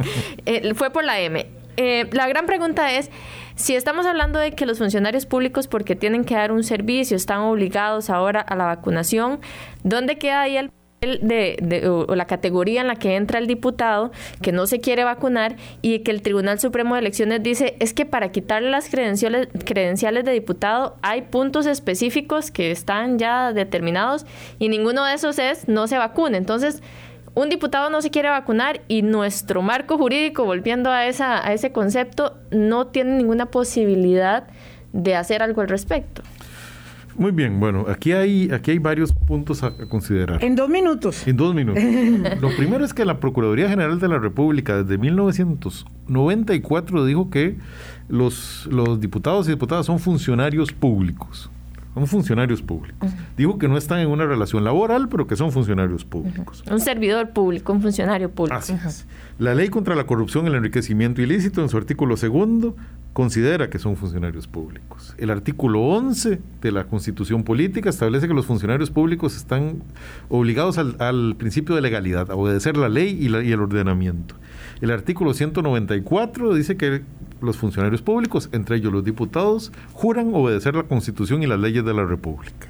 Eh, 0.44 0.74
fue 0.74 0.90
por 0.90 1.04
la 1.04 1.20
M. 1.20 1.46
Eh, 1.76 2.08
la 2.10 2.26
gran 2.26 2.46
pregunta 2.46 2.92
es, 2.94 3.12
si 3.54 3.76
estamos 3.76 4.06
hablando 4.06 4.40
de 4.40 4.56
que 4.56 4.66
los 4.66 4.78
funcionarios 4.78 5.24
públicos, 5.24 5.68
porque 5.68 5.94
tienen 5.94 6.24
que 6.24 6.34
dar 6.34 6.50
un 6.50 6.64
servicio, 6.64 7.16
están 7.16 7.42
obligados 7.42 8.10
ahora 8.10 8.40
a 8.40 8.56
la 8.56 8.64
vacunación, 8.64 9.38
¿dónde 9.84 10.18
queda 10.18 10.40
ahí 10.40 10.56
el 10.56 10.72
de, 11.00 11.88
o 11.88 12.14
la 12.16 12.26
categoría 12.26 12.80
en 12.80 12.88
la 12.88 12.96
que 12.96 13.14
entra 13.14 13.38
el 13.38 13.46
diputado 13.46 14.10
que 14.42 14.50
no 14.50 14.66
se 14.66 14.80
quiere 14.80 15.04
vacunar 15.04 15.56
y 15.80 16.00
que 16.00 16.10
el 16.10 16.22
Tribunal 16.22 16.58
Supremo 16.58 16.94
de 16.94 17.00
Elecciones 17.00 17.42
dice 17.42 17.76
es 17.78 17.94
que 17.94 18.04
para 18.04 18.32
quitarle 18.32 18.70
las 18.70 18.88
credenciales, 18.88 19.48
credenciales 19.64 20.24
de 20.24 20.32
diputado 20.32 20.96
hay 21.02 21.22
puntos 21.22 21.66
específicos 21.66 22.50
que 22.50 22.72
están 22.72 23.18
ya 23.18 23.52
determinados 23.52 24.26
y 24.58 24.68
ninguno 24.68 25.04
de 25.04 25.14
esos 25.14 25.38
es 25.38 25.68
no 25.68 25.86
se 25.86 25.98
vacune. 25.98 26.36
Entonces, 26.36 26.82
un 27.34 27.48
diputado 27.48 27.90
no 27.90 28.02
se 28.02 28.10
quiere 28.10 28.28
vacunar 28.30 28.80
y 28.88 29.02
nuestro 29.02 29.62
marco 29.62 29.96
jurídico, 29.96 30.44
volviendo 30.44 30.90
a, 30.90 31.06
esa, 31.06 31.46
a 31.46 31.52
ese 31.52 31.70
concepto, 31.70 32.36
no 32.50 32.88
tiene 32.88 33.16
ninguna 33.16 33.46
posibilidad 33.46 34.48
de 34.92 35.14
hacer 35.14 35.42
algo 35.42 35.60
al 35.60 35.68
respecto. 35.68 36.22
Muy 37.18 37.32
bien, 37.32 37.58
bueno, 37.58 37.86
aquí 37.88 38.12
hay, 38.12 38.48
aquí 38.52 38.70
hay 38.70 38.78
varios 38.78 39.12
puntos 39.12 39.64
a, 39.64 39.72
considerar. 39.88 40.44
En 40.44 40.54
dos 40.54 40.68
minutos. 40.68 41.26
En 41.26 41.36
dos 41.36 41.52
minutos. 41.52 41.82
Lo 42.40 42.54
primero 42.56 42.84
es 42.84 42.94
que 42.94 43.04
la 43.04 43.18
Procuraduría 43.18 43.68
General 43.68 43.98
de 43.98 44.06
la 44.06 44.20
República 44.20 44.84
desde 44.84 44.98
1994 44.98 47.04
dijo 47.04 47.28
que 47.28 47.56
los, 48.08 48.68
los 48.70 49.00
diputados 49.00 49.48
y 49.48 49.50
diputadas 49.50 49.86
son 49.86 49.98
funcionarios 49.98 50.72
públicos. 50.72 51.50
Son 51.94 52.06
funcionarios 52.06 52.62
públicos. 52.62 53.10
Dijo 53.36 53.58
que 53.58 53.66
no 53.66 53.76
están 53.76 53.98
en 53.98 54.06
una 54.08 54.24
relación 54.24 54.62
laboral, 54.62 55.08
pero 55.08 55.26
que 55.26 55.34
son 55.34 55.50
funcionarios 55.50 56.04
públicos. 56.04 56.62
Un 56.70 56.78
servidor 56.78 57.30
público, 57.30 57.72
un 57.72 57.82
funcionario 57.82 58.30
público. 58.30 58.56
Así 58.56 58.74
es. 58.74 59.08
La 59.40 59.56
ley 59.56 59.68
contra 59.68 59.96
la 59.96 60.04
corrupción 60.04 60.44
y 60.44 60.50
el 60.50 60.54
enriquecimiento 60.54 61.20
ilícito, 61.20 61.62
en 61.62 61.68
su 61.68 61.76
artículo 61.76 62.16
segundo, 62.16 62.76
considera 63.18 63.68
que 63.68 63.80
son 63.80 63.96
funcionarios 63.96 64.46
públicos. 64.46 65.12
El 65.18 65.30
artículo 65.30 65.80
11 65.80 66.38
de 66.62 66.70
la 66.70 66.84
Constitución 66.84 67.42
Política 67.42 67.90
establece 67.90 68.28
que 68.28 68.32
los 68.32 68.46
funcionarios 68.46 68.92
públicos 68.92 69.36
están 69.36 69.82
obligados 70.28 70.78
al, 70.78 71.34
principio 71.36 71.74
de 71.74 71.80
legalidad, 71.80 72.30
a 72.30 72.36
obedecer 72.36 72.76
la 72.76 72.88
ley 72.88 73.18
y, 73.20 73.26
el 73.26 73.60
ordenamiento. 73.60 74.36
El 74.80 74.92
artículo 74.92 75.34
194 75.34 76.54
dice 76.54 76.76
que 76.76 77.02
los 77.42 77.56
funcionarios 77.56 78.02
públicos, 78.02 78.50
entre 78.52 78.76
ellos 78.76 78.92
los 78.92 79.02
diputados, 79.02 79.72
juran 79.94 80.30
obedecer 80.32 80.76
la 80.76 80.84
Constitución 80.84 81.42
y 81.42 81.48
las 81.48 81.58
leyes 81.58 81.84
de 81.84 81.94
la 81.94 82.04
República. 82.04 82.68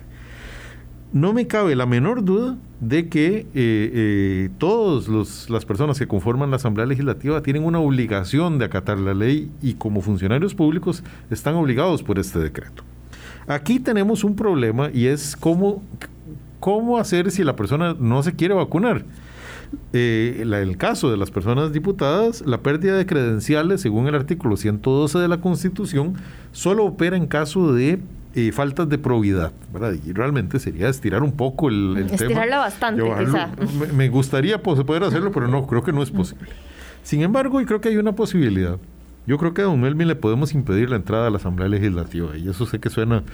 No 1.13 1.33
me 1.33 1.47
cabe 1.47 1.75
la 1.75 1.87
menor 1.87 2.23
duda 2.23 2.59
de 2.81 3.09
que 3.09 3.39
eh, 3.39 3.47
eh, 3.55 4.51
todas 4.59 5.49
las 5.49 5.65
personas 5.65 5.99
que 5.99 6.07
conforman 6.07 6.51
la 6.51 6.57
Asamblea 6.57 6.87
Legislativa 6.87 7.43
tienen 7.43 7.65
una 7.65 7.79
obligación 7.79 8.59
de 8.59 8.67
acatar 8.67 8.99
la 8.99 9.15
ley 9.15 9.51
y 9.63 9.75
como 9.75 10.03
funcionarios 10.03 10.55
públicos 10.55 11.03
están 11.31 11.55
obligados 11.55 12.03
por 12.03 12.19
este 12.19 12.39
decreto. 12.39 12.85
Aquí 13.47 13.81
tenemos 13.81 14.23
un 14.23 14.37
problema 14.37 14.91
y 14.93 15.07
es 15.07 15.35
cómo, 15.35 15.83
cómo 16.61 16.99
hacer 16.99 17.31
si 17.31 17.43
la 17.43 17.57
persona 17.57 17.97
no 17.99 18.23
se 18.23 18.35
quiere 18.35 18.53
vacunar. 18.53 19.05
Eh, 19.95 20.41
el 20.43 20.77
caso 20.77 21.11
de 21.11 21.17
las 21.17 21.31
personas 21.31 21.73
diputadas, 21.73 22.43
la 22.47 22.61
pérdida 22.61 22.97
de 22.97 23.07
credenciales, 23.07 23.81
según 23.81 24.07
el 24.09 24.15
artículo 24.15 24.59
112 24.59 25.19
de 25.19 25.29
la 25.29 25.41
Constitución, 25.41 26.15
solo 26.53 26.85
opera 26.85 27.17
en 27.17 27.27
caso 27.27 27.73
de 27.73 27.99
eh, 28.39 28.53
faltas 28.53 28.89
de 28.89 28.99
probidad, 28.99 29.53
¿verdad? 29.73 29.95
Y 30.05 30.13
realmente 30.13 30.59
sería 30.59 30.89
estirar 30.89 31.23
un 31.23 31.33
poco 31.33 31.69
el, 31.69 31.97
el 31.97 32.11
Estirarla 32.11 32.59
bastante, 32.59 33.03
quizá. 33.03 33.51
Me, 33.95 34.09
gustaría 34.09 34.63
pues, 34.63 34.83
poder 34.85 35.03
hacerlo, 35.03 35.33
pero 35.33 35.49
no, 35.49 35.67
creo 35.67 35.83
que 35.83 35.93
no 35.93 36.03
es 36.03 36.11
posible. 36.11 36.49
Sin 37.03 37.23
embargo, 37.23 37.61
y 37.61 37.65
creo 37.65 37.81
que 37.81 37.89
hay 37.89 37.97
una 37.97 38.13
posibilidad. 38.13 38.79
Yo 39.27 39.39
creo 39.39 39.55
que 39.55 39.63
a 39.63 39.65
Don 39.65 39.81
Melvin 39.81 40.09
le 40.09 40.15
podemos 40.15 40.55
impedir 40.55 40.91
la 40.91 40.97
entrada 40.97 41.27
a 41.27 41.31
la 41.31 41.39
Asamblea 41.39 41.69
Legislativa, 41.69 42.37
y 42.37 42.49
eso 42.49 42.65
sé 42.65 42.79
que 42.79 42.91
suena 42.91 43.25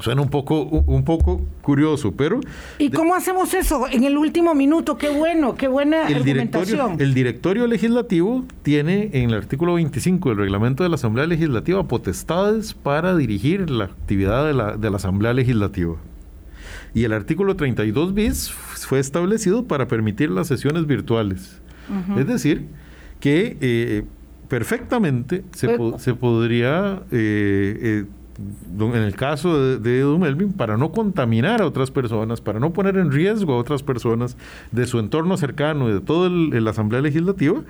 Suena 0.00 0.22
un 0.22 0.30
poco, 0.30 0.62
un 0.62 1.04
poco 1.04 1.40
curioso, 1.60 2.12
pero... 2.12 2.40
¿Y 2.78 2.90
cómo 2.90 3.14
hacemos 3.16 3.52
eso 3.54 3.86
en 3.90 4.04
el 4.04 4.16
último 4.16 4.54
minuto? 4.54 4.96
¡Qué 4.96 5.08
bueno! 5.08 5.56
¡Qué 5.56 5.66
buena 5.66 6.06
el 6.06 6.22
Directorio, 6.22 6.96
el 6.98 7.14
directorio 7.14 7.66
legislativo 7.66 8.44
tiene 8.62 9.10
en 9.12 9.30
el 9.30 9.34
artículo 9.34 9.74
25 9.74 10.28
del 10.28 10.38
reglamento 10.38 10.84
de 10.84 10.88
la 10.88 10.94
Asamblea 10.94 11.26
Legislativa 11.26 11.82
potestades 11.88 12.74
para 12.74 13.16
dirigir 13.16 13.70
la 13.70 13.84
actividad 13.84 14.46
de 14.46 14.54
la, 14.54 14.76
de 14.76 14.90
la 14.90 14.96
Asamblea 14.96 15.32
Legislativa. 15.32 15.96
Y 16.94 17.04
el 17.04 17.12
artículo 17.12 17.56
32 17.56 18.14
bis 18.14 18.50
fue 18.50 18.98
establecido 18.98 19.64
para 19.66 19.88
permitir 19.88 20.30
las 20.30 20.46
sesiones 20.48 20.86
virtuales. 20.86 21.60
Es 22.18 22.26
decir, 22.26 22.66
que 23.18 23.56
eh, 23.60 24.04
perfectamente 24.48 25.44
se, 25.52 25.78
se 25.98 26.14
podría, 26.14 27.02
eh, 27.10 27.78
eh, 27.80 28.04
en 28.78 28.94
el 29.02 29.14
caso 29.14 29.60
de, 29.60 29.78
de 29.78 30.00
Don 30.00 30.20
Melvin, 30.20 30.52
para 30.52 30.76
no 30.76 30.92
contaminar 30.92 31.60
a 31.60 31.66
otras 31.66 31.90
personas, 31.90 32.40
para 32.40 32.60
no 32.60 32.72
poner 32.72 32.96
en 32.96 33.10
riesgo 33.10 33.54
a 33.54 33.56
otras 33.58 33.82
personas 33.82 34.36
de 34.72 34.86
su 34.86 34.98
entorno 35.00 35.36
cercano 35.36 35.88
y 35.88 35.92
de 35.94 36.00
toda 36.00 36.28
la 36.30 36.70
Asamblea 36.70 37.00
Legislativa, 37.00 37.60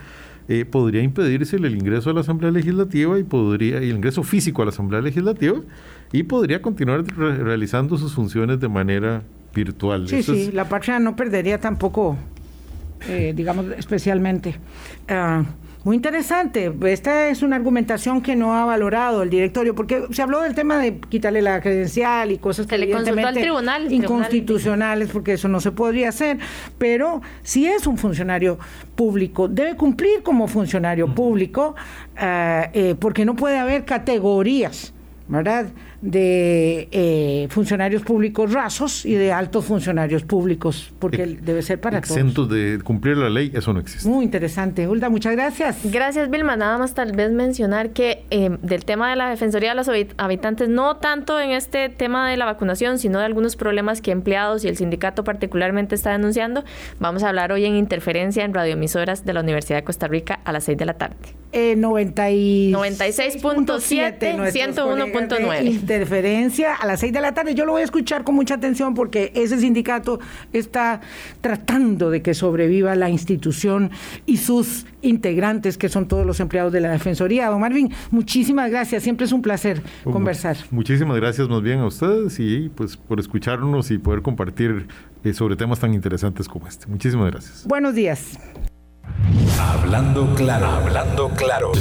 eh, 0.48 0.64
podría 0.64 1.02
impedirse 1.02 1.56
el 1.56 1.74
ingreso 1.74 2.10
a 2.10 2.12
la 2.14 2.20
Asamblea 2.20 2.50
Legislativa 2.50 3.18
y 3.18 3.22
podría 3.22 3.82
y 3.82 3.90
el 3.90 3.96
ingreso 3.96 4.22
físico 4.22 4.62
a 4.62 4.64
la 4.66 4.70
Asamblea 4.70 5.00
Legislativa 5.02 5.58
y 6.12 6.22
podría 6.22 6.62
continuar 6.62 7.04
re- 7.04 7.36
realizando 7.38 7.96
sus 7.98 8.14
funciones 8.14 8.58
de 8.60 8.68
manera 8.68 9.22
virtual. 9.54 10.08
Sí, 10.08 10.16
Eso 10.16 10.34
sí, 10.34 10.40
es- 10.48 10.54
la 10.54 10.68
patria 10.68 10.98
no 11.00 11.16
perdería 11.16 11.58
tampoco, 11.60 12.16
eh, 13.08 13.32
digamos, 13.36 13.66
especialmente. 13.76 14.56
Ah, 15.08 15.44
muy 15.84 15.96
interesante. 15.96 16.72
Esta 16.86 17.28
es 17.28 17.42
una 17.42 17.56
argumentación 17.56 18.20
que 18.20 18.36
no 18.36 18.54
ha 18.54 18.64
valorado 18.64 19.22
el 19.22 19.30
directorio, 19.30 19.74
porque 19.74 20.04
se 20.10 20.22
habló 20.22 20.42
del 20.42 20.54
tema 20.54 20.78
de 20.78 20.98
quitarle 21.00 21.42
la 21.42 21.60
credencial 21.60 22.32
y 22.32 22.38
cosas 22.38 22.66
que 22.66 22.76
Se 22.76 22.78
le 22.78 22.90
consultó 22.90 23.10
al 23.10 23.18
evidentemente 23.18 23.40
tribunal, 23.40 23.92
inconstitucionales, 23.92 25.08
porque 25.10 25.34
eso 25.34 25.48
no 25.48 25.60
se 25.60 25.72
podría 25.72 26.08
hacer. 26.08 26.38
Pero 26.78 27.22
si 27.42 27.66
es 27.66 27.86
un 27.86 27.96
funcionario 27.96 28.58
público, 28.96 29.48
debe 29.48 29.76
cumplir 29.76 30.22
como 30.22 30.48
funcionario 30.48 31.14
público, 31.14 31.74
eh, 32.20 32.94
porque 32.98 33.24
no 33.24 33.36
puede 33.36 33.58
haber 33.58 33.84
categorías. 33.84 34.92
¿verdad? 35.28 35.66
De 36.00 36.88
eh, 36.92 37.48
funcionarios 37.50 38.02
públicos 38.02 38.52
rasos 38.52 39.04
y 39.04 39.14
de 39.14 39.32
altos 39.32 39.64
funcionarios 39.64 40.22
públicos, 40.22 40.92
porque 41.00 41.24
Ex- 41.24 41.44
debe 41.44 41.62
ser 41.62 41.80
para 41.80 42.00
todos. 42.00 42.48
de 42.48 42.78
cumplir 42.84 43.16
la 43.16 43.28
ley, 43.28 43.50
eso 43.52 43.72
no 43.72 43.80
existe. 43.80 44.08
Muy 44.08 44.24
interesante. 44.24 44.86
Hulda, 44.86 45.08
muchas 45.08 45.32
gracias. 45.32 45.78
Gracias, 45.84 46.30
Vilma. 46.30 46.56
Nada 46.56 46.78
más 46.78 46.94
tal 46.94 47.12
vez 47.12 47.32
mencionar 47.32 47.90
que 47.90 48.22
eh, 48.30 48.50
del 48.62 48.84
tema 48.84 49.10
de 49.10 49.16
la 49.16 49.28
Defensoría 49.28 49.70
de 49.70 49.74
los 49.74 49.88
Habit- 49.88 50.14
Habitantes, 50.18 50.68
no 50.68 50.98
tanto 50.98 51.40
en 51.40 51.50
este 51.50 51.88
tema 51.88 52.30
de 52.30 52.36
la 52.36 52.44
vacunación, 52.44 52.98
sino 52.98 53.18
de 53.18 53.24
algunos 53.24 53.56
problemas 53.56 54.00
que 54.00 54.12
empleados 54.12 54.64
y 54.64 54.68
el 54.68 54.76
sindicato 54.76 55.24
particularmente 55.24 55.96
está 55.96 56.12
denunciando, 56.12 56.62
vamos 57.00 57.24
a 57.24 57.28
hablar 57.30 57.50
hoy 57.50 57.64
en 57.64 57.74
interferencia 57.74 58.44
en 58.44 58.54
radioemisoras 58.54 59.24
de 59.24 59.32
la 59.32 59.40
Universidad 59.40 59.78
de 59.78 59.84
Costa 59.84 60.06
Rica 60.06 60.38
a 60.44 60.52
las 60.52 60.62
6 60.64 60.78
de 60.78 60.84
la 60.86 60.94
tarde. 60.94 61.16
Eh, 61.50 61.74
90 61.76 62.30
y 62.30 62.72
96.7, 62.72 64.36
nuestros 64.36 64.76
101.9. 64.76 65.87
Interferencia 65.88 66.74
a 66.74 66.86
las 66.86 67.00
6 67.00 67.14
de 67.14 67.20
la 67.22 67.32
tarde. 67.32 67.54
Yo 67.54 67.64
lo 67.64 67.72
voy 67.72 67.80
a 67.80 67.84
escuchar 67.86 68.22
con 68.22 68.34
mucha 68.34 68.56
atención 68.56 68.92
porque 68.92 69.32
ese 69.34 69.58
sindicato 69.58 70.20
está 70.52 71.00
tratando 71.40 72.10
de 72.10 72.20
que 72.20 72.34
sobreviva 72.34 72.94
la 72.94 73.08
institución 73.08 73.90
y 74.26 74.36
sus 74.36 74.84
integrantes, 75.00 75.78
que 75.78 75.88
son 75.88 76.06
todos 76.06 76.26
los 76.26 76.40
empleados 76.40 76.74
de 76.74 76.80
la 76.80 76.90
Defensoría. 76.90 77.48
Don 77.48 77.62
Marvin, 77.62 77.90
muchísimas 78.10 78.70
gracias. 78.70 79.02
Siempre 79.02 79.24
es 79.24 79.32
un 79.32 79.40
placer 79.40 79.82
conversar. 80.04 80.58
Muchísimas 80.70 81.16
gracias 81.16 81.48
más 81.48 81.62
bien 81.62 81.78
a 81.78 81.86
ustedes 81.86 82.38
y 82.38 82.68
pues 82.68 82.98
por 82.98 83.18
escucharnos 83.18 83.90
y 83.90 83.96
poder 83.96 84.20
compartir 84.20 84.88
eh, 85.24 85.32
sobre 85.32 85.56
temas 85.56 85.80
tan 85.80 85.94
interesantes 85.94 86.48
como 86.48 86.68
este. 86.68 86.86
Muchísimas 86.86 87.30
gracias. 87.30 87.64
Buenos 87.66 87.94
días. 87.94 88.38
Hablando 89.58 90.34
claro, 90.34 90.66
hablando 90.66 91.30
claro. 91.30 91.72